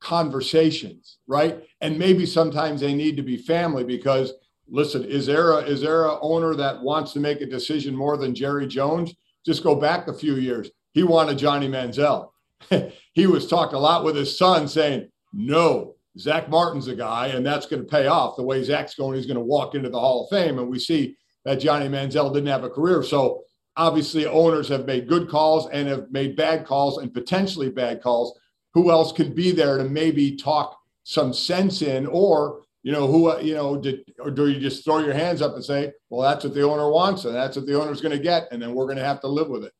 conversations, 0.00 1.18
right? 1.26 1.62
And 1.80 1.98
maybe 1.98 2.26
sometimes 2.26 2.80
they 2.80 2.94
need 2.94 3.16
to 3.16 3.22
be 3.22 3.36
family 3.36 3.84
because 3.84 4.32
listen, 4.68 5.04
is 5.04 5.26
there 5.26 5.52
a 5.52 5.58
is 5.58 5.80
there 5.80 6.04
a 6.04 6.20
owner 6.20 6.54
that 6.56 6.82
wants 6.82 7.12
to 7.12 7.20
make 7.20 7.40
a 7.40 7.46
decision 7.46 7.94
more 7.94 8.16
than 8.16 8.34
Jerry 8.34 8.66
Jones? 8.66 9.14
Just 9.44 9.62
go 9.62 9.74
back 9.74 10.08
a 10.08 10.14
few 10.14 10.36
years. 10.36 10.70
He 10.92 11.02
wanted 11.02 11.38
Johnny 11.38 11.68
Manziel. 11.68 12.30
he 13.12 13.26
was 13.26 13.46
talked 13.46 13.72
a 13.72 13.78
lot 13.78 14.04
with 14.04 14.16
his 14.16 14.36
son 14.36 14.68
saying, 14.68 15.08
no, 15.32 15.94
Zack 16.18 16.48
Martin's 16.48 16.88
a 16.88 16.94
guy, 16.94 17.28
and 17.28 17.44
that's 17.44 17.66
going 17.66 17.82
to 17.82 17.88
pay 17.88 18.06
off. 18.06 18.36
The 18.36 18.42
way 18.42 18.62
Zack's 18.62 18.94
going, 18.94 19.16
he's 19.16 19.26
going 19.26 19.38
to 19.38 19.42
walk 19.42 19.74
into 19.74 19.88
the 19.88 19.98
Hall 19.98 20.24
of 20.24 20.30
Fame. 20.30 20.58
And 20.58 20.68
we 20.68 20.78
see 20.78 21.16
that 21.44 21.56
Johnny 21.56 21.88
Manziel 21.88 22.32
didn't 22.32 22.48
have 22.48 22.64
a 22.64 22.70
career. 22.70 23.02
So 23.02 23.42
obviously, 23.76 24.26
owners 24.26 24.68
have 24.68 24.86
made 24.86 25.08
good 25.08 25.28
calls 25.28 25.68
and 25.70 25.88
have 25.88 26.10
made 26.10 26.36
bad 26.36 26.66
calls 26.66 26.98
and 26.98 27.14
potentially 27.14 27.70
bad 27.70 28.02
calls. 28.02 28.38
Who 28.74 28.90
else 28.90 29.12
can 29.12 29.34
be 29.34 29.52
there 29.52 29.78
to 29.78 29.84
maybe 29.84 30.36
talk 30.36 30.78
some 31.04 31.32
sense 31.32 31.82
in 31.82 32.06
or 32.06 32.62
you 32.82 32.92
know 32.92 33.06
who 33.06 33.40
you 33.40 33.54
know 33.54 33.76
did 33.76 34.00
or 34.18 34.30
do 34.30 34.48
you 34.48 34.60
just 34.60 34.84
throw 34.84 34.98
your 34.98 35.14
hands 35.14 35.40
up 35.40 35.54
and 35.54 35.64
say 35.64 35.92
well 36.10 36.28
that's 36.28 36.44
what 36.44 36.54
the 36.54 36.62
owner 36.62 36.90
wants 36.90 37.24
and 37.24 37.34
that's 37.34 37.56
what 37.56 37.66
the 37.66 37.80
owner's 37.80 38.00
going 38.00 38.16
to 38.16 38.22
get 38.22 38.48
and 38.50 38.60
then 38.60 38.74
we're 38.74 38.86
going 38.86 38.98
to 38.98 39.04
have 39.04 39.20
to 39.20 39.28
live 39.28 39.48
with 39.48 39.64
it. 39.64 39.72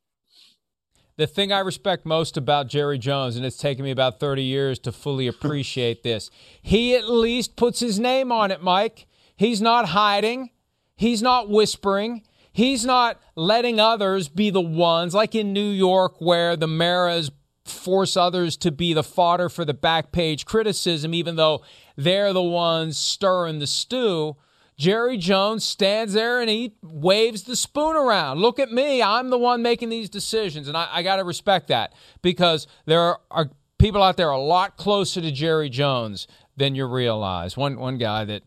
The 1.17 1.27
thing 1.27 1.53
i 1.53 1.59
respect 1.59 2.07
most 2.07 2.37
about 2.37 2.69
jerry 2.69 2.99
jones 2.99 3.37
and 3.37 3.45
it's 3.45 3.57
taken 3.57 3.85
me 3.85 3.91
about 3.91 4.21
30 4.21 4.43
years 4.43 4.79
to 4.81 4.93
fully 4.93 5.27
appreciate 5.27 6.03
this 6.05 6.31
he 6.61 6.95
at 6.95 7.09
least 7.09 7.57
puts 7.57 7.81
his 7.81 7.99
name 7.99 8.33
on 8.33 8.51
it 8.51 8.63
mike. 8.63 9.07
He's 9.37 9.61
not 9.61 9.89
hiding. 9.89 10.51
He's 10.95 11.23
not 11.23 11.49
whispering. 11.49 12.23
He's 12.53 12.85
not 12.85 13.19
letting 13.35 13.81
others 13.81 14.29
be 14.29 14.51
the 14.51 14.61
ones 14.61 15.15
like 15.15 15.35
in 15.35 15.53
new 15.53 15.71
york 15.71 16.17
where 16.21 16.55
the 16.55 16.69
maras 16.69 17.31
force 17.65 18.17
others 18.17 18.57
to 18.59 18.71
be 18.71 18.93
the 18.93 19.03
fodder 19.03 19.49
for 19.49 19.65
the 19.65 19.75
back 19.75 20.13
page 20.13 20.45
criticism 20.45 21.15
even 21.15 21.37
though 21.37 21.63
they're 21.97 22.33
the 22.33 22.43
ones 22.43 22.97
stirring 22.97 23.59
the 23.59 23.67
stew. 23.67 24.37
Jerry 24.77 25.17
Jones 25.17 25.65
stands 25.65 26.15
there 26.15 26.41
and 26.41 26.49
he 26.49 26.75
waves 26.83 27.43
the 27.43 27.57
spoon 27.57 27.97
around. 27.97 28.41
Look 28.41 28.59
at 28.59 28.73
me. 28.73 29.03
I'm 29.03 29.31
the 29.31 29.39
one 29.39 29.63
making 29.63 29.91
these 29.91 30.09
decisions. 30.09 30.67
And 30.67 30.77
I, 30.77 30.89
I 30.91 31.03
got 31.03 31.17
to 31.17 31.25
respect 31.25 31.69
that 31.69 31.93
because 32.23 32.67
there 32.87 33.01
are, 33.01 33.21
are, 33.31 33.51
people 33.79 34.03
out 34.03 34.17
there 34.17 34.31
a 34.31 34.39
lot 34.39 34.77
closer 34.77 35.21
to 35.21 35.31
Jerry 35.31 35.69
Jones 35.69 36.27
than 36.57 36.75
you 36.75 36.87
realize. 36.87 37.57
One, 37.57 37.79
one 37.79 37.99
guy 37.99 38.25
that 38.25 38.43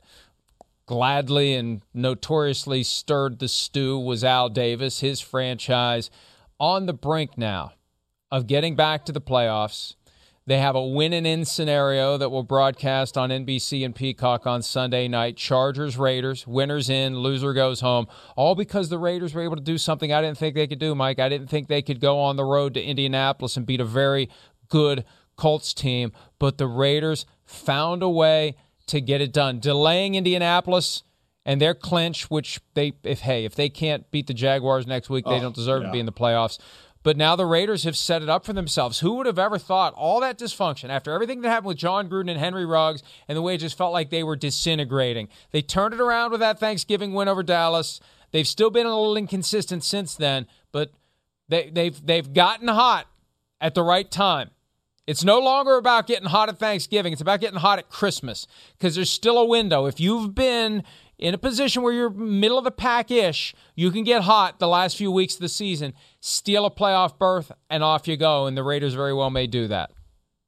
gladly 0.85 1.53
and 1.53 1.81
notoriously 1.93 2.83
stirred 2.83 3.39
the 3.39 3.47
stew 3.47 3.99
was 3.99 4.23
Al 4.23 4.49
Davis, 4.49 4.99
his 4.99 5.21
franchise 5.21 6.09
on 6.59 6.85
the 6.85 6.93
brink 6.93 7.37
now 7.37 7.73
of 8.31 8.47
getting 8.47 8.75
back 8.75 9.05
to 9.05 9.11
the 9.11 9.21
playoffs 9.21 9.95
they 10.47 10.59
have 10.59 10.75
a 10.75 10.85
win 10.85 11.11
and 11.13 11.25
in 11.25 11.43
scenario 11.43 12.17
that 12.17 12.29
will 12.29 12.43
broadcast 12.43 13.17
on 13.17 13.29
NBC 13.29 13.83
and 13.83 13.95
Peacock 13.95 14.45
on 14.45 14.61
Sunday 14.61 15.07
night. 15.07 15.37
Chargers, 15.37 15.97
Raiders, 15.97 16.45
winners 16.45 16.89
in, 16.89 17.17
loser 17.17 17.51
goes 17.53 17.81
home. 17.81 18.07
All 18.35 18.53
because 18.53 18.89
the 18.89 18.99
Raiders 18.99 19.33
were 19.33 19.41
able 19.41 19.55
to 19.55 19.61
do 19.61 19.79
something 19.79 20.13
I 20.13 20.21
didn't 20.21 20.37
think 20.37 20.53
they 20.53 20.67
could 20.67 20.79
do, 20.79 20.93
Mike. 20.93 21.19
I 21.19 21.29
didn't 21.29 21.47
think 21.47 21.67
they 21.67 21.81
could 21.81 21.99
go 21.99 22.19
on 22.19 22.35
the 22.35 22.45
road 22.45 22.75
to 22.75 22.83
Indianapolis 22.83 23.57
and 23.57 23.65
beat 23.65 23.81
a 23.81 23.85
very 23.85 24.29
good 24.69 25.03
Colts 25.35 25.73
team, 25.73 26.11
but 26.39 26.57
the 26.57 26.67
Raiders 26.67 27.25
found 27.45 28.03
a 28.03 28.09
way 28.09 28.55
to 28.87 29.01
get 29.01 29.21
it 29.21 29.33
done, 29.33 29.59
delaying 29.59 30.15
Indianapolis 30.15 31.03
and 31.45 31.59
their 31.59 31.73
clinch, 31.73 32.29
which 32.29 32.59
they 32.73 32.93
if 33.03 33.21
hey 33.21 33.45
if 33.45 33.55
they 33.55 33.69
can't 33.69 34.09
beat 34.11 34.27
the 34.27 34.33
Jaguars 34.33 34.87
next 34.87 35.09
week, 35.09 35.25
they 35.25 35.35
oh, 35.37 35.41
don't 35.41 35.55
deserve 35.55 35.81
yeah. 35.81 35.87
to 35.87 35.93
be 35.93 35.99
in 35.99 36.05
the 36.05 36.11
playoffs. 36.11 36.59
But 37.05 37.17
now 37.17 37.35
the 37.35 37.45
Raiders 37.45 37.83
have 37.83 37.95
set 37.95 38.23
it 38.23 38.29
up 38.29 38.45
for 38.45 38.53
themselves. 38.53 39.01
Who 39.01 39.13
would 39.13 39.27
have 39.27 39.37
ever 39.37 39.59
thought 39.59 39.93
all 39.93 40.21
that 40.21 40.39
dysfunction 40.39 40.89
after 40.89 41.11
everything 41.11 41.41
that 41.41 41.49
happened 41.49 41.67
with 41.67 41.77
Jon 41.77 42.09
Gruden 42.09 42.31
and 42.31 42.39
Henry 42.39 42.65
Ruggs 42.65 43.03
and 43.27 43.37
the 43.37 43.43
way 43.43 43.53
it 43.53 43.59
just 43.59 43.77
felt 43.77 43.93
like 43.93 44.09
they 44.09 44.23
were 44.23 44.35
disintegrating? 44.35 45.29
They 45.51 45.61
turned 45.61 45.93
it 45.93 46.01
around 46.01 46.31
with 46.31 46.39
that 46.39 46.59
Thanksgiving 46.59 47.13
win 47.13 47.27
over 47.27 47.43
Dallas. 47.43 47.99
They've 48.31 48.47
still 48.47 48.71
been 48.71 48.87
a 48.87 48.89
little 48.89 49.17
inconsistent 49.17 49.83
since 49.83 50.15
then, 50.15 50.47
but 50.71 50.93
they, 51.47 51.69
they've 51.69 52.03
they've 52.03 52.33
gotten 52.33 52.69
hot 52.69 53.05
at 53.61 53.75
the 53.75 53.83
right 53.83 54.09
time. 54.09 54.49
It's 55.05 55.23
no 55.23 55.37
longer 55.37 55.77
about 55.77 56.07
getting 56.07 56.29
hot 56.29 56.49
at 56.49 56.57
Thanksgiving. 56.57 57.13
It's 57.13 57.21
about 57.21 57.39
getting 57.39 57.59
hot 57.59 57.77
at 57.77 57.87
Christmas 57.87 58.47
because 58.79 58.95
there's 58.95 59.11
still 59.11 59.37
a 59.37 59.45
window. 59.45 59.85
If 59.85 59.99
you've 59.99 60.33
been 60.33 60.81
in 61.17 61.33
a 61.33 61.37
position 61.37 61.81
where 61.81 61.93
you're 61.93 62.09
middle 62.09 62.57
of 62.57 62.63
the 62.63 62.71
pack 62.71 63.11
ish, 63.11 63.53
you 63.75 63.91
can 63.91 64.03
get 64.03 64.23
hot 64.23 64.59
the 64.59 64.67
last 64.67 64.97
few 64.97 65.11
weeks 65.11 65.35
of 65.35 65.41
the 65.41 65.49
season, 65.49 65.93
steal 66.25 66.65
a 66.65 66.71
playoff 66.71 67.19
berth, 67.19 67.51
and 67.69 67.83
off 67.83 68.07
you 68.07 68.17
go. 68.17 68.47
And 68.47 68.57
the 68.57 68.63
Raiders 68.63 68.95
very 68.95 69.13
well 69.13 69.29
may 69.29 69.45
do 69.45 69.67
that. 69.67 69.91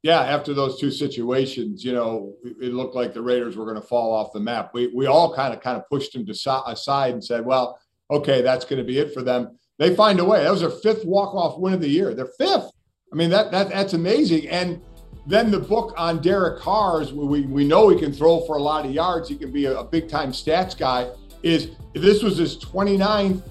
Yeah, 0.02 0.20
after 0.20 0.52
those 0.52 0.78
two 0.80 0.90
situations, 0.90 1.84
you 1.84 1.92
know, 1.92 2.34
it 2.44 2.72
looked 2.72 2.94
like 2.94 3.14
the 3.14 3.22
Raiders 3.22 3.56
were 3.56 3.64
going 3.64 3.80
to 3.80 3.86
fall 3.86 4.12
off 4.12 4.32
the 4.32 4.40
map. 4.40 4.70
We 4.74 4.88
we 4.88 5.06
all 5.06 5.34
kind 5.34 5.54
of 5.54 5.60
kind 5.60 5.76
of 5.76 5.88
pushed 5.88 6.12
them 6.12 6.26
to 6.26 6.62
aside 6.66 7.12
and 7.12 7.24
said, 7.24 7.44
well, 7.44 7.78
okay, 8.10 8.42
that's 8.42 8.64
going 8.64 8.78
to 8.78 8.84
be 8.84 8.98
it 8.98 9.14
for 9.14 9.22
them. 9.22 9.56
They 9.78 9.94
find 9.94 10.18
a 10.18 10.24
way. 10.24 10.42
That 10.42 10.50
was 10.50 10.60
their 10.60 10.70
fifth 10.70 11.04
walk 11.04 11.34
off 11.34 11.58
win 11.58 11.74
of 11.74 11.80
the 11.80 11.88
year. 11.88 12.12
Their 12.14 12.30
fifth. 12.38 12.70
I 13.12 13.16
mean, 13.16 13.30
that 13.30 13.52
that 13.52 13.70
that's 13.70 13.92
amazing. 13.92 14.48
And 14.48 14.80
then 15.26 15.50
the 15.50 15.60
book 15.60 15.94
on 15.96 16.22
Derek 16.22 16.60
Carr's, 16.60 17.12
we, 17.12 17.42
we 17.42 17.64
know 17.64 17.88
he 17.88 17.98
can 17.98 18.12
throw 18.12 18.40
for 18.46 18.56
a 18.56 18.62
lot 18.62 18.86
of 18.86 18.92
yards. 18.92 19.28
He 19.28 19.36
can 19.36 19.52
be 19.52 19.66
a, 19.66 19.78
a 19.78 19.84
big 19.84 20.08
time 20.08 20.32
stats 20.32 20.76
guy. 20.76 21.10
Is 21.42 21.70
this 21.94 22.22
was 22.22 22.38
his 22.38 22.56
29th 22.58 23.42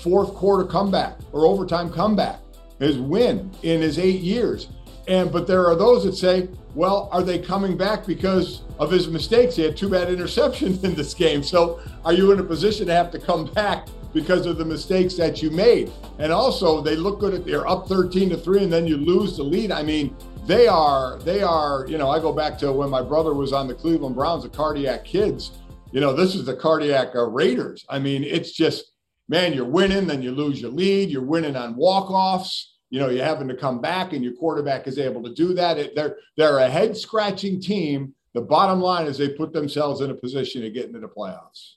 fourth 0.00 0.34
quarter 0.34 0.64
comeback 0.64 1.18
or 1.32 1.46
overtime 1.46 1.90
comeback, 1.90 2.40
his 2.78 2.98
win 2.98 3.50
in 3.62 3.80
his 3.80 3.98
eight 3.98 4.20
years. 4.20 4.68
And 5.06 5.32
but 5.32 5.46
there 5.46 5.66
are 5.66 5.74
those 5.74 6.04
that 6.04 6.14
say, 6.14 6.48
well, 6.74 7.08
are 7.12 7.22
they 7.22 7.38
coming 7.38 7.76
back 7.76 8.06
because 8.06 8.62
of 8.78 8.90
his 8.90 9.08
mistakes? 9.08 9.56
He 9.56 9.62
had 9.62 9.76
two 9.76 9.88
bad 9.88 10.08
interceptions 10.08 10.84
in 10.84 10.94
this 10.94 11.14
game. 11.14 11.42
So 11.42 11.80
are 12.04 12.12
you 12.12 12.32
in 12.32 12.38
a 12.38 12.44
position 12.44 12.86
to 12.86 12.94
have 12.94 13.10
to 13.12 13.18
come 13.18 13.46
back 13.54 13.88
because 14.12 14.46
of 14.46 14.58
the 14.58 14.64
mistakes 14.64 15.14
that 15.14 15.42
you 15.42 15.50
made? 15.50 15.90
And 16.18 16.32
also 16.32 16.82
they 16.82 16.94
look 16.94 17.20
good 17.20 17.34
at 17.34 17.44
they're 17.44 17.66
up 17.66 17.88
13 17.88 18.30
to 18.30 18.36
3 18.36 18.64
and 18.64 18.72
then 18.72 18.86
you 18.86 18.96
lose 18.96 19.36
the 19.36 19.42
lead. 19.42 19.72
I 19.72 19.82
mean, 19.82 20.14
they 20.48 20.66
are 20.66 21.18
they 21.24 21.42
are 21.42 21.84
you 21.88 21.98
know 21.98 22.08
i 22.08 22.18
go 22.18 22.32
back 22.32 22.56
to 22.56 22.72
when 22.72 22.88
my 22.88 23.02
brother 23.02 23.34
was 23.34 23.52
on 23.52 23.68
the 23.68 23.74
cleveland 23.74 24.16
browns 24.16 24.44
the 24.44 24.48
cardiac 24.48 25.04
kids 25.04 25.50
you 25.92 26.00
know 26.00 26.14
this 26.14 26.34
is 26.34 26.46
the 26.46 26.56
cardiac 26.56 27.14
uh, 27.14 27.22
raiders 27.26 27.84
i 27.90 27.98
mean 27.98 28.24
it's 28.24 28.52
just 28.52 28.92
man, 29.28 29.52
you're 29.52 29.64
winning, 29.64 30.06
then 30.06 30.22
you 30.22 30.32
lose 30.32 30.60
your 30.60 30.70
lead. 30.70 31.10
You're 31.10 31.22
winning 31.22 31.56
on 31.56 31.76
walk-offs. 31.76 32.76
You 32.90 32.98
know, 32.98 33.10
you're 33.10 33.24
having 33.24 33.48
to 33.48 33.56
come 33.56 33.80
back, 33.80 34.14
and 34.14 34.24
your 34.24 34.32
quarterback 34.34 34.86
is 34.86 34.98
able 34.98 35.22
to 35.22 35.34
do 35.34 35.52
that. 35.54 35.78
It, 35.78 35.94
they're 35.94 36.16
they're 36.36 36.58
a 36.58 36.70
head 36.70 36.96
scratching 36.96 37.60
team. 37.60 38.14
The 38.32 38.40
bottom 38.40 38.80
line 38.80 39.06
is 39.06 39.18
they 39.18 39.28
put 39.28 39.52
themselves 39.52 40.00
in 40.00 40.10
a 40.10 40.14
position 40.14 40.62
to 40.62 40.70
get 40.70 40.86
into 40.86 41.00
the 41.00 41.08
playoffs. 41.08 41.74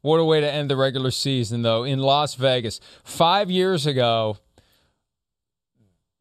What 0.00 0.18
a 0.18 0.24
way 0.24 0.40
to 0.40 0.50
end 0.50 0.68
the 0.68 0.76
regular 0.76 1.12
season, 1.12 1.62
though, 1.62 1.84
in 1.84 2.00
Las 2.00 2.34
Vegas. 2.34 2.80
Five 3.04 3.52
years 3.52 3.86
ago, 3.86 4.38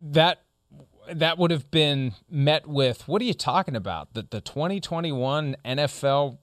that 0.02 0.44
that 1.12 1.40
would 1.40 1.50
have 1.50 1.72
been 1.72 2.14
met 2.30 2.68
with 2.68 3.08
what 3.08 3.24
are 3.24 3.26
you 3.26 3.34
talking 3.34 3.76
about? 3.76 4.14
That 4.14 4.30
the 4.30 4.40
2021 4.40 5.56
NFL 5.66 6.38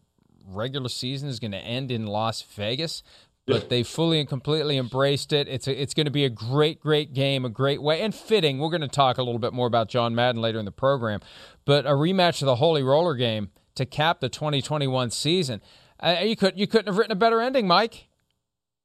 regular 0.49 0.89
season 0.89 1.29
is 1.29 1.39
going 1.39 1.53
to 1.53 1.59
end 1.59 1.91
in 1.91 2.07
Las 2.07 2.43
Vegas? 2.43 3.03
But 3.49 3.69
they 3.69 3.83
fully 3.83 4.21
and 4.21 4.29
completely 4.29 4.77
embraced 4.77 5.33
it. 5.33 5.49
It's 5.49 5.67
a, 5.67 5.83
it's 5.83 5.95
going 5.95 6.07
to 6.07 6.13
be 6.13 6.25
a 6.25 6.31
great, 6.31 6.81
great 6.81 7.15
game, 7.15 7.45
a 7.45 7.49
great 7.49 7.83
way, 7.83 8.01
and 8.03 8.15
fitting. 8.15 8.59
We're 8.59 8.71
going 8.71 8.83
to 8.83 8.89
talk 8.89 9.19
a 9.19 9.23
little 9.23 9.39
bit 9.39 9.53
more 9.53 9.67
about 9.67 9.89
John 9.89 10.15
Madden 10.15 10.41
later 10.41 10.59
in 10.59 10.65
the 10.65 10.73
program, 10.73 11.21
but 11.65 11.87
a 11.87 11.91
rematch 11.91 12.43
of 12.43 12.47
the 12.47 12.57
Holy 12.57 12.83
Roller 12.83 13.15
game 13.15 13.51
to 13.75 13.87
cap 13.87 14.21
the 14.21 14.29
2021 14.29 15.11
season. 15.11 15.61
Uh, 16.01 16.19
you 16.23 16.37
could 16.37 16.59
you 16.59 16.67
couldn't 16.67 16.87
have 16.87 16.99
written 16.99 17.13
a 17.13 17.17
better 17.17 17.41
ending, 17.41 17.67
Mike. 17.67 18.09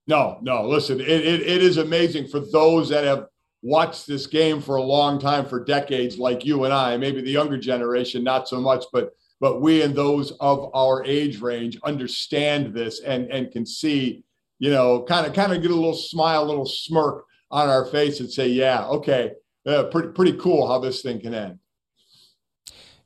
No, 0.07 0.39
no. 0.41 0.67
Listen, 0.67 0.99
it, 0.99 1.07
it, 1.07 1.41
it 1.41 1.63
is 1.63 1.77
amazing 1.77 2.27
for 2.27 2.39
those 2.39 2.89
that 2.89 3.03
have 3.03 3.27
watched 3.61 4.07
this 4.07 4.27
game 4.27 4.61
for 4.61 4.75
a 4.75 4.81
long 4.81 5.19
time, 5.19 5.45
for 5.45 5.63
decades, 5.63 6.17
like 6.17 6.45
you 6.45 6.65
and 6.65 6.73
I. 6.73 6.97
Maybe 6.97 7.21
the 7.21 7.31
younger 7.31 7.57
generation, 7.57 8.23
not 8.23 8.47
so 8.47 8.59
much, 8.59 8.85
but 8.91 9.15
but 9.39 9.61
we 9.61 9.81
and 9.81 9.95
those 9.95 10.31
of 10.39 10.69
our 10.73 11.03
age 11.05 11.41
range 11.41 11.77
understand 11.83 12.73
this 12.73 13.01
and 13.01 13.29
and 13.31 13.51
can 13.51 13.65
see 13.65 14.23
you 14.59 14.69
know, 14.69 15.03
kind 15.03 15.25
of 15.25 15.33
kind 15.33 15.53
of 15.53 15.61
get 15.61 15.71
a 15.71 15.75
little 15.75 15.93
smile, 15.93 16.43
a 16.43 16.45
little 16.45 16.65
smirk 16.65 17.25
on 17.51 17.69
our 17.69 17.85
face 17.85 18.19
and 18.19 18.31
say, 18.31 18.47
yeah, 18.47 18.85
okay, 18.85 19.33
uh, 19.65 19.83
pretty 19.85 20.09
pretty 20.09 20.33
cool 20.33 20.67
how 20.67 20.79
this 20.79 21.01
thing 21.01 21.19
can 21.19 21.33
end. 21.33 21.59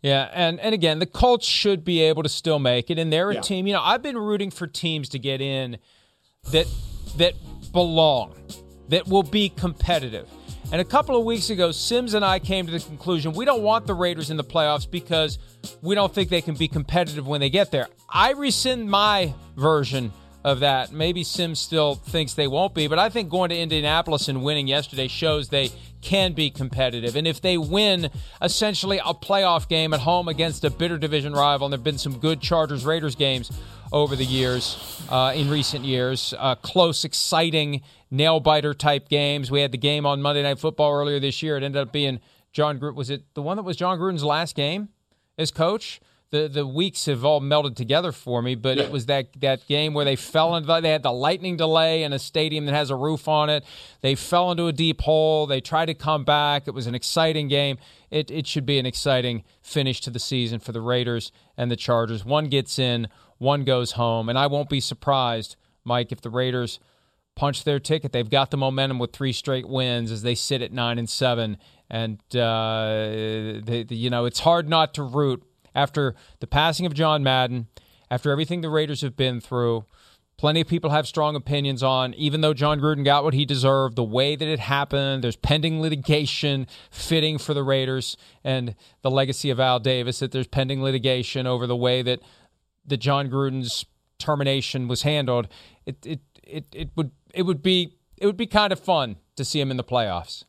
Yeah, 0.02 0.30
and 0.34 0.60
and 0.60 0.74
again, 0.74 1.00
the 1.00 1.06
Colts 1.06 1.46
should 1.46 1.84
be 1.84 2.02
able 2.02 2.24
to 2.24 2.30
still 2.30 2.60
make 2.60 2.90
it, 2.90 3.00
and 3.00 3.12
they're 3.12 3.32
a 3.32 3.36
yeah. 3.36 3.42
team. 3.42 3.68
You 3.68 3.74
know, 3.74 3.82
I've 3.82 4.02
been 4.02 4.18
rooting 4.18 4.52
for 4.52 4.68
teams 4.68 5.10
to 5.10 5.20
get 5.20 5.42
in 5.42 5.78
that 6.52 6.68
that 7.18 7.34
belong, 7.72 8.36
that 8.90 9.08
will 9.08 9.24
be 9.24 9.50
competitive. 9.50 10.30
And 10.72 10.82
a 10.82 10.86
couple 10.86 11.16
of 11.16 11.24
weeks 11.24 11.50
ago, 11.50 11.72
Sims 11.72 12.14
and 12.14 12.26
I 12.26 12.40
came 12.40 12.66
to 12.66 12.72
the 12.72 12.80
conclusion 12.80 13.32
we 13.32 13.46
don't 13.46 13.62
want 13.62 13.88
the 13.88 13.94
Raiders 13.94 14.30
in 14.30 14.38
the 14.38 14.44
playoffs 14.44 14.90
because 14.90 15.40
we 15.82 15.96
don't 15.96 16.14
think 16.14 16.30
they 16.30 16.42
can 16.42 16.56
be 16.56 16.68
competitive 16.68 17.26
when 17.26 17.40
they 17.40 17.50
get 17.50 17.72
there. 17.72 17.88
I 18.10 18.34
rescind 18.34 18.90
my 18.90 19.34
version 19.56 20.12
of 20.48 20.62
that. 20.62 20.94
Maybe 20.94 21.26
Sims 21.26 21.60
still 21.60 21.96
thinks 21.96 22.34
they 22.34 22.48
won't 22.48 22.74
be, 22.74 22.88
but 22.88 22.98
I 22.98 23.10
think 23.10 23.30
going 23.30 23.50
to 23.50 23.58
Indianapolis 23.58 24.30
and 24.30 24.46
winning 24.46 24.66
yesterday 24.66 25.10
shows 25.10 25.50
they 25.50 25.72
can 26.00 26.32
be 26.32 26.50
competitive. 26.50 27.18
And 27.18 27.28
if 27.28 27.42
they 27.42 27.58
win 27.58 28.10
essentially 28.42 28.98
a 29.00 29.14
playoff 29.14 29.68
game 29.68 29.94
at 29.94 30.00
home 30.00 30.30
against 30.30 30.64
a 30.64 30.70
bitter 30.70 30.98
division 30.98 31.34
rival, 31.34 31.66
and 31.66 31.74
there 31.74 31.78
have 31.78 31.84
been 31.84 31.98
some 31.98 32.18
good 32.20 32.40
Chargers 32.40 32.86
Raiders 32.86 33.14
games 33.14 33.52
over 33.92 34.16
the 34.16 34.24
years, 34.24 35.04
uh, 35.10 35.34
in 35.36 35.50
recent 35.50 35.84
years, 35.84 36.34
uh, 36.38 36.56
close, 36.56 37.04
exciting, 37.04 37.82
nail 38.10 38.40
biter 38.40 38.74
type 38.74 39.10
games. 39.10 39.52
We 39.52 39.60
had 39.60 39.74
the 39.74 39.78
game 39.78 40.06
on 40.06 40.22
Monday 40.22 40.44
Night 40.44 40.60
Football 40.60 40.94
earlier 40.94 41.20
this 41.20 41.44
year. 41.44 41.58
It 41.58 41.64
ended 41.64 41.82
up 41.82 41.92
being 41.92 42.22
Jon 42.54 42.80
Gruden. 42.80 42.96
Was 42.96 43.10
it 43.10 43.26
the 43.34 43.42
one 43.42 43.58
that 43.58 43.64
was 43.64 43.76
Jon 43.76 44.00
Gruden's 44.00 44.24
last 44.24 44.56
game 44.56 44.88
as 45.38 45.52
coach? 45.52 46.00
The 46.30 46.48
the 46.48 46.68
weeks 46.68 47.06
have 47.06 47.24
all 47.24 47.40
melted 47.40 47.76
together 47.76 48.12
for 48.12 48.42
me. 48.42 48.56
But 48.56 48.78
yeah. 48.78 48.84
it 48.84 48.92
was 48.92 49.06
that 49.06 49.28
that 49.40 49.66
game 49.68 49.94
where 49.94 50.06
they 50.06 50.16
fell 50.16 50.56
into 50.56 50.80
they 50.82 50.90
had 50.90 51.04
the 51.04 51.12
lightning 51.12 51.58
delay 51.58 52.04
in 52.04 52.14
a 52.14 52.20
stadium 52.20 52.66
that 52.66 52.74
has 52.74 52.90
a 52.90 52.96
roof 52.96 53.28
on 53.28 53.50
it. 53.50 53.64
They 54.02 54.16
fell 54.16 54.52
into 54.52 54.68
a 54.68 54.74
deep 54.74 55.02
hole. 55.02 55.48
They 55.48 55.62
tried 55.62 55.86
to 55.88 55.94
come 55.94 56.24
back. 56.24 56.68
It 56.68 56.74
was 56.74 56.88
an 56.88 56.96
exciting 56.96 57.48
game. 57.48 57.78
It 58.12 58.30
it 58.30 58.48
should 58.48 58.66
be 58.66 58.80
an 58.80 58.86
exciting 58.86 59.44
finish 59.62 60.02
to 60.02 60.10
the 60.10 60.20
season 60.20 60.60
for 60.60 60.72
the 60.72 60.82
Raiders 60.82 61.32
and 61.56 61.72
the 61.72 61.76
Chargers. 61.76 62.26
One 62.26 62.48
gets 62.48 62.78
in, 62.78 63.08
one 63.38 63.64
goes 63.64 63.94
home, 63.94 64.30
and 64.30 64.38
I 64.38 64.48
won't 64.48 64.70
be 64.70 64.80
surprised, 64.80 65.56
Mike, 65.84 66.12
if 66.12 66.22
the 66.22 66.30
Raiders 66.30 66.80
punch 67.36 67.64
their 67.64 67.80
ticket. 67.80 68.12
They've 68.12 68.30
got 68.30 68.52
the 68.52 68.58
momentum 68.58 69.00
with 69.00 69.14
three 69.14 69.32
straight 69.32 69.68
wins 69.70 70.12
as 70.12 70.24
they 70.24 70.36
sit 70.36 70.62
at 70.62 70.74
nine 70.74 70.98
and 70.98 71.10
seven. 71.10 71.58
And 71.90 72.20
uh, 72.36 73.62
they, 73.64 73.86
you 73.90 74.10
know 74.10 74.26
it's 74.26 74.42
hard 74.42 74.68
not 74.68 74.94
to 74.96 75.04
root 75.04 75.47
after 75.78 76.16
the 76.40 76.48
passing 76.48 76.86
of 76.86 76.94
John 76.94 77.24
Madden, 77.24 77.68
after 78.10 78.32
everything 78.32 78.62
the 78.62 78.70
Raiders 78.70 79.02
have 79.02 79.16
been 79.16 79.40
through. 79.40 79.86
Plenty 80.38 80.62
of 80.62 80.68
people 80.68 80.90
have 80.90 81.08
strong 81.08 81.36
opinions 81.36 81.82
on, 81.82 82.14
even 82.16 82.42
though 82.42 82.54
Jon 82.54 82.80
Gruden 82.80 83.06
got 83.06 83.24
what 83.24 83.34
he 83.34 83.46
deserved, 83.46 83.96
the 83.96 84.04
way 84.04 84.36
that 84.36 84.48
it 84.48 84.60
happened. 84.60 85.24
There's 85.24 85.36
pending 85.36 85.82
litigation 85.82 86.68
fitting 86.92 87.38
for 87.38 87.54
the 87.54 87.64
Raiders 87.64 88.18
and 88.44 88.76
the 89.02 89.10
legacy 89.10 89.50
of 89.50 89.60
Al 89.60 89.80
Davis, 89.80 90.20
that 90.20 90.32
there's 90.32 90.48
pending 90.48 90.84
litigation 90.84 91.48
over 91.48 91.66
the 91.66 91.76
way 91.76 92.02
that 92.02 92.20
the 92.86 92.98
Jon 92.98 93.30
Gruden's 93.30 93.86
termination 94.20 94.88
was 94.88 95.04
handled. 95.04 95.48
It, 95.86 96.06
it, 96.06 96.20
it, 96.44 96.66
it 96.74 96.90
would 96.96 97.12
it 97.34 97.44
would 97.44 97.62
be 97.64 97.98
it 98.18 98.26
would 98.26 98.38
be 98.38 98.48
kind 98.48 98.72
of 98.72 98.80
fun 98.80 99.18
to 99.36 99.46
see 99.46 99.60
him 99.60 99.72
in 99.72 99.78
the 99.78 99.84
playoffs. 99.84 100.44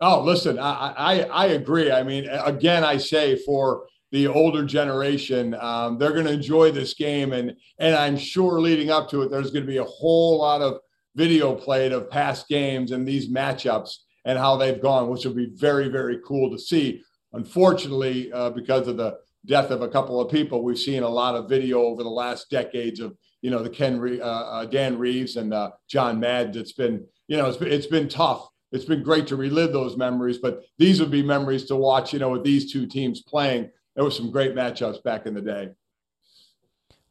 Oh, 0.00 0.22
listen, 0.22 0.58
I, 0.58 0.92
I, 0.96 1.20
I 1.22 1.46
agree. 1.46 1.90
I 1.90 2.02
mean, 2.02 2.28
again, 2.28 2.84
I 2.84 2.96
say 2.98 3.36
for 3.36 3.86
the 4.14 4.28
older 4.28 4.64
generation. 4.64 5.56
Um, 5.58 5.98
they're 5.98 6.12
going 6.12 6.26
to 6.26 6.32
enjoy 6.32 6.70
this 6.70 6.94
game, 6.94 7.32
and 7.32 7.56
and 7.80 7.96
I'm 7.96 8.16
sure 8.16 8.60
leading 8.60 8.88
up 8.88 9.10
to 9.10 9.22
it, 9.22 9.30
there's 9.30 9.50
going 9.50 9.66
to 9.66 9.70
be 9.70 9.78
a 9.78 9.84
whole 9.84 10.38
lot 10.38 10.62
of 10.62 10.78
video 11.16 11.52
played 11.52 11.90
of 11.90 12.08
past 12.08 12.46
games 12.46 12.92
and 12.92 13.06
these 13.06 13.28
matchups 13.28 13.96
and 14.24 14.38
how 14.38 14.56
they've 14.56 14.80
gone, 14.80 15.10
which 15.10 15.24
will 15.24 15.34
be 15.34 15.50
very 15.56 15.88
very 15.88 16.20
cool 16.24 16.48
to 16.52 16.58
see. 16.60 17.02
Unfortunately, 17.32 18.32
uh, 18.32 18.50
because 18.50 18.86
of 18.86 18.96
the 18.96 19.18
death 19.46 19.72
of 19.72 19.82
a 19.82 19.88
couple 19.88 20.20
of 20.20 20.30
people, 20.30 20.62
we've 20.62 20.78
seen 20.78 21.02
a 21.02 21.08
lot 21.08 21.34
of 21.34 21.48
video 21.48 21.82
over 21.82 22.04
the 22.04 22.08
last 22.08 22.48
decades 22.50 23.00
of 23.00 23.16
you 23.42 23.50
know 23.50 23.64
the 23.64 23.68
Ken 23.68 23.98
uh, 24.22 24.24
uh, 24.24 24.64
Dan 24.64 24.96
Reeves 24.96 25.34
and 25.38 25.52
uh, 25.52 25.72
John 25.88 26.20
Madden. 26.20 26.56
It's 26.56 26.72
been 26.72 27.04
you 27.26 27.36
know 27.36 27.46
it's 27.46 27.56
been, 27.56 27.72
it's 27.72 27.86
been 27.86 28.08
tough. 28.08 28.46
It's 28.70 28.84
been 28.84 29.02
great 29.02 29.26
to 29.26 29.36
relive 29.36 29.72
those 29.72 29.96
memories, 29.96 30.38
but 30.38 30.62
these 30.78 31.00
would 31.00 31.10
be 31.10 31.22
memories 31.22 31.64
to 31.64 31.74
watch. 31.74 32.12
You 32.12 32.20
know, 32.20 32.30
with 32.30 32.44
these 32.44 32.72
two 32.72 32.86
teams 32.86 33.20
playing 33.20 33.70
there 33.94 34.04
were 34.04 34.10
some 34.10 34.30
great 34.30 34.54
matchups 34.54 35.02
back 35.02 35.26
in 35.26 35.34
the 35.34 35.40
day. 35.40 35.70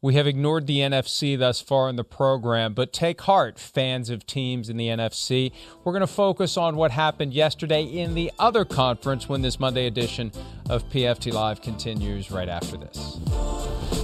We 0.04 0.14
have 0.16 0.26
ignored 0.26 0.66
the 0.66 0.80
NFC 0.80 1.38
thus 1.38 1.62
far 1.62 1.88
in 1.88 1.96
the 1.96 2.04
program, 2.04 2.74
but 2.74 2.92
take 2.92 3.22
heart, 3.22 3.58
fans 3.58 4.10
of 4.10 4.26
teams 4.26 4.68
in 4.68 4.76
the 4.76 4.88
NFC. 4.88 5.50
We're 5.82 5.94
going 5.94 6.02
to 6.02 6.06
focus 6.06 6.58
on 6.58 6.76
what 6.76 6.90
happened 6.90 7.32
yesterday 7.32 7.84
in 7.84 8.14
the 8.14 8.30
other 8.38 8.66
conference 8.66 9.30
when 9.30 9.40
this 9.40 9.58
Monday 9.58 9.86
edition 9.86 10.30
of 10.68 10.86
PFT 10.90 11.32
Live 11.32 11.62
continues 11.62 12.30
right 12.30 12.50
after 12.50 12.76
this. 12.76 14.03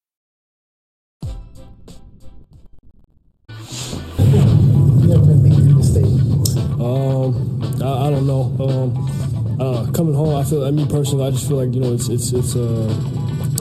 Um, 6.91 7.81
I, 7.81 8.07
I 8.07 8.09
don't 8.09 8.27
know. 8.27 8.43
Um, 8.59 9.59
uh, 9.61 9.91
coming 9.91 10.13
home, 10.13 10.35
I 10.35 10.43
feel. 10.43 10.65
I 10.65 10.71
mean, 10.71 10.87
personally, 10.87 11.27
I 11.27 11.31
just 11.31 11.47
feel 11.47 11.57
like 11.57 11.73
you 11.73 11.81
know, 11.81 11.93
it's 11.93 12.09
it's 12.09 12.33
it's. 12.33 12.55
Uh, 12.55 12.89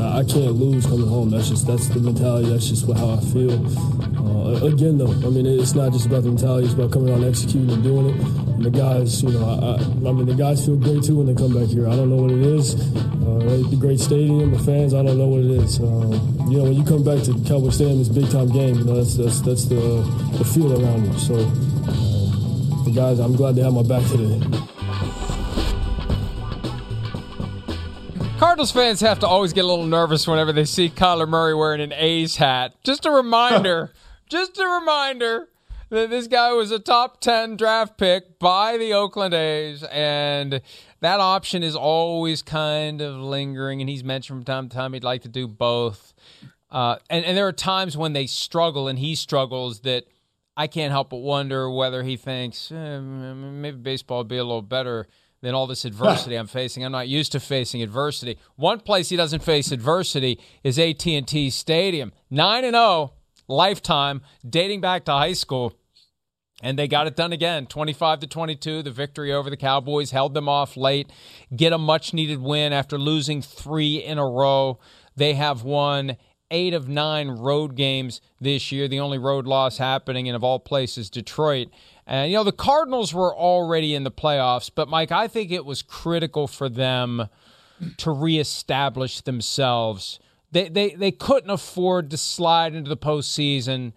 I 0.01 0.25
can't 0.25 0.57
lose 0.57 0.87
coming 0.87 1.07
home. 1.07 1.31
That's 1.31 1.49
just 1.49 1.67
that's 1.67 1.89
the 1.89 2.01
mentality. 2.01 2.49
That's 2.49 2.69
just 2.69 2.91
how 2.91 3.11
I 3.11 3.21
feel. 3.21 3.53
Uh, 4.17 4.67
again, 4.67 4.97
though, 4.97 5.13
I 5.13 5.31
mean, 5.31 5.47
it's 5.47 5.75
not 5.75 5.93
just 5.93 6.07
about 6.07 6.23
the 6.23 6.31
mentality. 6.31 6.65
It's 6.65 6.75
about 6.75 6.91
coming 6.91 7.13
out, 7.13 7.21
and 7.21 7.27
executing, 7.27 7.71
and 7.71 7.83
doing 7.83 8.09
it. 8.09 8.17
And 8.17 8.65
the 8.65 8.71
guys, 8.71 9.23
you 9.23 9.31
know, 9.31 9.45
I, 9.45 9.77
I, 10.09 10.13
mean, 10.13 10.27
the 10.27 10.35
guys 10.35 10.65
feel 10.65 10.77
great 10.77 11.05
too 11.05 11.17
when 11.19 11.27
they 11.27 11.35
come 11.35 11.53
back 11.53 11.69
here. 11.69 11.87
I 11.87 11.95
don't 11.95 12.09
know 12.09 12.17
what 12.17 12.33
it 12.33 12.41
is. 12.41 12.75
Uh, 13.21 13.69
the 13.69 13.77
great 13.79 14.01
stadium, 14.01 14.51
the 14.53 14.59
fans. 14.59 14.95
I 14.95 15.03
don't 15.03 15.19
know 15.19 15.29
what 15.29 15.45
it 15.45 15.51
is. 15.51 15.79
Um, 15.81 16.13
you 16.49 16.59
know, 16.59 16.65
when 16.65 16.75
you 16.75 16.85
come 16.85 17.05
back 17.05 17.23
to 17.25 17.33
Cowboy 17.47 17.71
Stadium, 17.71 18.01
it's 18.01 18.09
big 18.09 18.31
time 18.31 18.49
game. 18.49 18.77
You 18.77 18.85
know, 18.85 18.97
that's 18.97 19.17
that's 19.17 19.41
that's 19.41 19.65
the 19.67 20.01
the 20.39 20.45
feel 20.45 20.73
around 20.73 21.07
you. 21.07 21.19
So, 21.19 21.37
the 22.85 22.91
guys, 22.91 23.19
I'm 23.19 23.35
glad 23.35 23.57
they 23.57 23.63
have 23.63 23.73
my 23.73 23.83
back 23.83 24.07
today. 24.09 24.41
Cardinals 28.39 28.73
fans 28.73 29.01
have 29.01 29.19
to 29.19 29.27
always 29.27 29.53
get 29.53 29.65
a 29.65 29.67
little 29.67 29.85
nervous 29.85 30.27
whenever 30.27 30.53
they 30.53 30.65
see 30.65 30.89
Kyler 30.89 31.29
Murray 31.29 31.55
wearing 31.55 31.81
an 31.81 31.93
A's 31.93 32.37
hat. 32.37 32.75
Just 32.83 33.05
a 33.05 33.11
reminder, 33.11 33.93
just 34.29 34.59
a 34.59 34.65
reminder 34.65 35.49
that 35.91 36.09
this 36.09 36.27
guy 36.27 36.53
was 36.53 36.71
a 36.71 36.79
top 36.79 37.21
10 37.21 37.57
draft 37.57 37.99
pick 37.99 38.39
by 38.39 38.79
the 38.79 38.95
Oakland 38.95 39.35
A's, 39.35 39.83
and 39.85 40.63
that 41.01 41.21
option 41.21 41.63
is 41.63 41.77
always 41.77 42.41
kind 42.41 43.03
of 43.03 43.17
lingering. 43.17 43.81
And 43.83 43.91
he's 43.91 44.05
mentioned 44.05 44.39
from 44.39 44.45
time 44.45 44.69
to 44.69 44.77
time 44.77 44.95
he'd 44.95 45.05
like 45.05 45.23
to 45.23 45.29
do 45.29 45.47
both. 45.47 46.15
Uh, 46.71 46.97
and, 47.11 47.25
and 47.25 47.37
there 47.37 47.47
are 47.47 47.53
times 47.53 47.97
when 47.97 48.13
they 48.13 48.27
struggle 48.27 48.89
and 48.89 48.99
he 48.99 49.15
struggles 49.15 49.81
that 49.81 50.07
I 50.61 50.67
can't 50.67 50.91
help 50.91 51.09
but 51.09 51.23
wonder 51.23 51.71
whether 51.71 52.03
he 52.03 52.19
thinks 52.19 52.71
eh, 52.71 53.01
maybe 53.01 53.79
baseball 53.79 54.19
would 54.19 54.29
be 54.29 54.37
a 54.37 54.45
little 54.45 54.61
better 54.61 55.09
than 55.41 55.55
all 55.55 55.67
this 55.67 55.87
adversity 55.87 56.35
I'm 56.35 56.49
facing. 56.49 56.85
I'm 56.85 56.93
not 56.93 57.09
used 57.09 57.33
to 57.33 57.41
facing 57.41 57.81
adversity. 57.83 58.37
One 58.57 58.81
place 58.81 59.09
he 59.09 59.17
doesn't 59.17 59.43
face 59.43 59.73
adversity 59.73 60.39
is 60.63 60.79
AT&T 60.79 61.49
Stadium. 61.49 62.13
9 62.29 62.65
and 62.67 62.75
0 62.75 63.15
lifetime 63.49 64.21
dating 64.47 64.83
back 64.83 65.07
to 65.07 65.13
high 65.13 65.33
school. 65.33 65.73
And 66.63 66.79
they 66.79 66.89
got 66.89 67.07
it 67.07 67.17
done 67.17 67.33
again, 67.33 67.65
25 67.65 68.21
to 68.21 68.27
22. 68.27 68.83
The 68.83 68.91
victory 68.91 69.33
over 69.33 69.49
the 69.49 69.57
Cowboys 69.57 70.11
held 70.11 70.35
them 70.35 70.47
off 70.47 70.77
late. 70.77 71.11
Get 71.57 71.73
a 71.73 71.79
much 71.79 72.13
needed 72.13 72.39
win 72.39 72.75
after 72.75 72.99
losing 72.99 73.41
3 73.41 73.97
in 73.97 74.19
a 74.19 74.27
row. 74.29 74.79
They 75.17 75.33
have 75.33 75.63
won 75.63 76.19
eight 76.51 76.75
of 76.75 76.89
nine 76.89 77.31
road 77.31 77.77
games 77.77 78.21
this 78.41 78.73
year, 78.73 78.89
the 78.89 79.01
only 79.01 79.19
road 79.19 79.47
loss 79.47 79.79
happening 79.79 80.27
in, 80.27 80.35
of 80.35 80.45
all 80.45 80.59
places, 80.59 81.11
Detroit. 81.11 81.69
And, 82.07 82.31
you 82.31 82.37
know, 82.37 82.45
the 82.45 82.53
Cardinals 82.53 83.15
were 83.15 83.35
already 83.35 83.95
in 83.95 84.05
the 84.05 84.11
playoffs, 84.11 84.71
but, 84.75 84.89
Mike, 84.89 85.13
I 85.13 85.29
think 85.29 85.51
it 85.51 85.65
was 85.65 85.83
critical 85.83 86.47
for 86.47 86.69
them 86.69 87.29
to 87.99 88.11
reestablish 88.11 89.21
themselves. 89.21 90.19
They, 90.53 90.69
they, 90.69 90.95
they 90.95 91.13
couldn't 91.13 91.51
afford 91.51 92.11
to 92.11 92.17
slide 92.17 92.75
into 92.75 92.89
the 92.89 92.97
postseason 92.97 93.93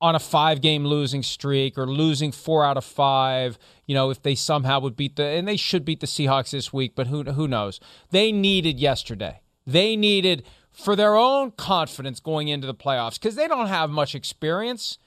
on 0.00 0.14
a 0.14 0.20
five 0.20 0.60
game 0.60 0.86
losing 0.86 1.22
streak 1.24 1.76
or 1.76 1.86
losing 1.86 2.30
four 2.30 2.64
out 2.64 2.76
of 2.76 2.84
five, 2.84 3.58
you 3.84 3.94
know, 3.94 4.10
if 4.10 4.22
they 4.22 4.36
somehow 4.36 4.78
would 4.78 4.96
beat 4.96 5.16
the, 5.16 5.24
and 5.24 5.48
they 5.48 5.56
should 5.56 5.84
beat 5.84 5.98
the 6.00 6.06
Seahawks 6.06 6.50
this 6.50 6.72
week, 6.72 6.92
but 6.94 7.08
who, 7.08 7.24
who 7.24 7.48
knows? 7.48 7.80
They 8.10 8.30
needed 8.30 8.78
yesterday. 8.78 9.40
They 9.66 9.96
needed 9.96 10.44
for 10.78 10.94
their 10.94 11.16
own 11.16 11.50
confidence 11.50 12.20
going 12.20 12.48
into 12.48 12.66
the 12.66 12.74
playoffs 12.74 13.20
because 13.20 13.34
they 13.34 13.48
don't 13.48 13.66
have 13.66 13.90
much 13.90 14.14
experience. 14.14 14.98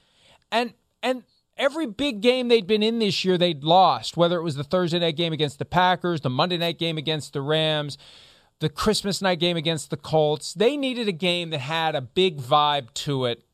And, 0.50 0.74
and, 1.02 1.24
every 1.58 1.86
big 1.86 2.22
game 2.22 2.48
they'd 2.48 2.66
been 2.66 2.82
in 2.82 2.98
this 2.98 3.24
year, 3.24 3.36
they'd 3.36 3.62
lost, 3.62 4.16
whether 4.16 4.38
it 4.38 4.42
was 4.42 4.56
the 4.56 4.64
Thursday 4.64 4.98
night 4.98 5.16
game 5.16 5.32
against 5.32 5.58
the 5.58 5.64
Packers, 5.64 6.22
the 6.22 6.30
Monday 6.30 6.56
night 6.56 6.78
game 6.78 6.96
against 6.96 7.34
the 7.34 7.42
Rams, 7.42 7.98
the 8.58 8.70
Christmas 8.70 9.20
night 9.20 9.38
game 9.38 9.56
against 9.56 9.90
the 9.90 9.96
Colts. 9.96 10.54
They 10.54 10.76
needed 10.76 11.08
a 11.08 11.12
game 11.12 11.50
that 11.50 11.60
had 11.60 11.94
a 11.94 12.00
big 12.00 12.38
vibe 12.38 12.92
to 12.94 13.26
it. 13.26 13.44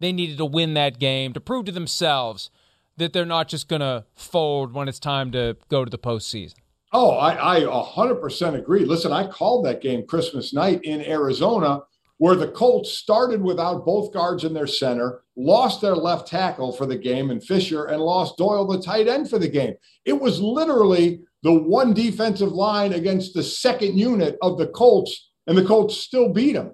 They 0.00 0.12
needed 0.12 0.36
to 0.38 0.44
win 0.44 0.74
that 0.74 0.98
game 0.98 1.32
to 1.32 1.40
prove 1.40 1.64
to 1.64 1.72
themselves 1.72 2.50
that 2.98 3.12
they're 3.12 3.24
not 3.24 3.48
just 3.48 3.68
going 3.68 3.80
to 3.80 4.04
fold 4.14 4.72
when 4.72 4.88
it's 4.88 5.00
time 5.00 5.30
to 5.32 5.56
go 5.68 5.84
to 5.84 5.90
the 5.90 5.98
postseason. 5.98 6.54
Oh, 6.92 7.10
I, 7.10 7.56
I 7.56 7.60
100% 7.60 8.54
agree. 8.54 8.84
Listen, 8.84 9.12
I 9.12 9.26
called 9.26 9.66
that 9.66 9.82
game 9.82 10.06
Christmas 10.06 10.54
night 10.54 10.80
in 10.84 11.00
Arizona 11.02 11.80
where 12.18 12.36
the 12.36 12.48
Colts 12.48 12.92
started 12.92 13.42
without 13.42 13.84
both 13.84 14.12
guards 14.12 14.44
in 14.44 14.54
their 14.54 14.66
center, 14.66 15.22
lost 15.36 15.80
their 15.80 15.94
left 15.94 16.26
tackle 16.26 16.72
for 16.72 16.86
the 16.86 16.96
game 16.96 17.30
and 17.30 17.44
Fisher, 17.44 17.86
and 17.86 18.00
lost 18.00 18.38
Doyle, 18.38 18.66
the 18.66 18.80
tight 18.80 19.06
end, 19.06 19.28
for 19.28 19.38
the 19.38 19.48
game. 19.48 19.74
It 20.06 20.18
was 20.18 20.40
literally 20.40 21.20
the 21.42 21.52
one 21.52 21.92
defensive 21.92 22.52
line 22.52 22.94
against 22.94 23.34
the 23.34 23.42
second 23.42 23.98
unit 23.98 24.38
of 24.40 24.56
the 24.56 24.68
Colts, 24.68 25.30
and 25.46 25.58
the 25.58 25.64
Colts 25.64 25.96
still 25.98 26.32
beat 26.32 26.52
them 26.52 26.72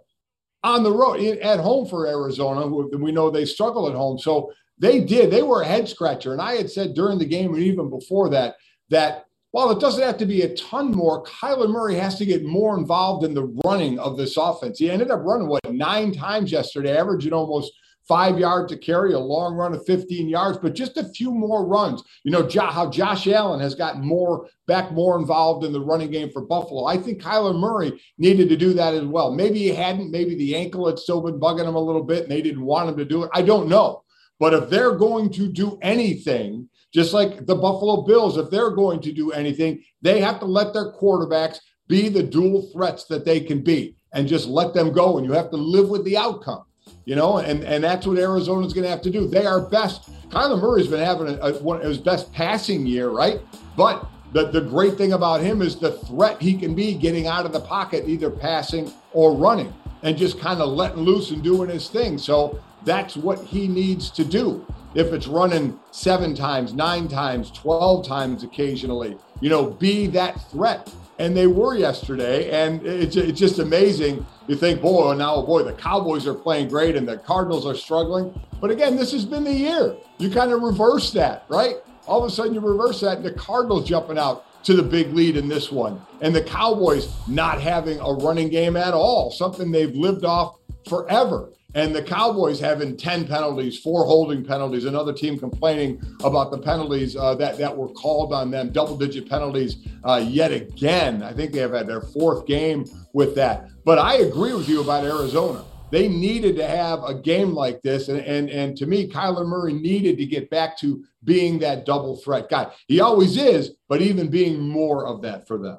on 0.63 0.85
the 0.85 0.93
road 0.93 1.21
at 1.21 1.59
home 1.59 1.87
for 1.87 2.07
Arizona. 2.07 2.67
We 2.67 3.11
know 3.11 3.31
they 3.31 3.45
struggle 3.45 3.89
at 3.89 3.97
home. 3.97 4.19
So 4.19 4.53
they 4.79 5.01
did. 5.01 5.31
They 5.31 5.43
were 5.43 5.63
a 5.63 5.67
head 5.67 5.89
scratcher. 5.89 6.33
And 6.33 6.41
I 6.41 6.55
had 6.55 6.71
said 6.71 6.95
during 6.95 7.19
the 7.19 7.25
game 7.25 7.55
and 7.55 7.63
even 7.63 7.91
before 7.91 8.29
that, 8.31 8.57
that 8.91 9.25
while 9.53 9.71
it 9.71 9.81
doesn't 9.81 10.03
have 10.03 10.17
to 10.19 10.27
be 10.27 10.43
a 10.43 10.55
ton 10.57 10.91
more, 10.91 11.25
Kyler 11.25 11.69
Murray 11.69 11.95
has 11.95 12.17
to 12.17 12.27
get 12.27 12.45
more 12.45 12.77
involved 12.77 13.25
in 13.25 13.35
the 13.35 13.55
running 13.65 13.99
of 13.99 14.17
this 14.17 14.37
offense. 14.37 14.79
He 14.79 14.91
ended 14.91 15.11
up 15.11 15.21
running, 15.23 15.47
what, 15.47 15.61
nine 15.71 16.13
times 16.13 16.51
yesterday, 16.51 16.97
averaging 16.97 17.35
almost 17.35 17.73
five 18.09 18.39
yards 18.39 18.73
to 18.73 18.79
carry, 18.79 19.13
a 19.13 19.19
long 19.19 19.55
run 19.55 19.75
of 19.75 19.85
15 19.85 20.29
yards, 20.29 20.59
but 20.59 20.75
just 20.75 20.97
a 20.97 21.05
few 21.05 21.31
more 21.31 21.67
runs. 21.67 22.03
You 22.25 22.33
know, 22.33 22.49
how 22.51 22.91
Josh 22.91 23.27
Allen 23.29 23.61
has 23.61 23.75
gotten 23.75 24.03
more 24.03 24.49
back, 24.67 24.91
more 24.91 25.19
involved 25.19 25.65
in 25.65 25.73
the 25.73 25.81
running 25.81 26.11
game 26.11 26.31
for 26.31 26.43
Buffalo. 26.43 26.87
I 26.87 26.97
think 26.97 27.23
Kyler 27.23 27.55
Murray 27.55 28.01
needed 28.19 28.49
to 28.49 28.57
do 28.57 28.73
that 28.73 28.95
as 28.95 29.05
well. 29.05 29.33
Maybe 29.35 29.61
he 29.61 29.69
hadn't, 29.69 30.11
maybe 30.11 30.35
the 30.35 30.57
ankle 30.57 30.89
had 30.89 30.99
still 30.99 31.21
been 31.21 31.39
bugging 31.39 31.69
him 31.69 31.75
a 31.75 31.81
little 31.81 32.03
bit 32.03 32.23
and 32.23 32.33
they 32.33 32.43
didn't 32.43 32.65
want 32.65 32.89
him 32.89 32.97
to 32.97 33.05
do 33.05 33.25
it. 33.25 33.31
I 33.35 33.43
don't 33.43 33.69
know. 33.69 34.03
But 34.41 34.55
if 34.55 34.71
they're 34.71 34.97
going 34.97 35.31
to 35.35 35.53
do 35.53 35.79
anything, 35.83 36.69
just 36.93 37.15
like 37.15 37.47
the 37.47 37.55
Buffalo 37.55 38.03
Bills, 38.03 38.37
if 38.37 38.51
they're 38.51 38.71
going 38.71 39.01
to 39.01 39.13
do 39.13 39.33
anything, 39.33 39.83
they 40.03 40.21
have 40.21 40.39
to 40.41 40.47
let 40.47 40.73
their 40.73 40.93
quarterbacks 40.93 41.59
be 41.89 42.09
the 42.09 42.23
dual 42.23 42.69
threats 42.73 43.05
that 43.05 43.25
they 43.25 43.41
can 43.41 43.63
be 43.63 43.97
and 44.13 44.29
just 44.29 44.47
let 44.47 44.75
them 44.75 44.93
go. 44.93 45.17
And 45.17 45.27
you 45.27 45.33
have 45.33 45.51
to 45.51 45.57
live 45.57 45.89
with 45.89 46.05
the 46.05 46.17
outcome, 46.17 46.65
you 47.07 47.17
know, 47.17 47.39
and, 47.39 47.65
and 47.65 47.83
that's 47.83 48.07
what 48.07 48.19
Arizona's 48.19 48.75
going 48.75 48.85
to 48.85 48.91
have 48.91 49.03
to 49.03 49.11
do. 49.11 49.27
They 49.27 49.47
are 49.47 49.61
best. 49.61 50.11
Kyler 50.29 50.61
Murray's 50.61 50.87
been 50.87 51.01
having 51.01 51.29
a, 51.29 51.39
a, 51.39 51.63
one 51.63 51.79
of 51.79 51.85
his 51.85 51.99
best 51.99 52.33
passing 52.33 52.87
year, 52.87 53.09
right? 53.09 53.41
But 53.77 54.07
the, 54.33 54.51
the 54.51 54.61
great 54.61 54.97
thing 54.97 55.15
about 55.15 55.41
him 55.41 55.63
is 55.63 55.77
the 55.77 55.93
threat 55.93 56.41
he 56.41 56.55
can 56.55 56.75
be 56.75 56.95
getting 56.95 57.27
out 57.27 57.47
of 57.47 57.53
the 57.53 57.61
pocket, 57.61 58.07
either 58.07 58.31
passing 58.31 58.93
or 59.13 59.35
running, 59.35 59.73
and 60.03 60.17
just 60.17 60.39
kind 60.41 60.61
of 60.61 60.69
letting 60.71 61.03
loose 61.03 61.31
and 61.31 61.43
doing 61.43 61.71
his 61.71 61.89
thing. 61.89 62.19
So 62.19 62.61
that's 62.85 63.17
what 63.17 63.39
he 63.45 63.67
needs 63.67 64.11
to 64.11 64.25
do 64.25 64.67
if 64.95 65.13
it's 65.13 65.27
running 65.27 65.79
seven 65.91 66.35
times, 66.35 66.75
nine 66.75 67.09
times, 67.09 67.51
12 67.51 68.07
times 68.07 68.43
occasionally, 68.43 69.17
you 69.41 69.49
know, 69.49 69.71
be 69.71 70.07
that 70.09 70.41
threat. 70.51 70.93
And 71.19 71.37
they 71.37 71.47
were 71.47 71.77
yesterday. 71.77 72.51
And 72.51 72.85
it's, 72.85 73.17
it's 73.17 73.39
just 73.39 73.59
amazing. 73.59 74.27
You 74.49 74.57
think, 74.57 74.81
boy, 74.81 75.11
oh, 75.11 75.13
now, 75.13 75.43
boy, 75.43 75.63
the 75.63 75.73
Cowboys 75.73 76.27
are 76.27 76.35
playing 76.35 76.69
great 76.69 76.97
and 76.97 77.07
the 77.07 77.19
Cardinals 77.19 77.67
are 77.67 77.75
struggling. 77.75 78.39
But 78.61 78.71
again, 78.71 78.97
this 78.97 79.13
has 79.13 79.25
been 79.25 79.45
the 79.45 79.53
year. 79.53 79.97
You 80.19 80.31
kind 80.31 80.53
of 80.53 80.63
reverse 80.63 81.13
that, 81.13 81.45
right? 81.49 81.77
All 82.07 82.23
of 82.23 82.31
a 82.31 82.35
sudden, 82.35 82.55
you 82.55 82.61
reverse 82.61 83.01
that, 83.01 83.19
and 83.19 83.27
the 83.27 83.33
Cardinals 83.33 83.89
jumping 83.89 84.19
out 84.19 84.47
to 84.65 84.75
the 84.75 84.83
big 84.83 85.13
lead 85.13 85.37
in 85.37 85.49
this 85.49 85.71
one. 85.71 86.01
And 86.21 86.35
the 86.35 86.43
Cowboys 86.43 87.13
not 87.29 87.61
having 87.61 87.99
a 88.01 88.13
running 88.13 88.49
game 88.49 88.77
at 88.77 88.95
all, 88.95 89.31
something 89.31 89.71
they've 89.71 89.95
lived 89.95 90.25
off 90.25 90.59
forever 90.89 91.51
and 91.75 91.95
the 91.95 92.03
Cowboys 92.03 92.61
having 92.61 92.97
10 92.97 93.27
penalties, 93.27 93.79
four 93.79 94.05
holding 94.05 94.45
penalties, 94.45 94.85
another 94.85 95.13
team 95.13 95.39
complaining 95.39 96.03
about 96.23 96.51
the 96.51 96.59
penalties 96.59 97.17
uh, 97.17 97.35
that, 97.37 97.57
that 97.59 97.75
were 97.75 97.89
called 97.89 98.33
on 98.33 98.51
them, 98.51 98.71
double 98.71 98.97
digit 98.97 99.29
penalties 99.29 99.79
uh, 100.05 100.23
yet 100.27 100.53
again. 100.53 101.23
I 101.23 101.33
think 101.33 101.53
they 101.53 101.61
have 101.61 101.73
had 101.73 101.87
their 101.87 102.03
fourth 102.03 102.47
game 102.47 102.85
with 103.15 103.35
that. 103.37 103.71
But 103.85 103.99
I 103.99 104.17
agree 104.17 104.53
with 104.53 104.69
you 104.69 104.83
about 104.83 105.05
Arizona. 105.05 105.65
they 105.91 106.09
needed 106.09 106.57
to 106.57 106.67
have 106.67 107.05
a 107.05 107.15
game 107.15 107.55
like 107.55 107.83
this. 107.83 108.09
And, 108.09 108.21
and, 108.21 108.51
and 108.51 108.77
to 108.77 108.87
me, 108.87 109.09
Kyler 109.09 109.47
Murray 109.47 109.73
needed 109.73 110.19
to 110.19 110.27
get 110.27 110.51
back 110.51 110.79
to 110.79 111.05
being 111.25 111.59
that 111.61 111.87
double 111.87 112.17
threat 112.17 112.51
guy. 112.51 112.71
He 112.87 113.01
always 113.01 113.37
is, 113.37 113.73
but 113.89 114.03
even 114.03 114.29
being 114.29 114.61
more 114.61 115.07
of 115.07 115.23
that 115.23 115.47
for 115.47 115.59
them. 115.59 115.79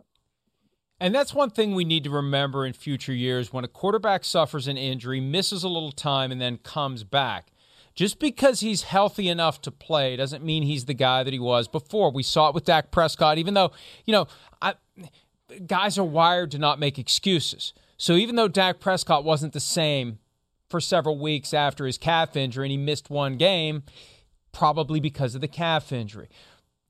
And 1.00 1.14
that's 1.14 1.34
one 1.34 1.50
thing 1.50 1.76
we 1.76 1.84
need 1.84 2.04
to 2.06 2.10
remember 2.10 2.66
in 2.66 2.74
future 2.74 3.14
years 3.14 3.52
when 3.52 3.66
a 3.66 3.68
quarterback 3.68 4.24
suffers 4.24 4.68
an 4.68 4.78
injury, 4.78 5.20
misses 5.20 5.64
a 5.64 5.68
little 5.68 5.92
time, 5.92 6.32
and 6.32 6.40
then 6.40 6.58
comes 6.58 7.04
back. 7.04 7.52
Just 7.96 8.20
because 8.20 8.62
he's 8.62 8.84
healthy 8.84 9.28
enough 9.30 9.62
to 9.62 9.72
play 9.72 10.16
doesn't 10.16 10.44
mean 10.44 10.64
he's 10.64 10.86
the 10.86 10.94
guy 10.94 11.24
that 11.24 11.34
he 11.34 11.40
was 11.40 11.68
before. 11.68 12.12
We 12.12 12.24
saw 12.24 12.50
it 12.50 12.56
with 12.56 12.66
Dak 12.66 12.90
Prescott, 12.90 13.38
even 13.38 13.54
though, 13.54 13.72
you 14.06 14.14
know, 14.14 14.28
I, 14.62 14.76
guys 15.68 15.98
are 15.98 16.04
wired 16.04 16.52
to 16.52 16.58
not 16.58 16.80
make 16.80 16.98
excuses. 16.98 17.74
So 17.98 18.14
even 18.14 18.36
though 18.36 18.48
Dak 18.48 18.80
Prescott 18.80 19.24
wasn't 19.24 19.54
the 19.54 19.60
same 19.60 20.20
for 20.70 20.82
several 20.82 21.20
weeks 21.20 21.54
after 21.54 21.86
his 21.86 22.00
calf 22.00 22.36
injury 22.36 22.66
and 22.66 22.72
he 22.72 22.78
missed 22.78 23.10
one 23.10 23.38
game, 23.38 23.84
probably 24.52 25.00
because 25.00 25.36
of 25.36 25.42
the 25.42 25.48
calf 25.48 25.92
injury. 25.92 26.30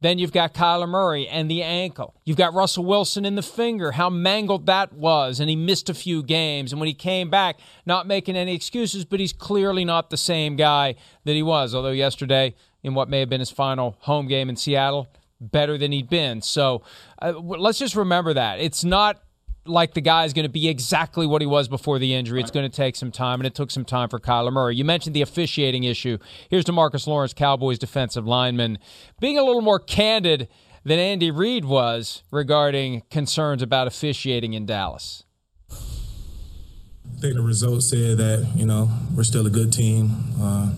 Then 0.04 0.20
you've 0.20 0.34
got 0.34 0.54
Kyler 0.54 0.88
Murray 0.88 1.30
and 1.30 1.49
the 1.49 1.64
ankle. 1.64 2.14
You've 2.26 2.36
got 2.36 2.54
Russell 2.54 2.84
Wilson 2.84 3.24
in 3.24 3.36
the 3.36 3.41
finger, 3.41 3.93
how 3.93 4.10
mangled 4.10 4.66
that 4.66 4.91
was, 4.91 5.39
and 5.39 5.49
he 5.49 5.56
missed 5.56 5.89
a 5.89 5.93
few 5.93 6.22
games. 6.22 6.74
And 6.74 6.82
when 6.82 6.88
he 6.88 6.93
came 6.93 7.30
back, 7.30 7.58
not 7.86 8.06
making 8.06 8.36
any 8.36 8.54
excuses, 8.54 9.06
but 9.06 9.22
he's 9.22 9.32
clearly 9.32 9.86
not 9.86 10.10
the 10.10 10.18
same 10.18 10.58
guy 10.58 10.95
that 11.24 11.32
he 11.32 11.41
was. 11.41 11.74
Although 11.74 11.91
yesterday, 11.91 12.54
in 12.84 12.95
what 12.95 13.08
may 13.08 13.22
have 13.22 13.30
been 13.30 13.39
his 13.39 13.49
final 13.49 13.95
home 14.01 14.28
game 14.28 14.49
in 14.49 14.58
Seattle, 14.58 15.08
better 15.39 15.78
than 15.78 15.93
he'd 15.93 16.10
been. 16.10 16.41
So 16.41 16.82
uh, 17.22 17.32
let's 17.39 17.80
just 17.80 17.95
remember 17.95 18.34
that. 18.34 18.60
It's 18.60 18.84
not 18.84 19.24
like 19.66 19.93
the 19.93 20.01
guy 20.01 20.26
is 20.26 20.34
going 20.34 20.43
to 20.43 20.51
be 20.51 20.68
exactly 20.68 21.26
what 21.26 21.41
he 21.41 21.45
was 21.45 21.68
before 21.68 21.99
the 21.99 22.14
injury. 22.14 22.41
It's 22.41 22.51
going 22.51 22.70
to 22.70 22.76
take 22.76 22.95
some 22.95 23.11
time, 23.11 23.39
and 23.39 23.47
it 23.47 23.55
took 23.55 23.72
some 23.72 23.86
time 23.86 24.09
for 24.09 24.20
Kyler 24.20 24.51
Murray. 24.51 24.76
You 24.76 24.86
mentioned 24.86 25.16
the 25.16 25.22
officiating 25.22 25.84
issue. 25.84 26.18
Here's 26.49 26.66
DeMarcus 26.66 27.07
Lawrence, 27.07 27.34
Cowboys 27.34 27.80
defensive 27.80 28.28
lineman, 28.28 28.78
being 29.20 29.38
a 29.38 29.43
little 29.43 29.61
more 29.61 29.80
candid 29.80 30.47
than 30.84 30.99
Andy 30.99 31.32
Reid 31.32 31.66
was 31.66 32.24
regarding 32.32 33.03
concerns 33.09 33.61
about 33.61 33.88
officiating 33.88 34.53
in 34.53 34.66
Dallas. 34.66 35.24
I 35.72 37.20
think 37.20 37.36
the 37.36 37.41
results 37.41 37.89
said 37.89 38.18
that 38.18 38.51
you 38.55 38.66
know 38.66 38.89
we're 39.16 39.24
still 39.24 39.47
a 39.47 39.49
good 39.49 39.72
team, 39.72 40.11
uh, 40.41 40.74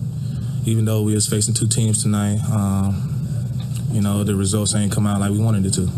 even 0.64 0.84
though 0.84 1.02
we 1.02 1.14
was 1.14 1.26
facing 1.26 1.54
two 1.54 1.66
teams 1.66 2.02
tonight. 2.02 2.38
Um, 2.52 3.12
you 3.90 4.00
know 4.00 4.22
the 4.22 4.34
results 4.34 4.74
ain't 4.74 4.92
come 4.92 5.06
out 5.06 5.20
like 5.20 5.30
we 5.30 5.38
wanted 5.38 5.66
it 5.66 5.74
to. 5.74 5.90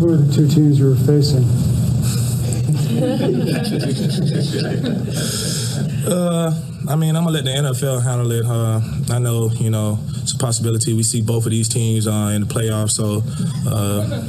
Who 0.00 0.14
are 0.14 0.16
the 0.16 0.32
two 0.32 0.48
teams 0.48 0.78
you 0.78 0.88
were 0.88 0.96
facing? 0.96 1.44
uh, 6.10 6.58
I 6.88 6.96
mean, 6.96 7.14
I'm 7.14 7.24
gonna 7.24 7.36
let 7.36 7.44
the 7.44 7.50
NFL 7.50 8.02
handle 8.02 8.32
it. 8.32 8.46
Uh, 8.46 8.80
I 9.14 9.18
know, 9.18 9.50
you 9.50 9.68
know, 9.68 9.98
it's 10.22 10.32
a 10.32 10.38
possibility 10.38 10.94
we 10.94 11.02
see 11.02 11.20
both 11.20 11.44
of 11.44 11.50
these 11.50 11.68
teams 11.68 12.06
uh, 12.06 12.32
in 12.34 12.40
the 12.40 12.46
playoffs. 12.46 12.92
So, 12.92 13.22
uh, 13.68 14.24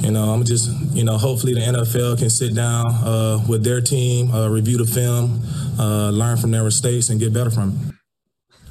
you 0.00 0.12
know, 0.12 0.30
I'm 0.30 0.44
just, 0.44 0.70
you 0.94 1.04
know, 1.04 1.18
hopefully 1.18 1.52
the 1.52 1.60
NFL 1.60 2.18
can 2.18 2.30
sit 2.30 2.54
down 2.54 2.86
uh, 2.86 3.44
with 3.46 3.64
their 3.64 3.82
team, 3.82 4.30
uh, 4.30 4.48
review 4.48 4.78
the 4.78 4.86
film, 4.86 5.42
learn 5.78 6.38
from 6.38 6.52
their 6.52 6.64
mistakes, 6.64 7.10
and 7.10 7.20
get 7.20 7.34
better 7.34 7.50
from 7.50 7.70
it. 7.70 8.01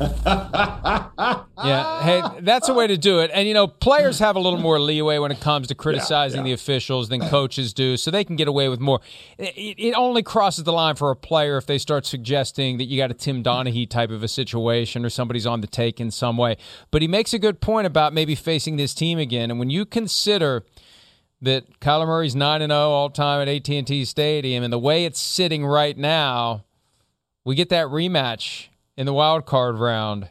yeah, 0.26 2.04
hey, 2.04 2.24
that's 2.41 2.70
a 2.70 2.74
way 2.74 2.88
to 2.88 2.97
do 2.97 3.20
it. 3.20 3.30
And 3.34 3.47
you 3.47 3.54
know, 3.54 3.68
players 3.68 4.18
have 4.20 4.36
a 4.36 4.39
little 4.39 4.60
more 4.60 4.80
leeway 4.80 5.20
when 5.20 5.32
it 5.32 5.39
comes 5.39 5.68
to 5.68 5.76
criticizing 5.82 6.39
yeah, 6.39 6.41
yeah. 6.41 6.49
the 6.49 6.54
officials 6.54 7.10
than 7.10 7.22
coaches 7.22 7.72
do, 7.74 7.97
so 7.97 8.10
they 8.10 8.24
can 8.24 8.36
get 8.36 8.47
away 8.47 8.68
with 8.68 8.80
more. 8.80 8.99
It, 9.38 9.76
it, 9.78 9.93
only 9.93 10.24
crosses 10.24 10.64
the 10.64 10.74
line 10.74 10.95
for 10.95 11.12
a 11.12 11.16
player 11.16 11.58
if 11.58 11.68
they 11.68 11.78
start 11.78 12.06
suggesting 12.06 12.78
that 12.78 12.86
you 12.86 12.97
got 12.97 13.12
a 13.12 13.14
Tim 13.14 13.43
Donaghy 13.43 13.88
type 13.88 14.10
of 14.10 14.24
a 14.24 14.28
situation 14.28 15.06
or 15.06 15.10
somebody's 15.10 15.45
on 15.45 15.62
the 15.62 15.68
take 15.68 15.99
in 15.99 16.10
some 16.10 16.38
way. 16.38 16.58
But 16.89 17.04
he 17.04 17.08
makes 17.08 17.34
a 17.34 17.39
good 17.39 17.62
point 17.62 17.86
about 17.86 18.14
maybe 18.14 18.34
facing 18.34 18.78
this 18.78 18.95
team 18.95 19.20
again, 19.20 19.52
and 19.52 19.60
when 19.60 19.70
you 19.70 19.86
consider 19.86 20.64
that 21.43 21.80
Kyler 21.80 22.08
Murray's 22.08 22.36
nine 22.36 22.62
and 22.62 22.72
zero 22.72 22.82
oh 22.82 22.91
all 22.91 23.10
time 23.12 23.41
at 23.41 23.47
AT 23.47 23.70
and 23.70 23.86
T 23.86 24.04
Stadium, 24.06 24.64
and 24.64 24.74
the 24.74 24.80
way 24.80 25.06
it's 25.06 25.20
sitting 25.20 25.64
right 25.64 25.97
now, 25.97 26.64
we 27.43 27.54
get 27.54 27.70
that 27.70 27.88
rematch 27.88 28.70
in 29.02 29.08
the 29.08 29.14
wild 29.14 29.47
card 29.47 29.80
round. 29.80 30.30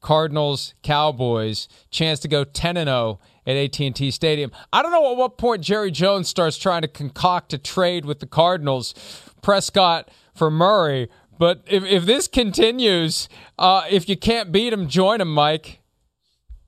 Cardinals, 0.00 0.74
Cowboys, 0.82 1.68
chance 1.88 2.18
to 2.20 2.28
go 2.28 2.42
10 2.42 2.76
and 2.76 2.88
0 2.88 3.20
at 3.46 3.56
AT&T 3.56 4.10
Stadium. 4.10 4.50
I 4.72 4.82
don't 4.82 4.90
know 4.90 5.12
at 5.12 5.16
what 5.16 5.38
point 5.38 5.62
Jerry 5.62 5.92
Jones 5.92 6.28
starts 6.28 6.58
trying 6.58 6.82
to 6.82 6.88
concoct 6.88 7.52
a 7.52 7.58
trade 7.58 8.04
with 8.04 8.18
the 8.18 8.26
Cardinals, 8.26 8.92
Prescott 9.40 10.10
for 10.34 10.50
Murray, 10.50 11.08
but 11.38 11.62
if, 11.68 11.84
if 11.84 12.06
this 12.06 12.26
continues, 12.26 13.28
uh, 13.56 13.84
if 13.88 14.08
you 14.08 14.16
can't 14.16 14.50
beat 14.50 14.72
him, 14.72 14.88
join 14.88 15.20
him, 15.20 15.32
Mike. 15.32 15.80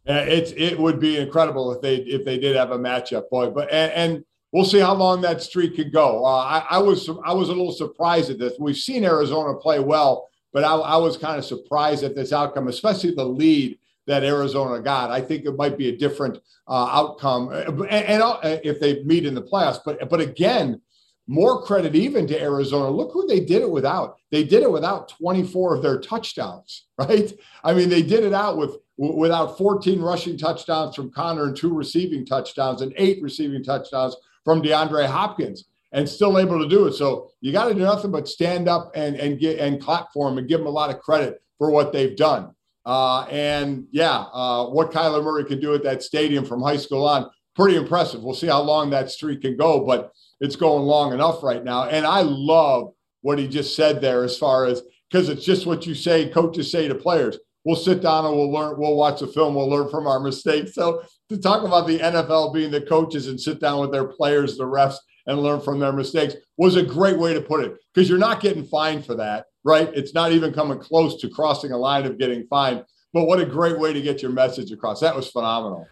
Yeah, 0.06 0.20
it's 0.20 0.52
it 0.52 0.78
would 0.78 1.00
be 1.00 1.18
incredible 1.18 1.72
if 1.72 1.82
they 1.82 1.96
if 1.96 2.24
they 2.24 2.38
did 2.38 2.54
have 2.56 2.70
a 2.70 2.78
matchup, 2.78 3.28
boy. 3.28 3.50
But 3.50 3.72
and, 3.72 3.92
and 3.92 4.24
we'll 4.52 4.64
see 4.64 4.78
how 4.78 4.94
long 4.94 5.20
that 5.22 5.42
streak 5.42 5.76
could 5.76 5.92
go. 5.92 6.24
Uh, 6.24 6.28
I, 6.28 6.66
I 6.70 6.78
was 6.78 7.08
I 7.24 7.32
was 7.32 7.48
a 7.48 7.52
little 7.52 7.72
surprised 7.72 8.30
at 8.30 8.38
this. 8.38 8.54
We've 8.58 8.76
seen 8.76 9.04
Arizona 9.04 9.54
play 9.58 9.80
well 9.80 10.29
but 10.52 10.64
I, 10.64 10.74
I 10.74 10.96
was 10.96 11.16
kind 11.16 11.38
of 11.38 11.44
surprised 11.44 12.02
at 12.04 12.14
this 12.14 12.32
outcome, 12.32 12.68
especially 12.68 13.14
the 13.14 13.24
lead 13.24 13.78
that 14.06 14.24
Arizona 14.24 14.80
got. 14.80 15.10
I 15.10 15.20
think 15.20 15.44
it 15.44 15.56
might 15.56 15.78
be 15.78 15.88
a 15.88 15.96
different 15.96 16.38
uh, 16.66 16.88
outcome, 16.90 17.52
and, 17.52 17.86
and 17.86 18.22
uh, 18.22 18.38
if 18.42 18.80
they 18.80 19.02
meet 19.04 19.26
in 19.26 19.34
the 19.34 19.42
playoffs. 19.42 19.80
But 19.84 20.08
but 20.08 20.20
again, 20.20 20.80
more 21.26 21.62
credit 21.62 21.94
even 21.94 22.26
to 22.26 22.42
Arizona. 22.42 22.90
Look 22.90 23.12
who 23.12 23.26
they 23.26 23.40
did 23.40 23.62
it 23.62 23.70
without. 23.70 24.16
They 24.32 24.42
did 24.42 24.64
it 24.64 24.70
without 24.70 25.10
24 25.10 25.76
of 25.76 25.82
their 25.82 26.00
touchdowns, 26.00 26.86
right? 26.98 27.32
I 27.62 27.72
mean, 27.72 27.88
they 27.88 28.02
did 28.02 28.24
it 28.24 28.34
out 28.34 28.56
with 28.56 28.76
without 28.96 29.56
14 29.56 30.00
rushing 30.00 30.36
touchdowns 30.36 30.94
from 30.94 31.10
Conner 31.10 31.44
and 31.44 31.56
two 31.56 31.72
receiving 31.72 32.26
touchdowns 32.26 32.82
and 32.82 32.92
eight 32.96 33.22
receiving 33.22 33.62
touchdowns 33.62 34.14
from 34.44 34.60
DeAndre 34.60 35.06
Hopkins 35.06 35.64
and 35.92 36.08
still 36.08 36.38
able 36.38 36.58
to 36.58 36.68
do 36.68 36.86
it. 36.86 36.92
So 36.92 37.30
you 37.40 37.52
got 37.52 37.68
to 37.68 37.74
do 37.74 37.80
nothing 37.80 38.10
but 38.10 38.28
stand 38.28 38.68
up 38.68 38.92
and 38.94 39.16
and 39.16 39.38
get 39.38 39.58
and 39.58 39.80
clap 39.80 40.12
for 40.12 40.28
them 40.28 40.38
and 40.38 40.48
give 40.48 40.60
them 40.60 40.66
a 40.66 40.70
lot 40.70 40.90
of 40.90 41.00
credit 41.00 41.42
for 41.58 41.70
what 41.70 41.92
they've 41.92 42.16
done. 42.16 42.54
Uh, 42.86 43.22
and 43.24 43.86
yeah, 43.90 44.24
uh, 44.32 44.66
what 44.66 44.90
Kyler 44.90 45.22
Murray 45.22 45.44
can 45.44 45.60
do 45.60 45.74
at 45.74 45.82
that 45.84 46.02
stadium 46.02 46.44
from 46.44 46.62
high 46.62 46.78
school 46.78 47.06
on, 47.06 47.30
pretty 47.54 47.76
impressive. 47.76 48.22
We'll 48.22 48.34
see 48.34 48.46
how 48.46 48.62
long 48.62 48.90
that 48.90 49.10
streak 49.10 49.42
can 49.42 49.56
go, 49.56 49.84
but 49.84 50.12
it's 50.40 50.56
going 50.56 50.84
long 50.84 51.12
enough 51.12 51.42
right 51.42 51.62
now. 51.62 51.84
And 51.84 52.06
I 52.06 52.22
love 52.22 52.92
what 53.20 53.38
he 53.38 53.46
just 53.46 53.76
said 53.76 54.00
there 54.00 54.24
as 54.24 54.38
far 54.38 54.64
as 54.64 54.82
because 55.10 55.28
it's 55.28 55.44
just 55.44 55.66
what 55.66 55.86
you 55.86 55.94
say, 55.94 56.28
coaches 56.28 56.70
say 56.70 56.88
to 56.88 56.94
players. 56.94 57.38
We'll 57.64 57.76
sit 57.76 58.00
down 58.00 58.24
and 58.24 58.34
we'll 58.34 58.50
learn, 58.50 58.78
we'll 58.78 58.96
watch 58.96 59.20
the 59.20 59.26
film, 59.26 59.54
we'll 59.54 59.68
learn 59.68 59.90
from 59.90 60.06
our 60.06 60.20
mistakes. 60.20 60.74
So 60.74 61.02
to 61.28 61.36
talk 61.36 61.62
about 61.62 61.86
the 61.86 61.98
NFL 61.98 62.54
being 62.54 62.70
the 62.70 62.80
coaches 62.80 63.26
and 63.26 63.38
sit 63.38 63.60
down 63.60 63.80
with 63.80 63.92
their 63.92 64.06
players, 64.06 64.56
the 64.56 64.64
refs, 64.64 64.96
and 65.26 65.42
learn 65.42 65.60
from 65.60 65.78
their 65.78 65.92
mistakes 65.92 66.34
was 66.56 66.76
a 66.76 66.82
great 66.82 67.18
way 67.18 67.34
to 67.34 67.40
put 67.40 67.64
it 67.64 67.76
because 67.92 68.08
you're 68.08 68.18
not 68.18 68.40
getting 68.40 68.64
fined 68.64 69.04
for 69.04 69.14
that, 69.16 69.46
right? 69.64 69.90
It's 69.94 70.14
not 70.14 70.32
even 70.32 70.52
coming 70.52 70.78
close 70.78 71.20
to 71.20 71.28
crossing 71.28 71.72
a 71.72 71.78
line 71.78 72.06
of 72.06 72.18
getting 72.18 72.46
fined. 72.46 72.84
But 73.12 73.24
what 73.24 73.40
a 73.40 73.46
great 73.46 73.78
way 73.78 73.92
to 73.92 74.00
get 74.00 74.22
your 74.22 74.30
message 74.30 74.70
across. 74.70 75.00
That 75.00 75.16
was 75.16 75.28
phenomenal. 75.28 75.86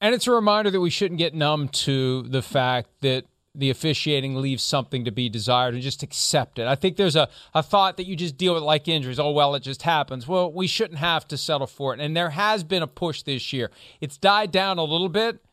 And 0.00 0.14
it's 0.14 0.26
a 0.26 0.32
reminder 0.32 0.70
that 0.70 0.80
we 0.80 0.90
shouldn't 0.90 1.18
get 1.18 1.34
numb 1.34 1.68
to 1.68 2.22
the 2.22 2.42
fact 2.42 2.90
that 3.02 3.24
the 3.54 3.70
officiating 3.70 4.34
leaves 4.34 4.64
something 4.64 5.04
to 5.04 5.12
be 5.12 5.28
desired 5.28 5.74
and 5.74 5.82
just 5.82 6.02
accept 6.02 6.58
it. 6.58 6.66
I 6.66 6.74
think 6.74 6.96
there's 6.96 7.14
a, 7.14 7.28
a 7.54 7.62
thought 7.62 7.96
that 7.98 8.06
you 8.06 8.16
just 8.16 8.36
deal 8.36 8.54
with 8.54 8.64
like 8.64 8.88
injuries. 8.88 9.20
Oh, 9.20 9.30
well, 9.30 9.54
it 9.54 9.62
just 9.62 9.82
happens. 9.82 10.26
Well, 10.26 10.52
we 10.52 10.66
shouldn't 10.66 10.98
have 10.98 11.28
to 11.28 11.36
settle 11.36 11.68
for 11.68 11.94
it. 11.94 12.00
And 12.00 12.16
there 12.16 12.30
has 12.30 12.64
been 12.64 12.82
a 12.82 12.88
push 12.88 13.22
this 13.22 13.52
year. 13.52 13.70
It's 14.00 14.18
died 14.18 14.50
down 14.50 14.78
a 14.78 14.84
little 14.84 15.08
bit, 15.08 15.43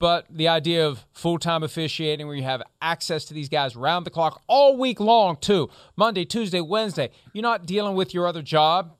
but 0.00 0.24
the 0.30 0.48
idea 0.48 0.88
of 0.88 1.04
full 1.12 1.38
time 1.38 1.62
officiating, 1.62 2.26
where 2.26 2.34
you 2.34 2.42
have 2.42 2.62
access 2.82 3.26
to 3.26 3.34
these 3.34 3.48
guys 3.48 3.76
round 3.76 4.04
the 4.04 4.10
clock 4.10 4.42
all 4.48 4.76
week 4.76 4.98
long, 4.98 5.36
too 5.36 5.70
Monday, 5.94 6.24
Tuesday, 6.24 6.60
Wednesday, 6.60 7.10
you're 7.32 7.42
not 7.42 7.66
dealing 7.66 7.94
with 7.94 8.12
your 8.12 8.26
other 8.26 8.42
job 8.42 8.96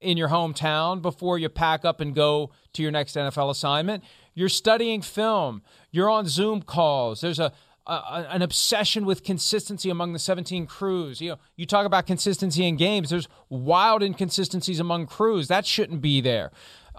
in 0.00 0.16
your 0.16 0.28
hometown 0.28 1.02
before 1.02 1.36
you 1.36 1.48
pack 1.48 1.84
up 1.84 2.00
and 2.00 2.14
go 2.14 2.50
to 2.72 2.82
your 2.82 2.92
next 2.92 3.16
NFL 3.16 3.50
assignment. 3.50 4.04
You're 4.34 4.48
studying 4.48 5.02
film, 5.02 5.62
you're 5.90 6.08
on 6.08 6.26
Zoom 6.28 6.62
calls. 6.62 7.22
There's 7.22 7.40
a, 7.40 7.52
an 7.88 8.42
obsession 8.42 9.04
with 9.04 9.24
consistency 9.24 9.90
among 9.90 10.12
the 10.12 10.18
17 10.20 10.66
crews. 10.66 11.20
You 11.20 11.30
know, 11.30 11.38
you 11.56 11.66
talk 11.66 11.86
about 11.86 12.06
consistency 12.06 12.66
in 12.66 12.76
games. 12.76 13.10
There's 13.10 13.28
wild 13.48 14.02
inconsistencies 14.02 14.78
among 14.78 15.06
crews. 15.06 15.48
That 15.48 15.66
shouldn't 15.66 16.02
be 16.02 16.20
there 16.20 16.52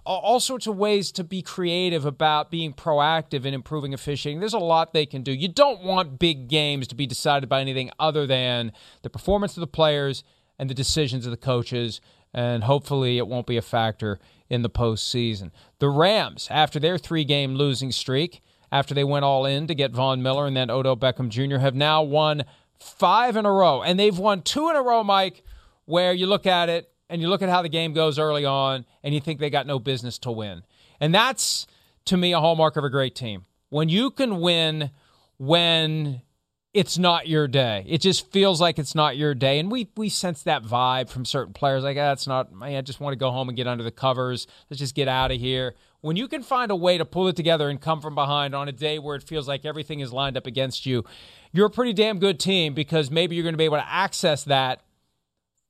all 0.08 0.39
sorts 0.39 0.68
of 0.68 0.78
ways 0.78 1.12
to 1.14 1.24
be 1.24 1.41
creative 1.41 2.05
about 2.05 2.49
being 2.49 2.74
proactive 2.74 3.45
in 3.45 3.53
improving 3.53 3.93
officiating. 3.93 4.39
There's 4.39 4.53
a 4.53 4.60
lot 4.60 4.93
they 4.93 5.05
can 5.05 5.22
do. 5.22 5.32
You 5.32 5.49
don't 5.49 5.84
want 5.84 6.20
big 6.20 6.47
games 6.47 6.88
to 6.88 6.95
be 6.95 7.05
decided 7.05 7.49
by 7.49 7.62
anything 7.62 7.91
other 7.99 8.26
than 8.26 8.72
the 9.01 9.10
performance 9.10 9.58
of 9.58 9.62
the 9.62 9.68
players 9.68 10.24
and 10.58 10.70
the 10.70 10.74
decisions 10.74 11.26
of 11.26 11.32
the 11.32 11.38
coaches, 11.38 11.99
and 12.34 12.64
hopefully 12.64 13.18
it 13.18 13.28
won't 13.28 13.47
be 13.47 13.58
a 13.58 13.62
factor 13.62 14.20
in 14.49 14.62
the 14.62 14.70
postseason. 14.70 15.51
The 15.80 15.89
Rams, 15.89 16.47
after 16.49 16.80
their 16.80 16.97
three 16.97 17.26
game 17.26 17.55
losing 17.55 17.91
streak, 17.91 18.41
after 18.72 18.93
they 18.93 19.03
went 19.03 19.26
all 19.26 19.45
in 19.45 19.68
to 19.68 19.76
get 19.76 19.91
Von 19.91 20.22
Miller 20.22 20.47
and 20.47 20.55
then 20.55 20.70
Odell 20.70 20.97
Beckham 20.97 21.30
Jr., 21.30 21.58
have 21.58 21.76
now 21.76 22.01
won 22.01 22.45
five 22.80 23.36
in 23.36 23.45
a 23.45 23.51
row, 23.51 23.82
and 23.82 23.99
they've 23.99 24.18
won 24.18 24.41
two 24.41 24.70
in 24.70 24.76
a 24.76 24.82
row, 24.82 25.03
Mike, 25.03 25.43
where 25.86 26.14
you 26.14 26.28
look 26.28 26.45
at 26.45 26.70
it 26.70 26.91
and 27.10 27.22
you 27.22 27.30
look 27.30 27.41
at 27.41 27.49
how 27.49 27.62
the 27.62 27.70
game 27.70 27.93
goes 27.93 28.20
early 28.20 28.45
on 28.45 28.86
and 29.03 29.14
you 29.14 29.22
think 29.22 29.39
they 29.39 29.49
got 29.49 29.68
no 29.68 29.80
business 29.80 30.18
to 30.20 30.32
win. 30.32 30.64
And 30.99 31.14
that's, 31.14 31.68
to 32.05 32.18
me, 32.18 32.34
a 32.34 32.39
hallmark 32.39 32.76
of 32.76 32.84
a 32.84 32.89
great 32.89 33.16
team. 33.16 33.45
When 33.70 33.89
you 33.89 34.12
can 34.12 34.39
win 34.39 34.91
when 35.38 36.22
it's 36.78 36.97
not 36.99 37.28
your 37.28 37.47
day. 37.47 37.84
It 37.88 38.01
just 38.01 38.32
feels 38.32 38.62
like 38.62 38.78
it's 38.78 38.93
not 38.93 39.18
your 39.18 39.34
day. 39.34 39.58
And 39.58 39.72
we 39.72 39.89
we 39.97 40.10
sense 40.10 40.43
that 40.43 40.64
vibe 40.64 41.10
from 41.10 41.26
certain 41.26 41.51
players 41.51 41.84
like, 41.84 41.97
ah, 41.97 42.16
not, 42.28 42.53
man, 42.53 42.76
I 42.76 42.82
just 42.82 42.99
want 42.99 43.14
to 43.14 43.18
go 43.18 43.32
home 43.32 43.49
and 43.49 43.55
get 43.55 43.66
under 43.66 43.84
the 43.84 43.89
covers. 43.89 44.45
Let's 44.70 44.80
just 44.80 44.93
get 44.93 45.08
out 45.08 45.32
of 45.32 45.39
here. 45.39 45.74
When 46.01 46.16
you 46.16 46.28
can 46.28 46.43
find 46.43 46.70
a 46.70 46.76
way 46.76 46.99
to 46.99 47.05
pull 47.05 47.28
it 47.30 47.36
together 47.36 47.70
and 47.70 47.82
come 47.82 47.99
from 47.99 48.14
behind 48.14 48.53
on 48.53 48.68
a 48.68 48.72
day 48.72 48.99
where 48.99 49.16
it 49.16 49.24
feels 49.24 49.47
like 49.47 49.66
everything 49.66 50.01
is 50.01 50.14
lined 50.14 50.38
up 50.38 50.45
against 50.45 50.86
you, 50.86 51.03
you're 51.51 51.66
a 51.66 51.72
pretty 51.72 51.93
damn 51.93 52.20
good 52.20 52.39
team 52.39 52.76
because 52.76 53.10
maybe 53.10 53.36
you're 53.36 53.43
going 53.43 53.55
to 53.55 53.58
be 53.58 53.66
able 53.66 53.78
to 53.78 53.91
access 53.91 54.43
that 54.43 54.82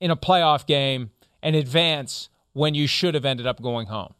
in 0.01 0.11
a 0.11 0.17
playoff 0.17 0.65
game 0.65 1.11
and 1.41 1.55
advance 1.55 2.29
when 2.53 2.73
you 2.73 2.87
should 2.87 3.13
have 3.13 3.25
ended 3.25 3.45
up 3.45 3.61
going 3.61 3.87
home. 3.87 4.13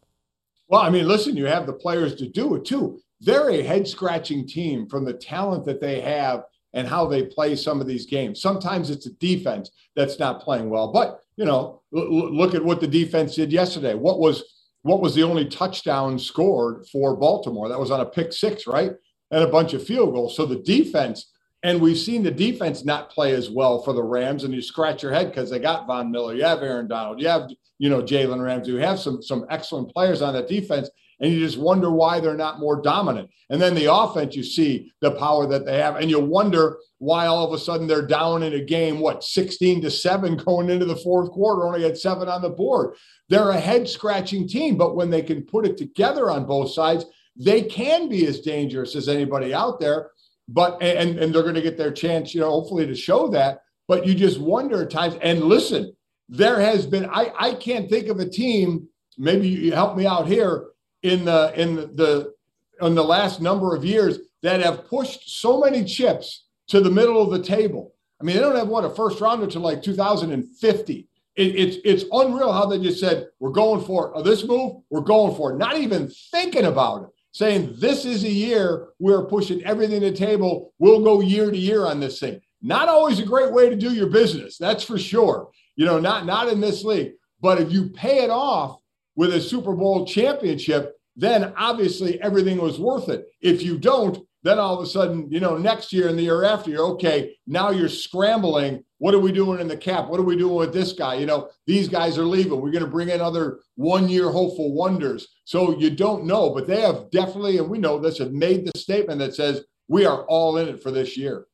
Well, 0.68 0.82
I 0.82 0.90
mean, 0.90 1.08
listen, 1.08 1.36
you 1.36 1.46
have 1.46 1.66
the 1.66 1.72
players 1.72 2.14
to 2.16 2.28
do 2.28 2.54
it 2.54 2.64
too. 2.64 3.00
They're 3.20 3.50
a 3.50 3.62
head 3.62 3.88
scratching 3.88 4.46
team 4.46 4.88
from 4.88 5.04
the 5.04 5.14
talent 5.14 5.64
that 5.64 5.80
they 5.80 6.00
have 6.00 6.44
and 6.74 6.86
how 6.86 7.06
they 7.06 7.24
play 7.24 7.56
some 7.56 7.80
of 7.80 7.86
these 7.86 8.06
games. 8.06 8.40
Sometimes 8.40 8.90
it's 8.90 9.06
a 9.06 9.12
defense 9.14 9.70
that's 9.96 10.18
not 10.18 10.42
playing 10.42 10.70
well, 10.70 10.92
but 10.92 11.20
you 11.36 11.44
know, 11.44 11.82
l- 11.96 12.34
look 12.34 12.54
at 12.54 12.64
what 12.64 12.80
the 12.80 12.86
defense 12.86 13.34
did 13.34 13.50
yesterday. 13.50 13.94
What 13.94 14.18
was 14.18 14.44
what 14.82 15.00
was 15.00 15.14
the 15.14 15.22
only 15.22 15.46
touchdown 15.46 16.18
scored 16.18 16.86
for 16.86 17.16
Baltimore? 17.16 17.68
That 17.68 17.80
was 17.80 17.90
on 17.90 18.00
a 18.00 18.06
pick 18.06 18.32
six, 18.32 18.66
right? 18.66 18.92
And 19.30 19.44
a 19.44 19.48
bunch 19.48 19.74
of 19.74 19.84
field 19.84 20.14
goals. 20.14 20.36
So 20.36 20.46
the 20.46 20.60
defense, 20.60 21.32
and 21.62 21.80
we've 21.80 21.98
seen 21.98 22.22
the 22.22 22.30
defense 22.30 22.84
not 22.84 23.10
play 23.10 23.32
as 23.32 23.50
well 23.50 23.82
for 23.82 23.92
the 23.92 24.02
Rams, 24.02 24.44
and 24.44 24.54
you 24.54 24.62
scratch 24.62 25.02
your 25.02 25.12
head 25.12 25.28
because 25.28 25.50
they 25.50 25.58
got 25.58 25.86
Von 25.86 26.10
Miller, 26.10 26.34
you 26.34 26.44
have 26.44 26.62
Aaron 26.62 26.88
Donald, 26.88 27.20
you 27.20 27.28
have 27.28 27.50
you 27.78 27.88
know 27.88 28.02
Jalen 28.02 28.42
Ramsey, 28.42 28.72
you 28.72 28.78
have 28.78 29.00
some 29.00 29.22
some 29.22 29.46
excellent 29.50 29.92
players 29.92 30.22
on 30.22 30.34
that 30.34 30.48
defense, 30.48 30.88
and 31.20 31.32
you 31.32 31.40
just 31.40 31.58
wonder 31.58 31.90
why 31.90 32.20
they're 32.20 32.36
not 32.36 32.60
more 32.60 32.80
dominant. 32.80 33.30
And 33.50 33.60
then 33.60 33.74
the 33.74 33.92
offense, 33.92 34.36
you 34.36 34.44
see 34.44 34.92
the 35.00 35.12
power 35.12 35.46
that 35.48 35.64
they 35.64 35.78
have, 35.78 35.96
and 35.96 36.10
you 36.10 36.20
wonder 36.20 36.78
why 36.98 37.26
all 37.26 37.46
of 37.46 37.52
a 37.52 37.58
sudden 37.58 37.86
they're 37.86 38.06
down 38.06 38.42
in 38.42 38.52
a 38.52 38.64
game, 38.64 39.00
what, 39.00 39.24
16 39.24 39.82
to 39.82 39.90
7 39.90 40.36
going 40.44 40.70
into 40.70 40.84
the 40.84 40.96
fourth 40.96 41.30
quarter, 41.30 41.66
only 41.66 41.82
had 41.82 41.98
seven 41.98 42.28
on 42.28 42.42
the 42.42 42.50
board. 42.50 42.94
They're 43.28 43.50
a 43.50 43.60
head 43.60 43.88
scratching 43.88 44.46
team, 44.46 44.76
but 44.76 44.96
when 44.96 45.10
they 45.10 45.22
can 45.22 45.42
put 45.42 45.66
it 45.66 45.76
together 45.76 46.30
on 46.30 46.46
both 46.46 46.70
sides, 46.70 47.04
they 47.36 47.62
can 47.62 48.08
be 48.08 48.26
as 48.26 48.40
dangerous 48.40 48.96
as 48.96 49.08
anybody 49.08 49.54
out 49.54 49.80
there. 49.80 50.10
But 50.48 50.82
and 50.82 51.18
and 51.18 51.34
they're 51.34 51.42
going 51.42 51.54
to 51.54 51.62
get 51.62 51.76
their 51.76 51.92
chance, 51.92 52.34
you 52.34 52.40
know, 52.40 52.50
hopefully 52.50 52.86
to 52.86 52.94
show 52.94 53.28
that. 53.28 53.62
But 53.86 54.06
you 54.06 54.14
just 54.14 54.40
wonder 54.40 54.82
at 54.82 54.90
times. 54.90 55.16
And 55.20 55.44
listen, 55.44 55.94
there 56.28 56.60
has 56.60 56.86
been 56.86 57.06
I 57.06 57.32
I 57.38 57.54
can't 57.54 57.88
think 57.90 58.08
of 58.08 58.18
a 58.18 58.28
team. 58.28 58.88
Maybe 59.16 59.48
you 59.48 59.72
help 59.72 59.96
me 59.96 60.06
out 60.06 60.26
here 60.26 60.68
in 61.02 61.24
the 61.24 61.52
in 61.60 61.76
the 61.76 62.32
in 62.80 62.94
the 62.94 63.04
last 63.04 63.40
number 63.40 63.74
of 63.74 63.84
years 63.84 64.18
that 64.42 64.60
have 64.60 64.86
pushed 64.86 65.40
so 65.40 65.60
many 65.60 65.84
chips 65.84 66.46
to 66.68 66.80
the 66.80 66.90
middle 66.90 67.20
of 67.20 67.30
the 67.30 67.42
table. 67.42 67.94
I 68.20 68.24
mean, 68.24 68.36
they 68.36 68.42
don't 68.42 68.56
have 68.56 68.68
what 68.68 68.84
a 68.84 68.90
first 68.90 69.20
rounder 69.20 69.46
to 69.48 69.58
like 69.58 69.82
2050. 69.82 71.08
It, 71.36 71.42
it's 71.42 71.76
it's 71.84 72.04
unreal 72.12 72.52
how 72.52 72.66
they 72.66 72.78
just 72.78 73.00
said 73.00 73.28
we're 73.38 73.50
going 73.50 73.84
for 73.84 74.12
it. 74.14 74.24
This 74.24 74.44
move, 74.44 74.82
we're 74.90 75.00
going 75.00 75.36
for 75.36 75.52
it. 75.52 75.56
Not 75.56 75.78
even 75.78 76.10
thinking 76.30 76.64
about 76.64 77.04
it. 77.04 77.08
Saying 77.38 77.76
this 77.78 78.04
is 78.04 78.24
a 78.24 78.28
year 78.28 78.88
we're 78.98 79.26
pushing 79.26 79.64
everything 79.64 80.00
to 80.00 80.10
the 80.10 80.16
table. 80.16 80.74
We'll 80.80 81.04
go 81.04 81.20
year 81.20 81.52
to 81.52 81.56
year 81.56 81.86
on 81.86 82.00
this 82.00 82.18
thing. 82.18 82.40
Not 82.62 82.88
always 82.88 83.20
a 83.20 83.24
great 83.24 83.52
way 83.52 83.68
to 83.68 83.76
do 83.76 83.92
your 83.94 84.08
business. 84.08 84.58
That's 84.58 84.82
for 84.82 84.98
sure. 84.98 85.48
You 85.76 85.86
know, 85.86 86.00
not 86.00 86.26
not 86.26 86.48
in 86.48 86.60
this 86.60 86.82
league. 86.82 87.12
But 87.40 87.60
if 87.60 87.70
you 87.70 87.90
pay 87.90 88.24
it 88.24 88.30
off 88.30 88.80
with 89.14 89.32
a 89.34 89.40
Super 89.40 89.72
Bowl 89.72 90.04
championship, 90.04 90.96
then 91.14 91.54
obviously 91.56 92.20
everything 92.20 92.58
was 92.58 92.80
worth 92.80 93.08
it. 93.08 93.26
If 93.40 93.62
you 93.62 93.78
don't, 93.78 94.18
then 94.48 94.58
all 94.58 94.78
of 94.78 94.82
a 94.82 94.88
sudden, 94.88 95.30
you 95.30 95.40
know, 95.40 95.56
next 95.58 95.92
year 95.92 96.08
and 96.08 96.18
the 96.18 96.22
year 96.22 96.44
after, 96.44 96.70
you're 96.70 96.86
okay. 96.86 97.36
Now 97.46 97.70
you're 97.70 97.88
scrambling. 97.88 98.82
What 98.98 99.14
are 99.14 99.18
we 99.18 99.30
doing 99.30 99.60
in 99.60 99.68
the 99.68 99.76
cap? 99.76 100.08
What 100.08 100.18
are 100.18 100.24
we 100.24 100.36
doing 100.36 100.54
with 100.54 100.72
this 100.72 100.92
guy? 100.92 101.14
You 101.14 101.26
know, 101.26 101.50
these 101.66 101.88
guys 101.88 102.16
are 102.18 102.24
leaving. 102.24 102.60
We're 102.60 102.72
going 102.72 102.84
to 102.84 102.90
bring 102.90 103.10
in 103.10 103.20
other 103.20 103.60
one 103.76 104.08
year 104.08 104.30
hopeful 104.30 104.74
wonders. 104.74 105.28
So 105.44 105.78
you 105.78 105.90
don't 105.90 106.24
know, 106.24 106.54
but 106.54 106.66
they 106.66 106.80
have 106.80 107.10
definitely, 107.10 107.58
and 107.58 107.68
we 107.68 107.78
know 107.78 107.98
this, 107.98 108.18
have 108.18 108.32
made 108.32 108.66
the 108.66 108.78
statement 108.78 109.18
that 109.18 109.34
says 109.34 109.64
we 109.86 110.06
are 110.06 110.24
all 110.24 110.56
in 110.56 110.68
it 110.68 110.82
for 110.82 110.90
this 110.90 111.16
year. 111.16 111.46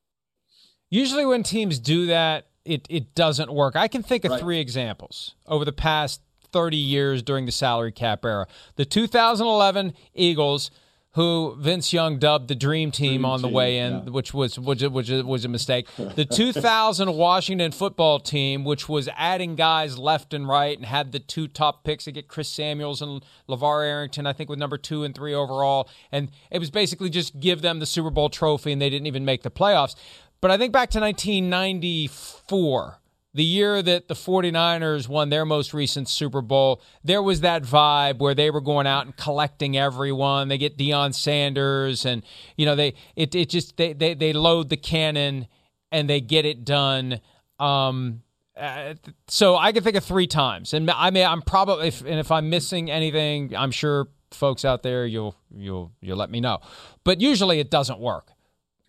Usually, 0.89 1.27
when 1.27 1.43
teams 1.43 1.79
do 1.79 2.07
that, 2.07 2.47
it, 2.65 2.87
it 2.89 3.15
doesn't 3.15 3.53
work. 3.53 3.77
I 3.77 3.89
can 3.89 4.03
think 4.03 4.25
of 4.25 4.31
right. 4.31 4.41
three 4.41 4.61
examples 4.61 5.35
over 5.47 5.65
the 5.65 5.73
past 5.73 6.21
30 6.53 6.77
years 6.77 7.23
during 7.23 7.47
the 7.47 7.53
salary 7.53 7.91
cap 7.91 8.25
era. 8.25 8.47
The 8.77 8.85
2011 8.85 9.93
Eagles, 10.15 10.71
who 11.15 11.55
Vince 11.59 11.93
Young 11.93 12.19
dubbed 12.19 12.49
the 12.49 12.57
Dream 12.57 12.91
Team 12.91 13.23
dream 13.23 13.25
on 13.25 13.41
the 13.41 13.49
team, 13.49 13.55
way 13.55 13.79
in, 13.79 13.93
yeah. 13.93 14.11
which 14.11 14.35
was 14.35 14.59
which, 14.59 14.83
which 14.83 15.11
was 15.11 15.45
a 15.45 15.49
mistake. 15.49 15.87
The 15.97 16.25
2000 16.25 17.15
Washington 17.15 17.71
Football 17.71 18.19
Team, 18.19 18.65
which 18.65 18.89
was 18.89 19.09
adding 19.17 19.55
guys 19.55 19.97
left 19.97 20.35
and 20.35 20.49
right 20.49 20.77
and 20.77 20.85
had 20.85 21.12
the 21.12 21.21
two 21.21 21.47
top 21.47 21.85
picks 21.85 22.05
to 22.05 22.12
get 22.12 22.27
Chris 22.27 22.49
Samuels 22.49 23.01
and 23.01 23.25
LaVar 23.49 23.87
Arrington, 23.87 24.27
I 24.27 24.33
think, 24.33 24.51
with 24.51 24.59
number 24.59 24.77
two 24.77 25.05
and 25.05 25.15
three 25.15 25.35
overall, 25.35 25.89
and 26.11 26.31
it 26.51 26.59
was 26.59 26.71
basically 26.71 27.11
just 27.11 27.39
give 27.39 27.62
them 27.62 27.79
the 27.79 27.87
Super 27.87 28.11
Bowl 28.11 28.29
trophy, 28.29 28.73
and 28.73 28.83
they 28.83 28.91
didn't 28.91 29.07
even 29.07 29.25
make 29.25 29.43
the 29.43 29.51
playoffs. 29.51 29.95
But 30.41 30.51
I 30.51 30.59
think 30.59 30.73
back 30.73 30.91
to 30.91 31.01
1994 31.01 32.99
the 33.35 33.45
year 33.45 33.82
that 33.82 34.07
the 34.07 34.14
49ers 34.14 35.09
won 35.09 35.28
their 35.28 35.45
most 35.45 35.74
recent 35.74 36.09
Super 36.09 36.41
Bowl, 36.41 36.80
there 37.03 37.22
was 37.22 37.41
that 37.41 37.64
vibe 37.64 38.18
where 38.18 38.35
they 38.35 38.49
were 38.51 38.61
going 38.61 38.87
out 38.87 39.07
and 39.07 39.16
collecting 39.16 39.76
everyone. 39.76 40.49
They 40.49 40.57
get 40.57 40.78
Deion 40.78 41.12
Sanders 41.14 42.07
and 42.07 42.22
you 42.57 42.64
know, 42.64 42.76
they 42.76 42.95
it 43.16 43.35
it 43.35 43.51
just 43.51 43.76
they 43.76 43.93
they, 43.93 44.14
they 44.14 44.32
load 44.32 44.68
the 44.68 44.76
cannon 44.76 45.49
and 45.91 46.09
they 46.09 46.20
get 46.20 46.45
it 46.45 46.64
done. 46.64 47.20
Um 47.59 48.22
uh, 48.57 48.95
so 49.26 49.57
I 49.57 49.72
can 49.72 49.82
think 49.82 49.97
of 49.97 50.05
three 50.05 50.28
times, 50.28 50.72
and 50.74 50.89
I 50.89 51.11
mean 51.11 51.26
I'm 51.26 51.43
probably 51.43 51.89
if, 51.89 52.03
and 52.03 52.20
if 52.20 52.30
I'm 52.30 52.51
missing 52.51 52.89
anything, 52.89 53.55
I'm 53.57 53.72
sure 53.72 54.07
folks 54.30 54.64
out 54.64 54.85
there 54.85 55.07
you'll 55.07 55.35
you'll 55.53 55.91
you'll 56.01 56.16
let 56.18 56.30
me 56.30 56.41
know. 56.41 56.61
But 57.03 57.20
usually 57.20 57.59
it 57.59 57.68
doesn't 57.68 57.99
work, 57.99 58.30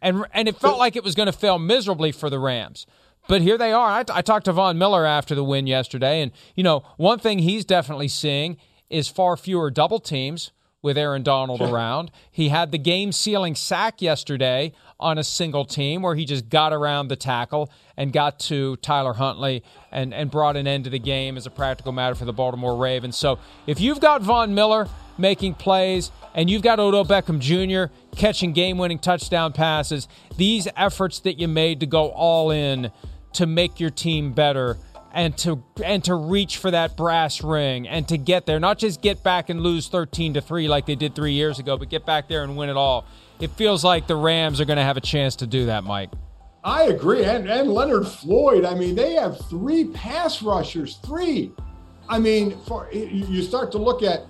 and 0.03 0.23
and 0.33 0.47
it 0.47 0.55
felt 0.57 0.77
like 0.77 0.95
it 0.95 1.03
was 1.03 1.15
going 1.15 1.25
to 1.25 1.33
fail 1.33 1.57
miserably 1.57 2.11
for 2.11 2.29
the 2.29 2.37
Rams. 2.37 2.85
But 3.27 3.41
here 3.41 3.57
they 3.57 3.71
are. 3.71 3.91
I, 3.91 4.03
t- 4.03 4.13
I 4.15 4.21
talked 4.21 4.45
to 4.45 4.53
Von 4.53 4.77
Miller 4.77 5.05
after 5.05 5.33
the 5.33 5.43
win 5.43 5.67
yesterday, 5.67 6.21
and 6.21 6.31
you 6.55 6.63
know 6.63 6.83
one 6.97 7.19
thing 7.19 7.39
he's 7.39 7.65
definitely 7.65 8.07
seeing 8.07 8.57
is 8.89 9.07
far 9.07 9.35
fewer 9.35 9.71
double 9.71 9.99
teams 9.99 10.51
with 10.85 10.99
Aaron 10.99 11.23
Donald 11.23 11.61
around. 11.61 12.11
He 12.29 12.49
had 12.49 12.71
the 12.71 12.77
game 12.77 13.11
sealing 13.11 13.55
sack 13.55 14.03
yesterday 14.03 14.71
on 14.99 15.17
a 15.17 15.23
single 15.23 15.65
team 15.65 16.03
where 16.03 16.13
he 16.13 16.25
just 16.25 16.47
got 16.47 16.73
around 16.73 17.07
the 17.07 17.15
tackle 17.15 17.71
and 17.97 18.13
got 18.13 18.39
to 18.41 18.75
Tyler 18.77 19.13
Huntley 19.13 19.63
and, 19.91 20.13
and 20.13 20.29
brought 20.29 20.55
an 20.55 20.67
end 20.67 20.83
to 20.83 20.91
the 20.91 20.99
game 20.99 21.37
as 21.37 21.47
a 21.47 21.49
practical 21.49 21.91
matter 21.91 22.13
for 22.13 22.25
the 22.25 22.33
Baltimore 22.33 22.77
Ravens. 22.77 23.17
So 23.17 23.39
if 23.65 23.79
you've 23.79 23.99
got 23.99 24.21
Von 24.21 24.53
Miller 24.53 24.87
making 25.17 25.55
plays 25.55 26.11
and 26.35 26.51
you've 26.51 26.61
got 26.61 26.79
Odell 26.79 27.03
Beckham 27.03 27.39
Jr. 27.39 27.91
catching 28.15 28.53
game 28.53 28.77
winning 28.77 28.99
touchdown 28.99 29.53
passes, 29.53 30.07
these 30.37 30.67
efforts 30.77 31.19
that 31.21 31.39
you 31.39 31.47
made 31.47 31.79
to 31.79 31.87
go 31.87 32.09
all 32.09 32.51
in 32.51 32.91
to 33.35 33.45
make 33.45 33.79
your 33.79 33.89
team 33.89 34.33
better 34.33 34.77
and 35.13 35.37
to 35.37 35.63
and 35.83 36.03
to 36.03 36.13
reach 36.13 36.57
for 36.57 36.69
that 36.71 36.97
brass 36.97 37.41
ring 37.41 37.87
and 37.87 38.07
to 38.07 38.17
get 38.17 38.45
there 38.45 38.59
not 38.59 38.77
just 38.77 39.01
get 39.01 39.23
back 39.23 39.49
and 39.49 39.61
lose 39.61 39.87
13 39.87 40.33
to 40.33 40.41
3 40.41 40.67
like 40.67 40.85
they 40.85 40.95
did 40.95 41.15
3 41.15 41.31
years 41.31 41.57
ago 41.57 41.77
but 41.77 41.89
get 41.89 42.05
back 42.05 42.27
there 42.27 42.43
and 42.43 42.57
win 42.57 42.69
it 42.69 42.75
all. 42.77 43.05
It 43.39 43.51
feels 43.51 43.83
like 43.83 44.07
the 44.07 44.15
Rams 44.15 44.61
are 44.61 44.65
going 44.65 44.77
to 44.77 44.83
have 44.83 44.97
a 44.97 45.01
chance 45.01 45.35
to 45.37 45.47
do 45.47 45.65
that 45.67 45.83
Mike. 45.83 46.11
I 46.63 46.83
agree 46.83 47.23
and 47.23 47.49
and 47.49 47.69
Leonard 47.69 48.07
Floyd 48.07 48.65
I 48.65 48.75
mean 48.75 48.95
they 48.95 49.13
have 49.13 49.39
three 49.49 49.85
pass 49.85 50.41
rushers 50.41 50.97
three. 50.97 51.53
I 52.09 52.19
mean 52.19 52.59
for 52.61 52.89
you 52.91 53.41
start 53.41 53.71
to 53.71 53.77
look 53.77 54.03
at 54.03 54.25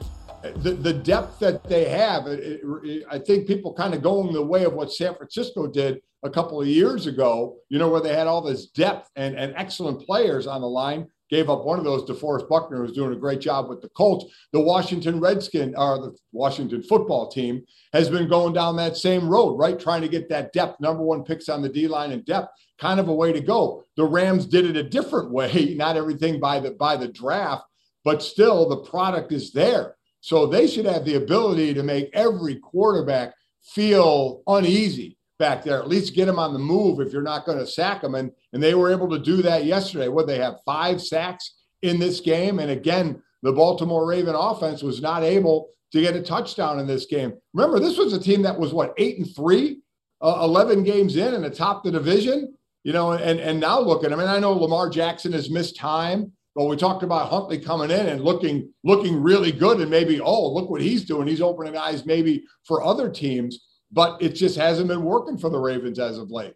the, 0.53 0.71
the 0.71 0.93
depth 0.93 1.39
that 1.39 1.63
they 1.63 1.85
have, 1.85 2.27
it, 2.27 2.61
it, 2.83 3.03
I 3.09 3.19
think 3.19 3.47
people 3.47 3.73
kind 3.73 3.93
of 3.93 4.01
going 4.01 4.31
the 4.33 4.43
way 4.43 4.63
of 4.63 4.73
what 4.73 4.91
San 4.91 5.15
Francisco 5.15 5.67
did 5.67 6.01
a 6.25 6.29
couple 6.29 6.59
of 6.59 6.67
years 6.67 7.05
ago, 7.07 7.57
you 7.69 7.77
know, 7.77 7.87
where 7.89 8.01
they 8.01 8.13
had 8.13 8.27
all 8.27 8.41
this 8.41 8.67
depth 8.67 9.09
and, 9.15 9.35
and 9.35 9.53
excellent 9.55 10.05
players 10.05 10.47
on 10.47 10.61
the 10.61 10.67
line. 10.67 11.07
Gave 11.31 11.49
up 11.49 11.65
one 11.65 11.79
of 11.79 11.85
those 11.85 12.03
DeForest 12.03 12.47
Buckner, 12.47 12.85
who's 12.85 12.95
doing 12.95 13.11
a 13.11 13.19
great 13.19 13.41
job 13.41 13.67
with 13.67 13.81
the 13.81 13.89
Colts. 13.89 14.25
The 14.53 14.59
Washington 14.59 15.19
Redskin, 15.19 15.73
or 15.75 15.97
the 15.97 16.15
Washington 16.31 16.83
football 16.83 17.29
team, 17.29 17.63
has 17.93 18.09
been 18.09 18.29
going 18.29 18.53
down 18.53 18.75
that 18.75 18.95
same 18.95 19.27
road, 19.27 19.55
right? 19.55 19.79
Trying 19.79 20.03
to 20.03 20.07
get 20.07 20.29
that 20.29 20.53
depth, 20.53 20.79
number 20.79 21.01
one 21.01 21.23
picks 21.23 21.49
on 21.49 21.63
the 21.63 21.69
D 21.69 21.87
line 21.87 22.11
and 22.11 22.23
depth, 22.25 22.49
kind 22.77 22.99
of 22.99 23.07
a 23.07 23.13
way 23.13 23.33
to 23.33 23.41
go. 23.41 23.83
The 23.97 24.05
Rams 24.05 24.45
did 24.45 24.65
it 24.65 24.77
a 24.77 24.83
different 24.83 25.31
way, 25.31 25.73
not 25.77 25.97
everything 25.97 26.39
by 26.39 26.59
the 26.59 26.71
by 26.71 26.95
the 26.95 27.07
draft, 27.07 27.63
but 28.03 28.21
still 28.21 28.69
the 28.69 28.87
product 28.87 29.31
is 29.31 29.51
there. 29.51 29.95
So 30.21 30.45
they 30.45 30.67
should 30.67 30.85
have 30.85 31.05
the 31.05 31.15
ability 31.15 31.73
to 31.73 31.81
make 31.81 32.11
every 32.13 32.57
quarterback 32.57 33.33
feel 33.63 34.43
uneasy 34.45 35.17
back 35.37 35.63
there. 35.63 35.79
At 35.79 35.87
least 35.87 36.15
get 36.15 36.27
him 36.27 36.39
on 36.39 36.53
the 36.53 36.59
move 36.59 36.99
if 36.99 37.11
you're 37.11 37.21
not 37.21 37.45
going 37.45 37.57
to 37.57 37.67
sack 37.67 38.03
him. 38.03 38.15
And 38.15 38.31
and 38.53 38.61
they 38.61 38.75
were 38.75 38.91
able 38.91 39.09
to 39.09 39.19
do 39.19 39.41
that 39.41 39.65
yesterday. 39.65 40.07
What 40.07 40.27
they 40.27 40.37
have 40.39 40.55
five 40.65 41.01
sacks 41.01 41.55
in 41.81 41.99
this 41.99 42.19
game, 42.19 42.59
and 42.59 42.71
again, 42.71 43.21
the 43.43 43.51
Baltimore 43.51 44.07
Raven 44.07 44.35
offense 44.35 44.81
was 44.81 45.01
not 45.01 45.23
able 45.23 45.69
to 45.91 46.01
get 46.01 46.15
a 46.15 46.21
touchdown 46.21 46.79
in 46.79 46.87
this 46.87 47.05
game. 47.05 47.33
Remember, 47.53 47.79
this 47.79 47.97
was 47.97 48.13
a 48.13 48.19
team 48.19 48.41
that 48.41 48.59
was 48.59 48.73
what 48.73 48.93
eight 48.97 49.17
and 49.17 49.35
three, 49.35 49.81
uh, 50.21 50.39
eleven 50.41 50.83
games 50.83 51.15
in, 51.15 51.33
and 51.33 51.45
atop 51.45 51.83
the 51.83 51.91
division. 51.91 52.53
You 52.83 52.93
know, 52.93 53.13
and 53.13 53.39
and 53.39 53.59
now 53.59 53.79
look 53.79 54.03
at. 54.03 54.11
I 54.11 54.13
And 54.13 54.29
I 54.29 54.39
know 54.39 54.53
Lamar 54.53 54.89
Jackson 54.89 55.33
has 55.33 55.49
missed 55.49 55.75
time. 55.75 56.31
But 56.55 56.67
we 56.67 56.77
talked 56.77 57.03
about 57.03 57.27
Huntley 57.29 57.59
coming 57.59 57.91
in 57.91 58.07
and 58.07 58.21
looking 58.21 58.71
looking 58.85 59.21
really 59.21 59.51
good, 59.51 59.81
and 59.81 59.91
maybe 59.91 60.21
oh 60.21 60.53
look 60.53 60.69
what 60.69 60.81
he's 60.81 61.03
doing. 61.03 61.27
He's 61.27 61.41
opening 61.41 61.75
eyes 61.75 62.05
maybe 62.05 62.45
for 62.63 62.81
other 62.81 63.09
teams 63.09 63.59
but 63.95 64.21
it 64.21 64.35
just 64.35 64.57
hasn't 64.57 64.89
been 64.89 65.03
working 65.03 65.37
for 65.37 65.49
the 65.49 65.57
Ravens 65.57 65.97
as 65.97 66.19
of 66.19 66.29
late. 66.29 66.53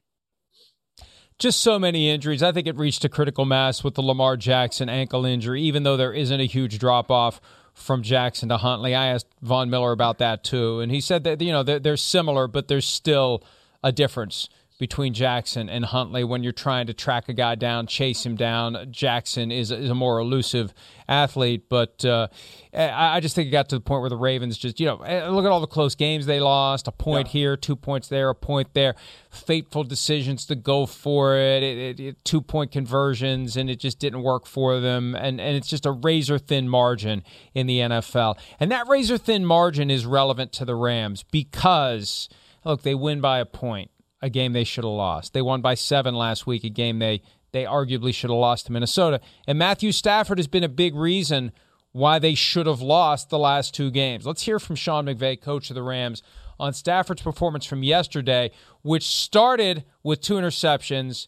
Just 1.40 1.62
so 1.62 1.80
many 1.80 2.10
injuries. 2.10 2.44
I 2.44 2.52
think 2.52 2.68
it 2.68 2.76
reached 2.76 3.06
a 3.06 3.10
critical 3.10 3.46
mass 3.46 3.82
with 3.82 3.96
the 3.96 4.04
Lamar 4.04 4.36
Jackson 4.36 4.90
ankle 4.90 5.26
injury, 5.26 5.62
even 5.62 5.84
though 5.84 5.96
there 5.96 6.14
isn't 6.14 6.40
a 6.40 6.46
huge 6.46 6.78
drop 6.78 7.10
off 7.10 7.40
from 7.74 8.04
Jackson 8.04 8.50
to 8.50 8.58
Huntley. 8.58 8.94
I 8.94 9.08
asked 9.08 9.28
Von 9.42 9.70
Miller 9.70 9.94
about 9.94 10.18
that 10.18 10.44
too, 10.44 10.82
and 10.82 10.92
he 10.92 11.00
said 11.00 11.24
that 11.24 11.42
you 11.42 11.54
know 11.54 11.64
they're, 11.64 11.80
they're 11.80 11.98
similar, 11.98 12.48
but 12.50 12.68
there's 12.68 12.86
still 12.86 13.42
a 13.82 13.94
difference 13.94 14.50
between 14.80 15.14
Jackson 15.14 15.70
and 15.70 15.84
Huntley 15.84 16.24
when 16.24 16.42
you're 16.42 16.54
trying 16.54 16.88
to 16.88 16.94
track 16.94 17.28
a 17.28 17.34
guy 17.34 17.56
down, 17.56 17.86
chase 17.86 18.26
him 18.26 18.38
down. 18.38 18.88
Jackson 18.90 19.52
is, 19.52 19.72
is 19.72 19.90
a 19.90 19.96
more 19.96 20.20
elusive 20.20 20.74
athlete, 21.06 21.68
but 21.68 22.04
uh, 22.06 22.30
I, 22.74 23.20
just 23.20 23.36
think 23.36 23.50
it 23.50 23.52
got 23.52 23.68
to 23.70 23.76
the 23.76 23.82
point 23.82 24.00
where 24.00 24.10
the 24.10 24.16
Ravens 24.16 24.58
just, 24.58 24.80
you 24.80 24.86
know, 24.86 25.00
eh, 25.00 25.28
look 25.28 25.44
at 25.44 25.52
all 25.52 25.60
the 25.60 25.68
close 25.68 25.96
games 25.96 26.26
they 26.26 26.40
lost 26.40 26.88
a 26.88 26.94
point 26.94 27.28
yeah. 27.28 27.34
here, 27.34 27.58
two 27.58 27.76
points 27.76 28.08
there, 28.08 28.30
a 28.30 28.36
point 28.36 28.74
there, 28.74 28.96
fateful 29.30 29.84
decisions 29.84 30.46
to 30.46 30.56
go 30.56 30.86
for 30.86 31.36
it, 31.36 31.62
it, 31.62 31.78
it, 31.78 32.00
it 32.00 32.24
two 32.24 32.42
point 32.42 32.72
conversions, 32.72 33.58
and 33.58 33.70
it 33.70 33.82
just 33.82 34.00
didn't 34.00 34.24
work 34.24 34.46
for 34.46 34.80
them. 34.80 35.14
And, 35.14 35.42
and 35.42 35.58
it's 35.58 35.68
just 35.68 35.86
a 35.86 35.92
razor 35.92 36.40
thin 36.40 36.70
margin 36.70 37.24
in 37.54 37.68
the 37.68 37.80
NFL. 37.80 38.38
And 38.62 38.72
that 38.72 38.88
razor 38.88 39.18
thin 39.18 39.46
margin 39.46 39.92
is 39.92 40.06
relevant 40.06 40.54
to 40.54 40.64
the 40.64 40.76
Rams 40.76 41.24
because, 41.24 42.30
look, 42.64 42.84
they 42.84 42.96
win 42.96 43.20
by 43.20 43.40
a 43.40 43.46
point 43.46 43.92
a 44.22 44.30
game 44.30 44.54
they 44.54 44.64
should 44.64 44.84
have 44.84 44.94
lost. 44.94 45.34
They 45.34 45.42
won 45.42 45.62
by 45.62 45.76
seven 45.76 46.16
last 46.16 46.46
week, 46.48 46.64
a 46.64 46.70
game 46.70 47.00
they 47.00 47.22
they 47.52 47.64
arguably 47.64 48.14
should 48.14 48.30
have 48.30 48.38
lost 48.38 48.68
to 48.68 48.72
Minnesota. 48.72 49.20
And 49.48 49.58
Matthew 49.58 49.92
Stafford 49.92 50.38
has 50.38 50.48
been 50.48 50.64
a 50.64 50.70
big 50.70 50.94
reason 50.96 51.52
why 51.92 52.20
they 52.20 52.36
should 52.36 52.68
have 52.68 52.82
lost 52.82 53.30
the 53.30 53.40
last 53.40 53.74
two 53.74 53.90
games. 53.90 54.26
Let's 54.26 54.44
hear 54.44 54.60
from 54.60 54.76
Sean 54.76 55.06
McVay, 55.06 55.42
coach 55.42 55.72
of 55.72 55.76
the 55.76 55.82
Rams, 55.82 56.22
on 56.60 56.74
Stafford's 56.74 57.22
performance 57.22 57.66
from 57.66 57.82
yesterday, 57.82 58.52
which 58.84 59.08
started 59.08 59.84
with 60.04 60.22
two 60.22 60.36
interceptions, 60.36 61.28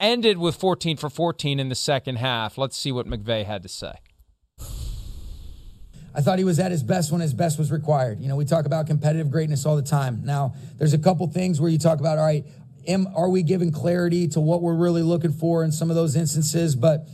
ended 0.00 0.38
with 0.38 0.56
14 0.56 0.96
for 0.96 1.10
14 1.10 1.60
in 1.60 1.68
the 1.68 1.74
second 1.74 2.16
half. 2.16 2.58
Let's 2.58 2.76
see 2.76 2.90
what 2.90 3.06
McVay 3.06 3.44
had 3.44 3.62
to 3.62 3.68
say. 3.68 3.92
I 6.14 6.20
thought 6.20 6.38
he 6.38 6.44
was 6.44 6.58
at 6.58 6.70
his 6.70 6.82
best 6.82 7.12
when 7.12 7.20
his 7.20 7.32
best 7.32 7.58
was 7.58 7.70
required. 7.70 8.20
You 8.20 8.28
know, 8.28 8.36
we 8.36 8.44
talk 8.44 8.66
about 8.66 8.86
competitive 8.86 9.30
greatness 9.30 9.64
all 9.64 9.76
the 9.76 9.82
time. 9.82 10.22
Now, 10.24 10.54
there's 10.76 10.92
a 10.92 10.98
couple 10.98 11.26
things 11.28 11.60
where 11.60 11.70
you 11.70 11.78
talk 11.78 12.00
about, 12.00 12.18
all 12.18 12.26
right, 12.26 12.44
am, 12.88 13.06
are 13.14 13.28
we 13.28 13.42
giving 13.42 13.70
clarity 13.70 14.26
to 14.28 14.40
what 14.40 14.62
we're 14.62 14.74
really 14.74 15.02
looking 15.02 15.32
for 15.32 15.62
in 15.62 15.70
some 15.70 15.88
of 15.88 15.96
those 15.96 16.16
instances? 16.16 16.74
But, 16.74 17.08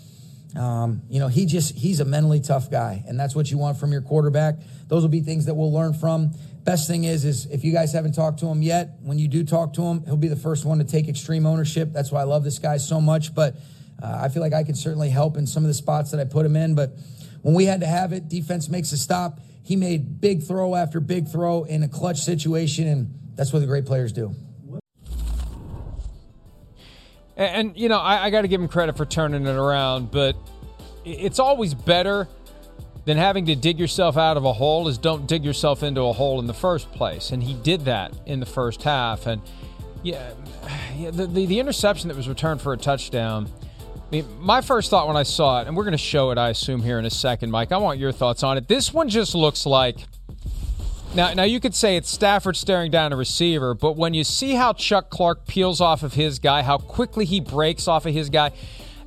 um, 0.57 1.03
you 1.11 1.20
know, 1.20 1.28
he 1.28 1.44
just, 1.44 1.74
he's 1.74 2.01
a 2.01 2.05
mentally 2.05 2.40
tough 2.40 2.70
guy, 2.70 3.05
and 3.07 3.20
that's 3.20 3.34
what 3.34 3.51
you 3.51 3.59
want 3.59 3.78
from 3.78 3.92
your 3.92 4.03
quarterback. 4.03 4.57
Those 4.88 5.03
will 5.03 5.11
be 5.11 5.20
things 5.20 5.44
that 5.47 5.55
we'll 5.55 5.72
learn 5.72 5.92
from. 5.92 6.32
Best 6.64 6.88
thing 6.88 7.05
is, 7.05 7.24
is 7.24 7.47
if 7.47 7.64
you 7.64 7.72
guys 7.72 7.92
haven't 7.92 8.12
talked 8.14 8.40
to 8.40 8.47
him 8.47 8.62
yet, 8.62 8.97
when 9.03 9.18
you 9.18 9.28
do 9.28 9.44
talk 9.44 9.74
to 9.74 9.82
him, 9.82 10.05
he'll 10.05 10.16
be 10.16 10.28
the 10.28 10.36
first 10.36 10.64
one 10.64 10.78
to 10.78 10.84
take 10.84 11.07
extreme 11.07 11.47
ownership. 11.47 11.92
That's 11.92 12.11
why 12.11 12.22
I 12.22 12.24
love 12.24 12.44
this 12.44 12.59
guy 12.59 12.78
so 12.78 13.01
much. 13.01 13.34
But 13.34 13.57
uh, 14.03 14.20
I 14.22 14.28
feel 14.30 14.42
like 14.42 14.53
I 14.53 14.64
can 14.64 14.74
certainly 14.74 15.11
help 15.11 15.36
in 15.36 15.47
some 15.47 15.62
of 15.62 15.68
the 15.68 15.74
spots 15.74 16.11
that 16.11 16.18
I 16.18 16.24
put 16.24 16.44
him 16.44 16.57
in. 16.57 16.74
But, 16.74 16.97
when 17.47 17.55
we 17.55 17.64
had 17.64 17.78
to 17.78 17.86
have 17.86 18.12
it, 18.12 18.28
defense 18.28 18.68
makes 18.68 18.90
a 18.90 18.99
stop. 18.99 19.38
He 19.62 19.76
made 19.76 20.20
big 20.20 20.42
throw 20.42 20.74
after 20.74 20.99
big 20.99 21.28
throw 21.28 21.62
in 21.62 21.84
a 21.84 21.88
clutch 21.88 22.18
situation, 22.22 22.88
and 22.88 23.16
that's 23.36 23.53
what 23.53 23.61
the 23.61 23.66
great 23.66 23.86
players 23.86 24.12
do. 24.12 24.34
And, 27.36 27.68
and 27.68 27.76
you 27.76 27.88
know, 27.88 28.01
I, 28.01 28.24
I 28.24 28.30
got 28.30 28.42
to 28.42 28.49
give 28.49 28.61
him 28.61 28.66
credit 28.66 28.97
for 28.97 29.07
turning 29.07 29.47
it 29.47 29.55
around, 29.55 30.11
but 30.11 30.34
it's 31.05 31.38
always 31.38 31.72
better 31.72 32.26
than 33.05 33.16
having 33.16 33.47
to 33.47 33.55
dig 33.55 33.78
yourself 33.78 34.16
out 34.16 34.36
of 34.36 34.44
a 34.44 34.53
hole 34.53 34.88
is 34.88 34.99
don't 34.99 35.28
dig 35.28 35.44
yourself 35.44 35.84
into 35.84 36.01
a 36.01 36.12
hole 36.12 36.40
in 36.40 36.49
the 36.49 36.55
first 36.55 36.90
place. 36.90 37.30
And 37.30 37.40
he 37.40 37.55
did 37.55 37.82
that 37.84 38.12
in 38.26 38.40
the 38.40 38.47
first 38.47 38.82
half. 38.82 39.28
And 39.28 39.40
yeah, 40.03 40.32
yeah 40.97 41.12
the, 41.12 41.28
the, 41.28 41.47
the 41.47 41.61
interception 41.61 42.09
that 42.09 42.16
was 42.16 42.28
returned 42.28 42.61
for 42.61 42.72
a 42.72 42.76
touchdown– 42.76 43.49
I 44.07 44.11
mean, 44.11 44.26
my 44.38 44.61
first 44.61 44.88
thought 44.88 45.09
when 45.09 45.16
I 45.16 45.24
saw 45.24 45.61
it, 45.61 45.66
and 45.66 45.76
we're 45.76 45.82
going 45.82 45.92
to 45.92 45.98
show 45.98 46.30
it, 46.30 46.38
I 46.38 46.50
assume, 46.50 46.82
here 46.82 47.00
in 47.00 47.04
a 47.04 47.11
second, 47.11 47.50
Mike. 47.50 47.72
I 47.72 47.78
want 47.78 47.98
your 47.98 48.12
thoughts 48.12 48.44
on 48.44 48.57
it. 48.57 48.68
This 48.68 48.94
one 48.94 49.09
just 49.09 49.34
looks 49.34 49.66
like. 49.66 49.96
Now, 51.14 51.32
now 51.32 51.42
you 51.42 51.59
could 51.59 51.74
say 51.74 51.96
it's 51.96 52.11
Stafford 52.11 52.57
staring 52.57 52.92
down 52.92 53.12
a 53.12 53.16
receiver, 53.16 53.74
but 53.74 53.96
when 53.96 54.14
you 54.14 54.22
see 54.22 54.54
how 54.54 54.74
Chuck 54.74 55.11
Clark 55.11 55.46
peels 55.46 55.80
off 55.80 56.04
of 56.04 56.14
his 56.14 56.38
guy, 56.38 56.62
how 56.62 56.78
quickly 56.78 57.24
he 57.24 57.40
breaks 57.40 57.88
off 57.88 58.07
of 58.07 58.14
his 58.14 58.30
guy, 58.30 58.52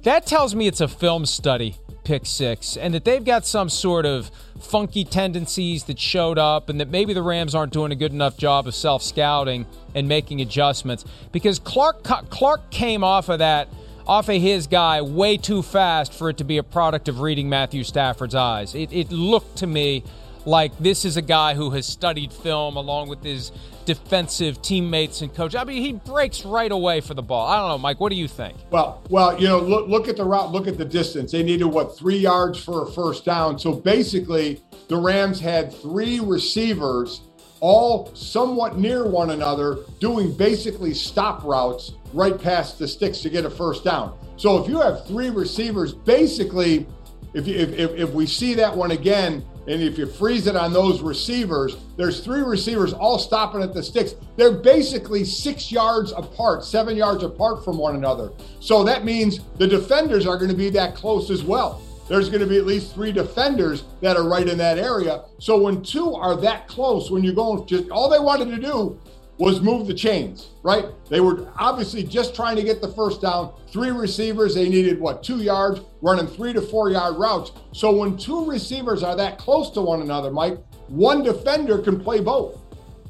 that 0.03 0.25
tells 0.25 0.53
me 0.53 0.67
it's 0.67 0.81
a 0.81 0.87
film 0.87 1.25
study 1.25 1.77
pick 2.03 2.25
six, 2.25 2.75
and 2.75 2.93
that 2.93 3.05
they've 3.05 3.23
got 3.23 3.45
some 3.45 3.69
sort 3.69 4.05
of 4.05 4.31
funky 4.59 5.05
tendencies 5.05 5.83
that 5.83 5.99
showed 5.99 6.39
up, 6.39 6.67
and 6.67 6.79
that 6.79 6.89
maybe 6.89 7.13
the 7.13 7.21
Rams 7.21 7.53
aren't 7.53 7.71
doing 7.71 7.91
a 7.91 7.95
good 7.95 8.11
enough 8.11 8.35
job 8.35 8.67
of 8.67 8.73
self 8.73 9.03
scouting 9.03 9.65
and 9.93 10.07
making 10.07 10.41
adjustments 10.41 11.05
because 11.31 11.59
Clark 11.59 12.03
Clark 12.03 12.71
came 12.71 13.03
off 13.03 13.29
of 13.29 13.39
that 13.39 13.69
off 14.09 14.27
of 14.27 14.41
his 14.41 14.65
guy 14.65 15.03
way 15.03 15.37
too 15.37 15.61
fast 15.61 16.11
for 16.11 16.29
it 16.29 16.37
to 16.37 16.43
be 16.43 16.57
a 16.57 16.63
product 16.63 17.07
of 17.07 17.19
reading 17.19 17.47
Matthew 17.47 17.83
Stafford's 17.83 18.33
eyes. 18.33 18.73
It, 18.73 18.91
it 18.91 19.11
looked 19.11 19.57
to 19.57 19.67
me 19.67 20.03
like 20.45 20.75
this 20.79 21.05
is 21.05 21.15
a 21.15 21.21
guy 21.21 21.53
who 21.53 21.69
has 21.69 21.85
studied 21.85 22.33
film 22.33 22.75
along 22.75 23.09
with 23.09 23.23
his 23.23 23.51
defensive 23.85 24.63
teammates 24.63 25.21
and 25.21 25.31
coach. 25.31 25.53
I 25.53 25.63
mean, 25.63 25.83
he 25.83 25.93
breaks 25.93 26.43
right 26.43 26.71
away 26.71 27.01
for 27.01 27.13
the 27.13 27.21
ball. 27.21 27.47
I 27.47 27.59
don't 27.59 27.69
know, 27.69 27.77
Mike. 27.77 27.99
What 27.99 28.09
do 28.09 28.15
you 28.15 28.27
think? 28.27 28.57
Well, 28.71 29.03
well, 29.11 29.39
you 29.39 29.47
know, 29.47 29.59
look 29.59 29.87
look 29.87 30.07
at 30.07 30.17
the 30.17 30.25
route. 30.25 30.51
Look 30.51 30.67
at 30.67 30.79
the 30.79 30.85
distance. 30.85 31.31
They 31.31 31.43
needed 31.43 31.65
what 31.65 31.95
three 31.95 32.17
yards 32.17 32.63
for 32.63 32.87
a 32.87 32.91
first 32.91 33.25
down. 33.25 33.59
So 33.59 33.73
basically, 33.73 34.59
the 34.87 34.97
Rams 34.97 35.39
had 35.39 35.71
three 35.71 36.19
receivers, 36.19 37.21
all 37.61 38.13
somewhat 38.15 38.77
near 38.77 39.07
one 39.07 39.31
another, 39.31 39.79
doing 39.99 40.35
basically 40.35 40.93
stop 40.93 41.43
routes 41.43 41.93
right 42.13 42.39
past 42.41 42.79
the 42.79 42.87
sticks 42.87 43.19
to 43.21 43.29
get 43.29 43.45
a 43.45 43.49
first 43.49 43.83
down. 43.83 44.17
So 44.37 44.61
if 44.61 44.69
you 44.69 44.79
have 44.79 45.05
three 45.05 45.29
receivers, 45.29 45.93
basically, 45.93 46.87
if, 47.33 47.47
if, 47.47 47.73
if, 47.73 47.91
if 47.91 48.09
we 48.11 48.25
see 48.25 48.53
that 48.55 48.75
one 48.75 48.91
again, 48.91 49.45
and 49.67 49.83
if 49.83 49.99
you 49.99 50.07
freeze 50.07 50.47
it 50.47 50.55
on 50.55 50.73
those 50.73 51.01
receivers, 51.01 51.77
there's 51.95 52.21
three 52.21 52.41
receivers 52.41 52.91
all 52.91 53.19
stopping 53.19 53.61
at 53.61 53.71
the 53.71 53.83
sticks. 53.83 54.15
They're 54.35 54.51
basically 54.51 55.23
six 55.23 55.71
yards 55.71 56.11
apart, 56.11 56.65
seven 56.65 56.97
yards 56.97 57.23
apart 57.23 57.63
from 57.63 57.77
one 57.77 57.95
another. 57.95 58.31
So 58.61 58.83
that 58.85 59.05
means 59.05 59.41
the 59.57 59.67
defenders 59.67 60.25
are 60.25 60.37
going 60.37 60.49
to 60.49 60.57
be 60.57 60.71
that 60.71 60.95
close 60.95 61.29
as 61.29 61.43
well. 61.43 61.83
There's 62.09 62.27
going 62.27 62.41
to 62.41 62.47
be 62.47 62.57
at 62.57 62.65
least 62.65 62.95
three 62.95 63.11
defenders 63.11 63.83
that 64.01 64.17
are 64.17 64.27
right 64.27 64.47
in 64.47 64.57
that 64.57 64.79
area. 64.79 65.23
So 65.37 65.61
when 65.61 65.83
two 65.83 66.15
are 66.15 66.35
that 66.37 66.67
close, 66.67 67.11
when 67.11 67.23
you're 67.23 67.35
going, 67.35 67.67
just 67.67 67.89
all 67.91 68.09
they 68.09 68.19
wanted 68.19 68.49
to 68.49 68.57
do 68.57 68.99
was 69.37 69.61
move 69.61 69.87
the 69.87 69.93
chains, 69.93 70.49
right? 70.63 70.85
They 71.07 71.21
were 71.21 71.47
obviously 71.57 72.03
just 72.03 72.35
trying 72.35 72.57
to 72.57 72.63
get 72.63 72.81
the 72.81 72.89
first 72.89 73.21
down. 73.21 73.53
Three 73.71 73.91
receivers, 73.91 74.55
they 74.55 74.67
needed 74.67 74.99
what, 74.99 75.23
two 75.23 75.37
yards, 75.37 75.81
running 76.01 76.27
three 76.27 76.51
to 76.51 76.61
four 76.61 76.89
yard 76.89 77.15
routes. 77.15 77.51
So 77.71 77.95
when 77.95 78.17
two 78.17 78.49
receivers 78.49 79.01
are 79.03 79.15
that 79.15 79.37
close 79.37 79.69
to 79.71 79.81
one 79.81 80.01
another, 80.01 80.31
Mike, 80.31 80.57
one 80.87 81.23
defender 81.23 81.77
can 81.77 81.99
play 81.99 82.19
both. 82.19 82.59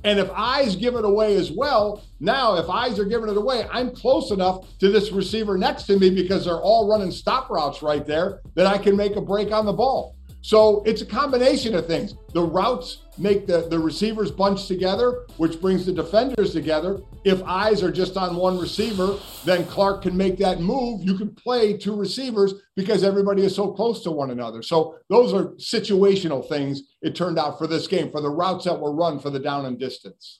And 0.03 0.19
if 0.19 0.29
eyes 0.31 0.75
give 0.75 0.95
it 0.95 1.03
away 1.03 1.35
as 1.35 1.51
well, 1.51 2.03
now 2.19 2.55
if 2.55 2.69
eyes 2.69 2.99
are 2.99 3.05
giving 3.05 3.29
it 3.29 3.37
away, 3.37 3.67
I'm 3.71 3.93
close 3.93 4.31
enough 4.31 4.65
to 4.79 4.89
this 4.89 5.11
receiver 5.11 5.57
next 5.57 5.83
to 5.83 5.99
me 5.99 6.09
because 6.09 6.45
they're 6.45 6.61
all 6.61 6.89
running 6.89 7.11
stop 7.11 7.49
routes 7.49 7.81
right 7.81 8.05
there 8.05 8.41
that 8.55 8.65
I 8.65 8.77
can 8.77 8.95
make 8.95 9.15
a 9.15 9.21
break 9.21 9.51
on 9.51 9.65
the 9.65 9.73
ball. 9.73 10.15
So 10.41 10.83
it's 10.85 11.01
a 11.01 11.05
combination 11.05 11.75
of 11.75 11.85
things. 11.85 12.15
The 12.33 12.41
routes 12.41 13.03
make 13.17 13.45
the, 13.45 13.67
the 13.69 13.77
receivers 13.77 14.31
bunch 14.31 14.67
together, 14.67 15.25
which 15.37 15.59
brings 15.59 15.85
the 15.85 15.91
defenders 15.91 16.53
together. 16.53 17.01
If 17.25 17.43
eyes 17.43 17.83
are 17.83 17.91
just 17.91 18.15
on 18.15 18.37
one 18.37 18.57
receiver, 18.57 19.17
then 19.43 19.65
Clark 19.65 20.03
can 20.03 20.15
make 20.15 20.37
that 20.37 20.61
move. 20.61 21.03
You 21.03 21.17
can 21.17 21.35
play 21.35 21.75
two 21.75 21.95
receivers 21.95 22.53
because 22.75 23.03
everybody 23.03 23.43
is 23.43 23.53
so 23.53 23.71
close 23.71 24.01
to 24.03 24.11
one 24.11 24.31
another. 24.31 24.61
So 24.61 24.95
those 25.09 25.33
are 25.33 25.47
situational 25.55 26.47
things 26.47 26.83
it 27.01 27.15
turned 27.15 27.37
out 27.37 27.57
for 27.57 27.67
this 27.67 27.87
game, 27.87 28.09
for 28.09 28.21
the 28.21 28.29
routes 28.29 28.65
that 28.65 28.79
were 28.79 28.93
run 28.93 29.19
for 29.19 29.29
the 29.29 29.39
down 29.39 29.65
and 29.65 29.77
distance. 29.77 30.39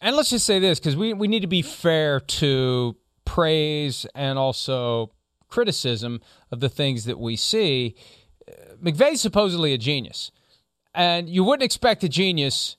And 0.00 0.16
let's 0.16 0.30
just 0.30 0.46
say 0.46 0.60
this 0.60 0.78
because 0.78 0.96
we, 0.96 1.12
we 1.12 1.26
need 1.26 1.40
to 1.40 1.48
be 1.48 1.62
fair 1.62 2.20
to 2.20 2.96
praise 3.24 4.06
and 4.14 4.38
also 4.38 5.12
criticism 5.48 6.20
of 6.52 6.60
the 6.60 6.68
things 6.68 7.04
that 7.04 7.18
we 7.18 7.36
see 7.36 7.96
McVay's 8.82 9.20
supposedly 9.20 9.72
a 9.72 9.78
genius, 9.78 10.30
and 10.94 11.28
you 11.28 11.44
wouldn't 11.44 11.64
expect 11.64 12.04
a 12.04 12.08
genius 12.08 12.76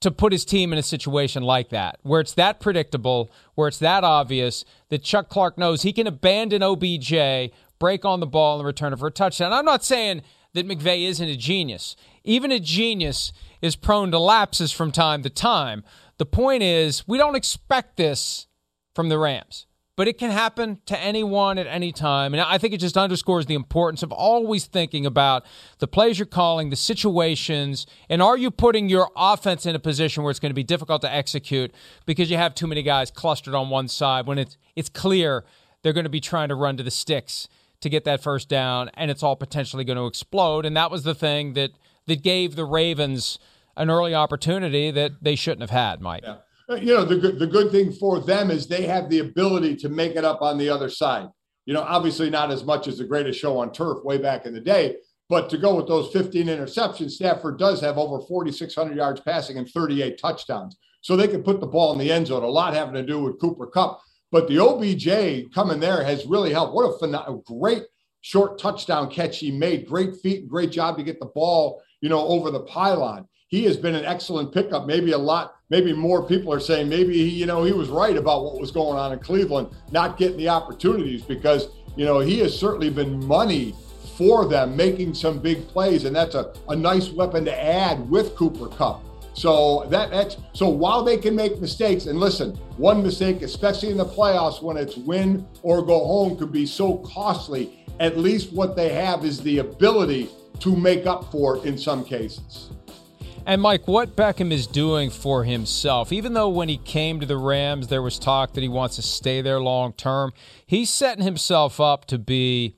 to 0.00 0.10
put 0.10 0.32
his 0.32 0.44
team 0.44 0.72
in 0.72 0.78
a 0.78 0.82
situation 0.82 1.42
like 1.42 1.70
that, 1.70 1.98
where 2.02 2.20
it's 2.20 2.34
that 2.34 2.60
predictable, 2.60 3.30
where 3.54 3.68
it's 3.68 3.78
that 3.78 4.04
obvious 4.04 4.64
that 4.90 5.02
Chuck 5.02 5.28
Clark 5.28 5.58
knows 5.58 5.82
he 5.82 5.92
can 5.92 6.06
abandon 6.06 6.62
OBJ, 6.62 7.52
break 7.78 8.04
on 8.04 8.20
the 8.20 8.26
ball, 8.26 8.58
and 8.58 8.66
return 8.66 8.92
it 8.92 8.98
for 8.98 9.08
a 9.08 9.10
touchdown. 9.12 9.52
I'm 9.52 9.64
not 9.64 9.84
saying 9.84 10.22
that 10.54 10.68
McVay 10.68 11.06
isn't 11.08 11.28
a 11.28 11.36
genius. 11.36 11.96
Even 12.22 12.52
a 12.52 12.60
genius 12.60 13.32
is 13.60 13.76
prone 13.76 14.10
to 14.12 14.18
lapses 14.18 14.72
from 14.72 14.92
time 14.92 15.22
to 15.22 15.30
time. 15.30 15.82
The 16.18 16.26
point 16.26 16.62
is, 16.62 17.06
we 17.08 17.18
don't 17.18 17.36
expect 17.36 17.96
this 17.96 18.46
from 18.94 19.08
the 19.08 19.18
Rams 19.18 19.66
but 19.98 20.06
it 20.06 20.16
can 20.16 20.30
happen 20.30 20.78
to 20.86 20.96
anyone 21.00 21.58
at 21.58 21.66
any 21.66 21.90
time. 21.90 22.32
And 22.32 22.40
I 22.40 22.56
think 22.56 22.72
it 22.72 22.78
just 22.78 22.96
underscores 22.96 23.46
the 23.46 23.54
importance 23.54 24.04
of 24.04 24.12
always 24.12 24.66
thinking 24.66 25.04
about 25.04 25.44
the 25.80 25.88
plays 25.88 26.20
you're 26.20 26.26
calling, 26.26 26.70
the 26.70 26.76
situations, 26.76 27.84
and 28.08 28.22
are 28.22 28.38
you 28.38 28.52
putting 28.52 28.88
your 28.88 29.10
offense 29.16 29.66
in 29.66 29.74
a 29.74 29.80
position 29.80 30.22
where 30.22 30.30
it's 30.30 30.38
going 30.38 30.50
to 30.50 30.54
be 30.54 30.62
difficult 30.62 31.02
to 31.02 31.12
execute 31.12 31.74
because 32.06 32.30
you 32.30 32.36
have 32.36 32.54
too 32.54 32.68
many 32.68 32.84
guys 32.84 33.10
clustered 33.10 33.56
on 33.56 33.70
one 33.70 33.88
side 33.88 34.28
when 34.28 34.38
it's 34.38 34.56
it's 34.76 34.88
clear 34.88 35.44
they're 35.82 35.92
going 35.92 36.04
to 36.04 36.10
be 36.10 36.20
trying 36.20 36.48
to 36.48 36.54
run 36.54 36.76
to 36.76 36.84
the 36.84 36.92
sticks 36.92 37.48
to 37.80 37.88
get 37.88 38.04
that 38.04 38.22
first 38.22 38.48
down 38.48 38.92
and 38.94 39.10
it's 39.10 39.24
all 39.24 39.34
potentially 39.34 39.82
going 39.82 39.98
to 39.98 40.06
explode. 40.06 40.64
And 40.64 40.76
that 40.76 40.92
was 40.92 41.02
the 41.02 41.14
thing 41.14 41.54
that 41.54 41.72
that 42.06 42.22
gave 42.22 42.54
the 42.54 42.64
Ravens 42.64 43.40
an 43.76 43.90
early 43.90 44.14
opportunity 44.14 44.92
that 44.92 45.24
they 45.24 45.34
shouldn't 45.34 45.62
have 45.62 45.70
had, 45.70 46.00
Mike. 46.00 46.22
Yeah. 46.22 46.36
Uh, 46.70 46.74
you 46.74 46.92
know, 46.94 47.04
the 47.04 47.16
good, 47.16 47.38
the 47.38 47.46
good 47.46 47.70
thing 47.70 47.92
for 47.92 48.20
them 48.20 48.50
is 48.50 48.66
they 48.66 48.84
have 48.84 49.08
the 49.08 49.20
ability 49.20 49.74
to 49.74 49.88
make 49.88 50.16
it 50.16 50.24
up 50.24 50.42
on 50.42 50.58
the 50.58 50.68
other 50.68 50.90
side. 50.90 51.28
You 51.64 51.74
know, 51.74 51.82
obviously 51.82 52.30
not 52.30 52.50
as 52.50 52.64
much 52.64 52.88
as 52.88 52.98
the 52.98 53.04
greatest 53.04 53.38
show 53.38 53.58
on 53.58 53.72
turf 53.72 54.04
way 54.04 54.18
back 54.18 54.46
in 54.46 54.54
the 54.54 54.60
day, 54.60 54.96
but 55.28 55.50
to 55.50 55.58
go 55.58 55.74
with 55.74 55.86
those 55.86 56.10
15 56.12 56.46
interceptions, 56.46 57.12
Stafford 57.12 57.58
does 57.58 57.80
have 57.80 57.98
over 57.98 58.20
4,600 58.26 58.96
yards 58.96 59.20
passing 59.20 59.58
and 59.58 59.68
38 59.68 60.18
touchdowns. 60.18 60.76
So 61.02 61.16
they 61.16 61.28
can 61.28 61.42
put 61.42 61.60
the 61.60 61.66
ball 61.66 61.92
in 61.92 61.98
the 61.98 62.10
end 62.10 62.26
zone. 62.26 62.42
A 62.42 62.46
lot 62.46 62.74
having 62.74 62.94
to 62.94 63.02
do 63.02 63.20
with 63.20 63.40
Cooper 63.40 63.66
Kupp. 63.66 64.00
But 64.30 64.48
the 64.48 64.58
OBJ 64.58 65.52
coming 65.54 65.80
there 65.80 66.02
has 66.02 66.26
really 66.26 66.52
helped. 66.52 66.74
What 66.74 67.02
a, 67.02 67.36
great 67.46 67.84
short 68.20 68.58
touchdown 68.58 69.10
catch 69.10 69.38
he 69.38 69.50
made. 69.50 69.86
Great 69.86 70.16
feet, 70.16 70.48
great 70.48 70.70
job 70.70 70.96
to 70.96 71.02
get 71.02 71.20
the 71.20 71.26
ball, 71.26 71.82
you 72.00 72.08
know, 72.08 72.26
over 72.26 72.50
the 72.50 72.60
pylon. 72.60 73.26
He 73.48 73.64
has 73.64 73.76
been 73.76 73.94
an 73.94 74.04
excellent 74.04 74.52
pickup. 74.52 74.86
Maybe 74.86 75.12
a 75.12 75.18
lot 75.18 75.54
maybe 75.70 75.92
more 75.92 76.22
people 76.26 76.52
are 76.52 76.60
saying 76.60 76.88
maybe 76.88 77.12
he, 77.14 77.28
you 77.28 77.46
know, 77.46 77.64
he 77.64 77.72
was 77.72 77.88
right 77.88 78.16
about 78.16 78.44
what 78.44 78.58
was 78.58 78.70
going 78.70 78.98
on 78.98 79.12
in 79.12 79.18
Cleveland, 79.18 79.68
not 79.90 80.16
getting 80.16 80.38
the 80.38 80.48
opportunities 80.48 81.22
because, 81.22 81.68
you 81.96 82.04
know, 82.04 82.20
he 82.20 82.38
has 82.40 82.58
certainly 82.58 82.90
been 82.90 83.24
money 83.26 83.74
for 84.16 84.46
them, 84.46 84.76
making 84.76 85.14
some 85.14 85.38
big 85.38 85.66
plays. 85.68 86.04
And 86.04 86.14
that's 86.14 86.34
a, 86.34 86.52
a 86.68 86.76
nice 86.76 87.10
weapon 87.10 87.44
to 87.44 87.64
add 87.64 88.08
with 88.08 88.34
Cooper 88.34 88.68
Kupp. 88.68 89.04
So 89.34 89.86
that 89.90 90.10
that's 90.10 90.36
so 90.52 90.68
while 90.68 91.04
they 91.04 91.16
can 91.16 91.36
make 91.36 91.60
mistakes, 91.60 92.06
and 92.06 92.18
listen, 92.18 92.56
one 92.76 93.04
mistake, 93.04 93.42
especially 93.42 93.90
in 93.90 93.96
the 93.96 94.04
playoffs 94.04 94.60
when 94.60 94.76
it's 94.76 94.96
win 94.96 95.46
or 95.62 95.80
go 95.80 96.04
home, 96.04 96.36
could 96.36 96.50
be 96.50 96.66
so 96.66 96.96
costly. 96.98 97.86
At 98.00 98.16
least 98.16 98.52
what 98.52 98.74
they 98.74 98.88
have 98.88 99.24
is 99.24 99.40
the 99.40 99.58
ability 99.58 100.28
to 100.60 100.74
make 100.74 101.06
up 101.06 101.30
for 101.30 101.56
it 101.56 101.64
in 101.64 101.78
some 101.78 102.04
cases. 102.04 102.70
And 103.48 103.62
Mike, 103.62 103.88
what 103.88 104.14
Beckham 104.14 104.52
is 104.52 104.66
doing 104.66 105.08
for 105.08 105.44
himself, 105.44 106.12
even 106.12 106.34
though 106.34 106.50
when 106.50 106.68
he 106.68 106.76
came 106.76 107.18
to 107.18 107.24
the 107.24 107.38
Rams, 107.38 107.88
there 107.88 108.02
was 108.02 108.18
talk 108.18 108.52
that 108.52 108.60
he 108.60 108.68
wants 108.68 108.96
to 108.96 109.02
stay 109.02 109.40
there 109.40 109.58
long 109.58 109.94
term, 109.94 110.34
he's 110.66 110.90
setting 110.90 111.24
himself 111.24 111.80
up 111.80 112.04
to 112.08 112.18
be 112.18 112.76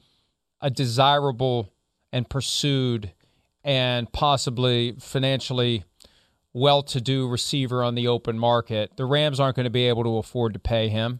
a 0.61 0.71
desirable 0.71 1.73
and 2.13 2.31
pursued 2.31 3.11
and 3.65 4.13
possibly 4.13 4.95
financially 5.01 5.83
well 6.53 6.85
to 6.85 7.01
do 7.01 7.29
receiver 7.29 7.83
on 7.83 7.97
the 7.97 8.07
open 8.07 8.39
market. 8.39 8.93
The 8.97 9.07
Rams 9.07 9.41
aren't 9.41 9.57
going 9.57 9.65
to 9.65 9.71
be 9.71 9.89
able 9.89 10.05
to 10.05 10.19
afford 10.19 10.53
to 10.53 10.61
pay 10.61 10.89
him. 10.89 11.19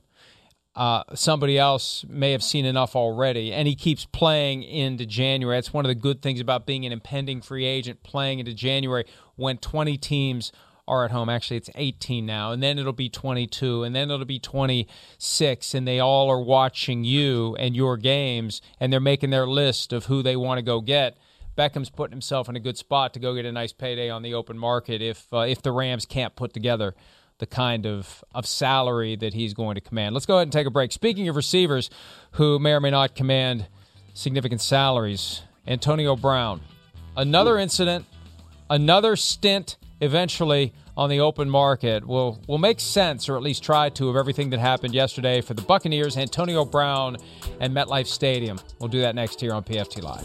Uh, 0.77 1.03
somebody 1.15 1.59
else 1.59 2.05
may 2.09 2.31
have 2.31 2.45
seen 2.45 2.65
enough 2.65 2.95
already, 2.95 3.53
and 3.53 3.67
he 3.67 3.75
keeps 3.75 4.07
playing 4.07 4.63
into 4.63 5.05
January. 5.05 5.57
That's 5.57 5.73
one 5.73 5.85
of 5.85 5.89
the 5.89 5.97
good 5.97 6.23
things 6.23 6.39
about 6.39 6.65
being 6.65 6.87
an 6.87 6.93
impending 6.93 7.43
free 7.43 7.65
agent, 7.65 8.05
playing 8.05 8.39
into 8.39 8.55
January 8.55 9.05
when 9.41 9.59
20 9.59 9.97
teams 9.97 10.53
are 10.87 11.05
at 11.05 11.11
home. 11.11 11.29
Actually, 11.29 11.57
it's 11.57 11.71
18 11.75 12.27
now, 12.27 12.53
and 12.53 12.63
then 12.63 12.79
it'll 12.79 12.93
be 12.93 13.09
22, 13.09 13.85
and 13.85 13.95
then 13.95 14.11
it'll 14.11 14.25
be 14.25 14.39
26, 14.39 15.75
and 15.75 15.89
they 15.89 16.01
all 16.01 16.29
are 16.29 16.43
watching 16.43 17.05
you 17.05 17.57
and 17.57 17.75
your 17.75 17.97
games, 17.97 18.61
and 18.79 18.93
they're 18.93 19.01
making 19.01 19.31
their 19.31 19.47
list 19.47 19.93
of 19.93 20.07
who 20.07 20.23
they 20.23 20.37
want 20.37 20.59
to 20.59 20.63
go 20.63 20.81
get. 20.81 21.17
Beckham's 21.57 21.91
putting 21.91 22.13
himself 22.13 22.49
in 22.49 22.57
a 22.57 22.61
good 22.61 22.77
spot 22.77 23.15
to 23.15 23.21
go 23.21 23.35
get 23.35 23.45
a 23.45 23.53
nice 23.53 23.73
payday 23.73 24.11
on 24.11 24.23
the 24.23 24.35
open 24.35 24.57
market 24.57 25.03
if 25.03 25.33
uh, 25.33 25.41
if 25.41 25.61
the 25.63 25.73
Rams 25.73 26.07
can't 26.07 26.35
put 26.37 26.53
together 26.53 26.95
the 27.39 27.47
kind 27.47 27.87
of, 27.87 28.23
of 28.35 28.47
salary 28.47 29.17
that 29.17 29.35
he's 29.35 29.55
going 29.55 29.75
to 29.75 29.81
command. 29.81 30.15
Let's 30.15 30.27
go 30.27 30.37
ahead 30.37 30.47
and 30.47 30.53
take 30.53 30.67
a 30.67 30.71
break. 30.71 30.93
Speaking 30.93 31.29
of 31.29 31.37
receivers 31.37 31.91
who 32.33 32.59
may 32.59 32.73
or 32.73 32.81
may 32.81 32.91
not 32.91 33.15
command 33.15 33.67
significant 34.15 34.61
salaries, 34.61 35.43
Antonio 35.67 36.17
Brown. 36.17 36.61
Another 37.17 37.59
incident, 37.59 38.07
another 38.71 39.17
stint 39.17 39.77
eventually 40.01 40.73
on 40.97 41.11
the 41.11 41.21
open 41.21 41.51
market 41.51 42.07
will 42.07 42.41
will 42.47 42.59
make 42.59 42.81
sense 42.81 43.29
or 43.29 43.37
at 43.37 43.43
least 43.43 43.63
try 43.63 43.91
to 43.91 44.09
of 44.09 44.17
everything 44.17 44.49
that 44.51 44.61
happened 44.61 44.95
yesterday 44.95 45.43
for 45.43 45.55
the 45.55 45.63
Buccaneers, 45.63 46.17
Antonio 46.17 46.65
Brown 46.65 47.17
and 47.61 47.75
MetLife 47.75 48.07
Stadium. 48.07 48.59
We'll 48.79 48.89
do 48.89 49.01
that 49.01 49.15
next 49.15 49.41
here 49.41 49.53
on 49.53 49.65
PFT 49.65 50.03
Live. 50.03 50.25